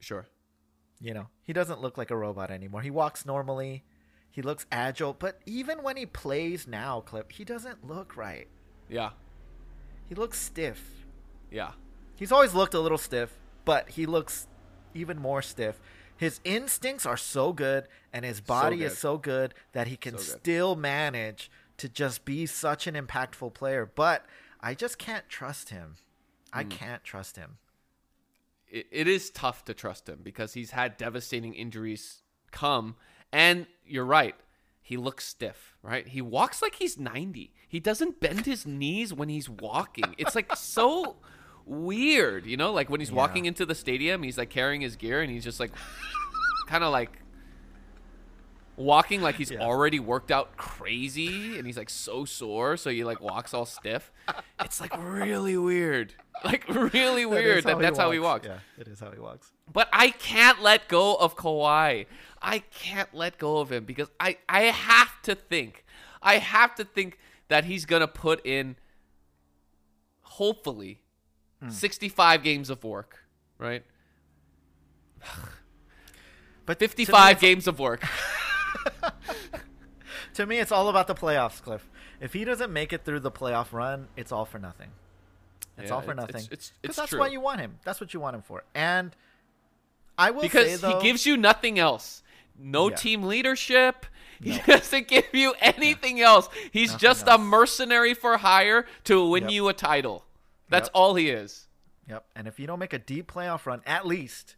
Sure. 0.00 0.26
You 1.00 1.14
know, 1.14 1.26
he 1.42 1.52
doesn't 1.52 1.80
look 1.80 1.98
like 1.98 2.10
a 2.10 2.16
robot 2.16 2.50
anymore. 2.50 2.82
He 2.82 2.90
walks 2.90 3.26
normally. 3.26 3.84
He 4.34 4.42
looks 4.42 4.66
agile, 4.72 5.12
but 5.12 5.40
even 5.46 5.82
when 5.84 5.96
he 5.96 6.06
plays 6.06 6.66
now, 6.66 7.00
clip, 7.00 7.30
he 7.30 7.44
doesn't 7.44 7.86
look 7.86 8.16
right. 8.16 8.48
Yeah. 8.88 9.10
He 10.08 10.16
looks 10.16 10.40
stiff. 10.40 11.06
Yeah. 11.50 11.72
He's 12.16 12.32
always 12.32 12.52
looked 12.52 12.74
a 12.74 12.80
little 12.80 12.98
stiff, 12.98 13.38
but 13.64 13.90
he 13.90 14.06
looks 14.06 14.48
even 14.92 15.20
more 15.20 15.40
stiff 15.40 15.80
his 16.16 16.40
instincts 16.44 17.06
are 17.06 17.16
so 17.16 17.52
good 17.52 17.88
and 18.12 18.24
his 18.24 18.40
body 18.40 18.80
so 18.80 18.84
is 18.84 18.98
so 18.98 19.18
good 19.18 19.54
that 19.72 19.88
he 19.88 19.96
can 19.96 20.18
so 20.18 20.36
still 20.38 20.76
manage 20.76 21.50
to 21.76 21.88
just 21.88 22.24
be 22.24 22.46
such 22.46 22.86
an 22.86 22.94
impactful 22.94 23.52
player. 23.54 23.90
But 23.92 24.24
I 24.60 24.74
just 24.74 24.98
can't 24.98 25.28
trust 25.28 25.70
him. 25.70 25.96
I 26.52 26.64
mm. 26.64 26.70
can't 26.70 27.02
trust 27.02 27.36
him. 27.36 27.58
It, 28.68 28.86
it 28.90 29.08
is 29.08 29.30
tough 29.30 29.64
to 29.64 29.74
trust 29.74 30.08
him 30.08 30.20
because 30.22 30.54
he's 30.54 30.70
had 30.70 30.96
devastating 30.96 31.54
injuries 31.54 32.22
come. 32.52 32.96
And 33.34 33.66
you're 33.84 34.04
right. 34.04 34.36
He 34.80 34.96
looks 34.96 35.26
stiff, 35.26 35.74
right? 35.82 36.06
He 36.06 36.22
walks 36.22 36.62
like 36.62 36.76
he's 36.76 36.96
90. 36.96 37.52
He 37.66 37.80
doesn't 37.80 38.20
bend 38.20 38.46
his 38.46 38.64
knees 38.64 39.12
when 39.12 39.28
he's 39.28 39.48
walking. 39.48 40.14
It's 40.18 40.36
like 40.36 40.54
so 40.54 41.16
weird, 41.66 42.46
you 42.46 42.56
know? 42.56 42.72
Like 42.72 42.88
when 42.88 43.00
he's 43.00 43.10
yeah. 43.10 43.16
walking 43.16 43.46
into 43.46 43.66
the 43.66 43.74
stadium, 43.74 44.22
he's 44.22 44.38
like 44.38 44.50
carrying 44.50 44.82
his 44.82 44.94
gear 44.94 45.20
and 45.20 45.32
he's 45.32 45.42
just 45.42 45.58
like 45.58 45.72
kind 46.68 46.84
of 46.84 46.92
like 46.92 47.10
walking 48.76 49.20
like 49.22 49.36
he's 49.36 49.50
yeah. 49.50 49.60
already 49.60 50.00
worked 50.00 50.30
out 50.30 50.56
crazy 50.56 51.58
and 51.58 51.66
he's 51.66 51.76
like 51.76 51.90
so 51.90 52.24
sore 52.24 52.76
so 52.76 52.90
he 52.90 53.04
like 53.04 53.20
walks 53.20 53.54
all 53.54 53.66
stiff. 53.66 54.12
It's 54.60 54.80
like 54.80 54.92
really 54.98 55.56
weird. 55.56 56.14
Like 56.44 56.68
really 56.68 57.24
weird 57.24 57.64
that, 57.64 57.78
that 57.78 57.82
that's 57.82 57.98
how 57.98 58.10
he 58.10 58.18
walks. 58.18 58.46
yeah 58.46 58.58
it 58.76 58.88
is 58.88 59.00
how 59.00 59.10
he 59.10 59.18
walks. 59.18 59.52
But 59.72 59.88
i 59.92 60.10
can't 60.10 60.60
let 60.60 60.88
go 60.88 61.14
of 61.14 61.36
Kawhi. 61.36 62.06
I 62.42 62.58
can't 62.58 63.14
let 63.14 63.38
go 63.38 63.58
of 63.58 63.72
him 63.72 63.84
because 63.84 64.08
i 64.20 64.36
i 64.48 64.62
have 64.64 65.22
to 65.22 65.34
think. 65.34 65.84
I 66.20 66.38
have 66.38 66.74
to 66.76 66.84
think 66.84 67.18
that 67.48 67.64
he's 67.64 67.86
gonna 67.86 68.08
put 68.08 68.44
in 68.44 68.76
hopefully 70.22 71.00
mm. 71.62 71.70
65 71.70 72.42
games 72.42 72.68
of 72.68 72.82
work 72.82 73.24
right? 73.58 73.82
But 76.66 76.78
55 76.78 77.40
games 77.40 77.66
of 77.66 77.78
work. 77.78 78.02
to 80.34 80.46
me, 80.46 80.58
it's 80.58 80.72
all 80.72 80.88
about 80.88 81.06
the 81.06 81.14
playoffs, 81.14 81.62
Cliff. 81.62 81.88
If 82.20 82.32
he 82.32 82.44
doesn't 82.44 82.72
make 82.72 82.92
it 82.92 83.04
through 83.04 83.20
the 83.20 83.30
playoff 83.30 83.72
run, 83.72 84.08
it's 84.16 84.32
all 84.32 84.44
for 84.44 84.58
nothing. 84.58 84.90
It's 85.76 85.88
yeah, 85.88 85.94
all 85.94 86.02
for 86.02 86.14
nothing. 86.14 86.36
It's, 86.36 86.48
it's, 86.50 86.72
it's 86.82 86.96
that's 86.96 87.10
true. 87.10 87.18
why 87.18 87.28
you 87.28 87.40
want 87.40 87.60
him. 87.60 87.78
That's 87.84 88.00
what 88.00 88.14
you 88.14 88.20
want 88.20 88.36
him 88.36 88.42
for. 88.42 88.62
And 88.74 89.14
I 90.16 90.30
will 90.30 90.42
because 90.42 90.66
say, 90.66 90.76
though, 90.76 90.98
he 90.98 91.02
gives 91.02 91.26
you 91.26 91.36
nothing 91.36 91.78
else. 91.78 92.22
No 92.58 92.90
yeah. 92.90 92.96
team 92.96 93.24
leadership. 93.24 94.06
He 94.40 94.58
doesn't 94.66 95.08
give 95.08 95.26
you 95.32 95.54
anything 95.60 96.18
yeah. 96.18 96.26
else. 96.26 96.48
He's 96.70 96.90
nothing 96.90 97.00
just 97.00 97.28
else. 97.28 97.40
a 97.40 97.42
mercenary 97.42 98.14
for 98.14 98.36
hire 98.36 98.86
to 99.04 99.26
win 99.28 99.44
yep. 99.44 99.52
you 99.52 99.68
a 99.68 99.72
title. 99.72 100.24
That's 100.68 100.86
yep. 100.86 100.92
all 100.94 101.14
he 101.14 101.30
is. 101.30 101.66
Yep. 102.08 102.24
And 102.36 102.46
if 102.46 102.60
you 102.60 102.66
don't 102.66 102.78
make 102.78 102.92
a 102.92 102.98
deep 102.98 103.32
playoff 103.32 103.66
run, 103.66 103.80
at 103.86 104.06
least 104.06 104.56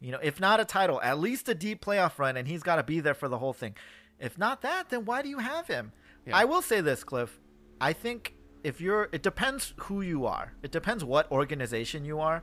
you 0.00 0.12
know, 0.12 0.18
if 0.22 0.40
not 0.40 0.60
a 0.60 0.64
title, 0.64 1.00
at 1.02 1.18
least 1.18 1.48
a 1.48 1.54
deep 1.54 1.84
playoff 1.84 2.18
run, 2.18 2.36
and 2.36 2.46
he's 2.46 2.62
got 2.62 2.76
to 2.76 2.82
be 2.82 3.00
there 3.00 3.14
for 3.14 3.28
the 3.28 3.38
whole 3.38 3.52
thing. 3.52 3.74
If 4.18 4.38
not 4.38 4.62
that, 4.62 4.90
then 4.90 5.04
why 5.04 5.22
do 5.22 5.28
you 5.28 5.38
have 5.38 5.66
him? 5.66 5.92
Yeah. 6.26 6.36
I 6.36 6.44
will 6.44 6.62
say 6.62 6.80
this, 6.80 7.04
Cliff. 7.04 7.38
I 7.80 7.92
think 7.92 8.34
if 8.64 8.80
you're, 8.80 9.08
it 9.12 9.22
depends 9.22 9.74
who 9.76 10.00
you 10.00 10.26
are. 10.26 10.52
It 10.62 10.72
depends 10.72 11.04
what 11.04 11.30
organization 11.30 12.04
you 12.04 12.20
are. 12.20 12.42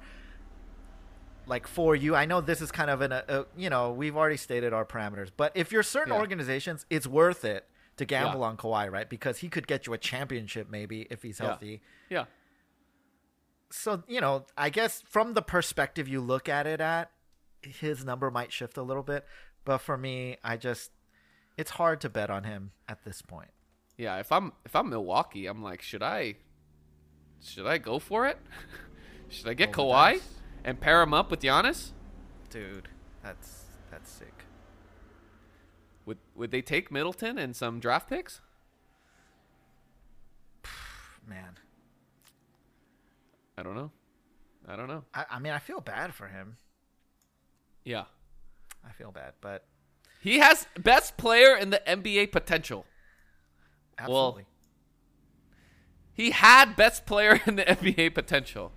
Like 1.48 1.68
for 1.68 1.96
you, 1.96 2.16
I 2.16 2.26
know 2.26 2.42
this 2.42 2.62
is 2.62 2.72
kind 2.72 2.90
of 2.90 3.02
an, 3.02 3.12
a, 3.12 3.24
a 3.28 3.46
you 3.56 3.70
know, 3.70 3.92
we've 3.92 4.18
already 4.18 4.38
stated 4.38 4.74
our 4.74 4.86
parameters, 4.86 5.30
but 5.36 5.52
if 5.54 5.72
you're 5.72 5.84
certain 5.84 6.14
yeah. 6.14 6.20
organizations, 6.20 6.86
it's 6.90 7.06
worth 7.06 7.46
it 7.46 7.68
to 7.98 8.06
gamble 8.06 8.40
yeah. 8.40 8.48
on 8.48 8.58
Kawhi, 8.58 8.92
right? 8.92 9.10
Because 9.10 9.38
he 9.38 9.50
could 9.50 9.68
get 9.68 9.86
you 9.86 9.94
a 9.94 9.98
championship 9.98 10.70
maybe 10.70 11.08
if 11.10 11.22
he's 11.22 11.38
healthy. 11.38 11.82
Yeah. 12.10 12.26
So, 13.70 14.04
you 14.08 14.22
know, 14.22 14.46
I 14.58 14.70
guess 14.70 15.04
from 15.08 15.34
the 15.34 15.42
perspective 15.42 16.08
you 16.08 16.22
look 16.22 16.50
at 16.50 16.66
it 16.66 16.82
at, 16.82 17.12
his 17.66 18.06
number 18.06 18.32
might 18.32 18.52
shift 18.52 18.78
a 18.78 18.84
little 18.84 19.04
bit, 19.04 19.26
but 19.64 19.80
for 19.80 19.98
me, 19.98 20.38
I 20.44 20.58
just 20.58 20.92
it's 21.58 21.72
hard 21.72 22.02
to 22.02 22.10
bet 22.10 22.30
on 22.30 22.44
him 22.44 22.72
at 22.88 23.04
this 23.04 23.22
point. 23.22 23.52
Yeah, 23.98 24.18
if 24.20 24.32
I'm 24.32 24.54
if 24.66 24.76
I'm 24.76 24.90
Milwaukee, 24.90 25.48
I'm 25.48 25.64
like, 25.64 25.82
should 25.82 26.04
I 26.04 26.36
should 27.44 27.66
I 27.66 27.78
go 27.78 28.00
for 28.00 28.28
it? 28.28 28.38
should 29.30 29.48
I 29.48 29.54
get 29.54 29.76
Roll 29.76 29.92
Kawhi 29.94 30.22
and 30.64 30.80
pair 30.80 31.02
him 31.02 31.14
up 31.14 31.32
with 31.32 31.42
Giannis? 31.42 31.92
Dude, 32.50 32.90
that's 33.24 33.66
that's 33.92 34.12
sick. 34.12 34.46
Would 36.06 36.18
would 36.36 36.52
they 36.52 36.62
take 36.62 36.92
Middleton 36.92 37.38
and 37.38 37.56
some 37.56 37.80
draft 37.80 38.10
picks? 38.10 38.42
Man. 41.28 41.58
I 43.58 43.64
don't 43.64 43.76
know. 43.76 43.92
I 44.68 44.76
don't 44.76 44.88
know. 44.88 45.04
I, 45.14 45.26
I 45.32 45.40
mean, 45.40 45.54
I 45.54 45.60
feel 45.60 45.80
bad 45.80 46.14
for 46.14 46.28
him. 46.28 46.58
Yeah. 47.86 48.06
I 48.86 48.92
feel 48.92 49.12
bad, 49.12 49.34
but 49.42 49.64
He 50.20 50.40
has 50.40 50.68
best 50.78 51.16
player 51.18 51.56
in 51.56 51.70
the 51.70 51.82
NBA 51.88 52.32
potential. 52.32 52.86
absolutely. 53.98 54.46
He 56.14 56.32
had 56.32 56.76
best 56.76 57.06
player 57.06 57.42
in 57.46 57.56
the 57.56 57.64
NBA 57.64 58.14
potential. 58.14 58.72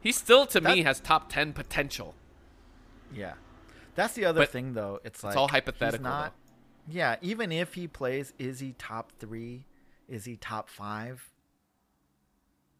He 0.00 0.12
still, 0.12 0.46
to 0.46 0.60
me, 0.60 0.82
has 0.82 1.00
top 1.00 1.30
10 1.30 1.52
potential. 1.52 2.14
yeah. 3.14 3.34
That's 3.96 4.14
the 4.14 4.24
other 4.24 4.40
But 4.42 4.50
thing, 4.50 4.72
though. 4.74 5.00
It's 5.04 5.22
like 5.22 5.32
It's 5.32 5.36
all 5.36 5.48
hypothetical, 5.48 6.04
Not, 6.04 6.32
yeah. 6.88 7.16
Even 7.20 7.50
if 7.52 7.74
he 7.74 7.86
plays, 7.88 8.32
is 8.38 8.60
he 8.60 8.72
top 8.78 9.12
three? 9.18 9.66
Is 10.08 10.24
he 10.24 10.36
top 10.36 10.68
five? 10.70 11.28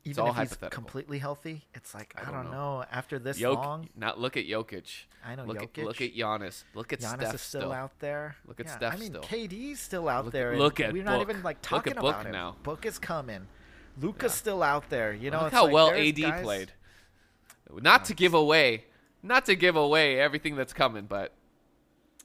Even 0.04 0.26
if 0.28 0.36
he's 0.36 0.56
completely 0.70 1.18
healthy, 1.18 1.66
it's 1.74 1.92
like 1.94 2.14
I, 2.16 2.22
I 2.22 2.24
don't, 2.24 2.34
don't 2.44 2.44
know. 2.52 2.78
know. 2.78 2.84
After 2.90 3.18
this 3.18 3.38
Jok- 3.38 3.54
long, 3.54 3.88
Not 3.94 4.18
look 4.18 4.36
at 4.38 4.46
Jokic. 4.46 5.04
I 5.24 5.34
know 5.34 5.44
look 5.44 5.58
Jokic. 5.58 5.78
At, 5.78 5.84
look 5.84 6.00
at 6.00 6.14
Giannis. 6.16 6.64
Look 6.74 6.92
at 6.94 7.00
Giannis 7.00 7.16
Steph 7.20 7.34
is 7.34 7.40
still, 7.42 7.60
still. 7.60 7.72
out 7.72 7.92
there. 7.98 8.36
Look 8.46 8.60
at 8.60 8.66
Yeah, 8.66 8.76
Steph 8.76 8.94
I 8.94 8.96
mean, 8.96 9.08
still. 9.10 9.22
KD's 9.22 9.78
still 9.80 10.08
out 10.08 10.24
Look- 10.24 10.32
there. 10.32 10.56
look 10.56 10.80
at 10.80 10.92
we're 10.94 11.04
not 11.04 11.20
even 11.20 11.42
like 11.42 11.56
Look 11.58 11.62
talking 11.62 11.92
at 11.92 12.00
Book 12.00 12.14
about 12.14 12.26
him. 12.26 12.32
now. 12.32 12.56
Book 12.62 12.86
is 12.86 12.98
coming. 12.98 13.46
Luka's 14.00 14.32
Yeah. 14.32 14.36
still 14.36 14.62
out 14.62 14.88
there. 14.88 15.12
You 15.12 15.30
know, 15.30 15.42
look 15.42 15.52
how 15.52 15.64
like 15.64 15.74
well 15.74 15.90
AD 15.90 16.12
guys- 16.22 16.42
played. 16.42 16.72
Not 17.70 18.06
to 18.06 18.14
give 18.14 18.32
away, 18.32 18.86
not 19.22 19.44
to 19.46 19.54
give 19.54 19.76
away 19.76 20.18
everything 20.18 20.56
that's 20.56 20.72
coming, 20.72 21.04
but 21.04 21.34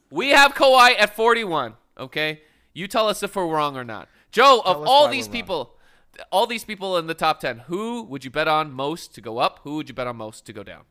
we 0.10 0.30
have 0.30 0.53
Kawhi 0.56 0.95
at 0.97 1.14
41. 1.15 1.76
Okay, 1.97 2.41
you 2.73 2.88
tell 2.88 3.07
us 3.10 3.22
if 3.22 3.35
we're 3.35 3.47
wrong 3.47 3.76
or 3.77 3.84
not. 3.84 4.07
Joe, 4.31 4.61
Tell 4.64 4.81
of 4.81 4.88
all 4.88 5.07
these 5.10 5.27
we're 5.27 5.34
wrong. 5.34 5.68
All 6.32 6.48
these 6.48 6.64
people 6.64 6.98
in 6.98 7.08
the 7.08 7.14
top 7.14 7.40
10, 7.42 7.60
who 7.60 8.04
would 8.04 8.24
you 8.24 8.32
bet 8.32 8.48
on 8.48 8.72
most 8.72 9.14
to 9.16 9.22
go 9.22 9.38
up? 9.38 9.60
Who 9.64 9.76
would 9.76 9.90
you 9.90 9.96
bet 9.96 10.08
on 10.08 10.16
most 10.16 10.46
to 10.46 10.54
go 10.54 10.64
down? 10.64 10.84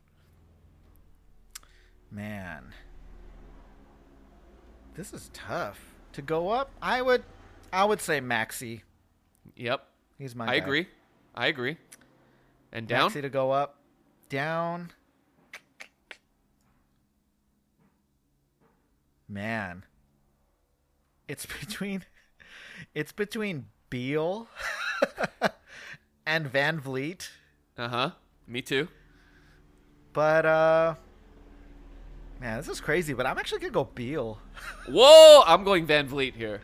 Man, 2.10 2.74
this 4.94 5.12
is 5.12 5.30
tough 5.32 5.80
to 6.12 6.22
go 6.22 6.50
up. 6.50 6.70
I 6.80 7.02
would, 7.02 7.24
I 7.72 7.84
would 7.84 8.00
say 8.00 8.20
Maxey. 8.20 8.84
Yep, 9.56 9.84
He's 10.18 10.34
my. 10.36 10.44
I 10.44 10.58
guy. 10.58 10.64
agree. 10.64 10.86
I 11.34 11.46
agree. 11.48 11.76
And 12.72 12.86
down? 12.86 13.06
Maxey 13.06 13.22
to 13.22 13.28
go 13.28 13.50
up, 13.50 13.78
down. 14.28 14.90
Man, 19.28 19.84
it's 21.26 21.46
between, 21.60 22.04
it's 22.94 23.12
between 23.12 23.66
Beal 23.90 24.48
and 26.26 26.46
VanVleet, 26.52 27.28
Uh 27.78 27.88
huh. 27.88 28.10
Me 28.46 28.60
too. 28.62 28.88
but 30.12 30.44
uh, 30.46 30.94
man, 32.40 32.58
this 32.58 32.68
is 32.68 32.80
crazy. 32.80 33.14
But 33.14 33.26
I'm 33.26 33.38
actually 33.38 33.60
gonna 33.60 33.72
go 33.72 33.84
Beal. 33.84 34.38
Whoa, 34.88 35.42
I'm 35.46 35.64
going 35.64 35.86
VanVleet 35.86 36.34
here. 36.34 36.60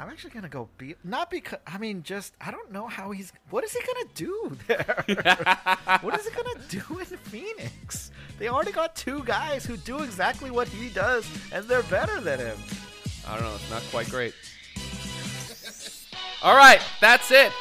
I'm 0.00 0.08
actually 0.08 0.30
gonna 0.30 0.48
go 0.48 0.68
Beal. 0.78 0.94
Not 1.04 1.30
because 1.30 1.58
I 1.66 1.76
mean, 1.78 2.02
just 2.02 2.34
I 2.40 2.50
don't 2.50 2.70
know 2.72 2.86
how 2.86 3.10
he's. 3.10 3.32
What 3.50 3.64
is 3.64 3.72
he 3.72 3.80
gonna 3.86 4.08
do 4.14 4.56
there? 4.66 5.04
what 6.00 6.18
is 6.18 6.26
he 6.26 6.34
gonna 6.34 6.60
do 6.68 6.98
in 7.00 7.04
Phoenix? 7.18 8.10
They 8.38 8.48
already 8.48 8.72
got 8.72 8.94
two 8.94 9.22
guys 9.24 9.66
who 9.66 9.76
do 9.76 10.02
exactly 10.02 10.50
what 10.50 10.68
he 10.68 10.88
does, 10.90 11.28
and 11.52 11.66
they're 11.66 11.82
better 11.84 12.20
than 12.20 12.38
him. 12.38 12.56
I 13.26 13.34
don't 13.34 13.42
know. 13.44 13.54
It's 13.56 13.70
not 13.70 13.82
quite 13.90 14.08
great. 14.08 14.32
All 16.42 16.56
right, 16.56 16.80
that's 17.00 17.30
it. 17.30 17.52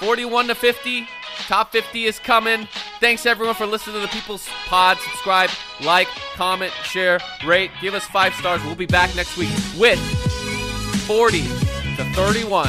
41 0.00 0.48
to 0.48 0.54
50. 0.54 1.06
Top 1.46 1.72
50 1.72 2.04
is 2.04 2.18
coming. 2.18 2.68
Thanks 3.00 3.26
everyone 3.26 3.54
for 3.54 3.66
listening 3.66 3.96
to 3.96 4.02
the 4.02 4.08
People's 4.08 4.48
Pod. 4.66 4.98
Subscribe, 4.98 5.50
like, 5.82 6.08
comment, 6.34 6.72
share, 6.84 7.20
rate. 7.44 7.70
Give 7.80 7.92
us 7.94 8.04
five 8.04 8.34
stars. 8.34 8.62
We'll 8.64 8.76
be 8.76 8.86
back 8.86 9.14
next 9.14 9.36
week 9.36 9.50
with 9.78 9.98
40 11.06 11.42
to 11.42 12.04
31. 12.14 12.68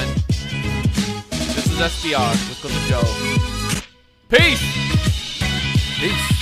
This 1.29 1.67
is 1.67 1.79
SBR 1.79 2.31
with 2.49 2.59
Cliff 2.61 2.75
and 2.75 2.87
Joe. 2.89 3.85
Peace. 4.29 4.61
Peace. 5.99 6.34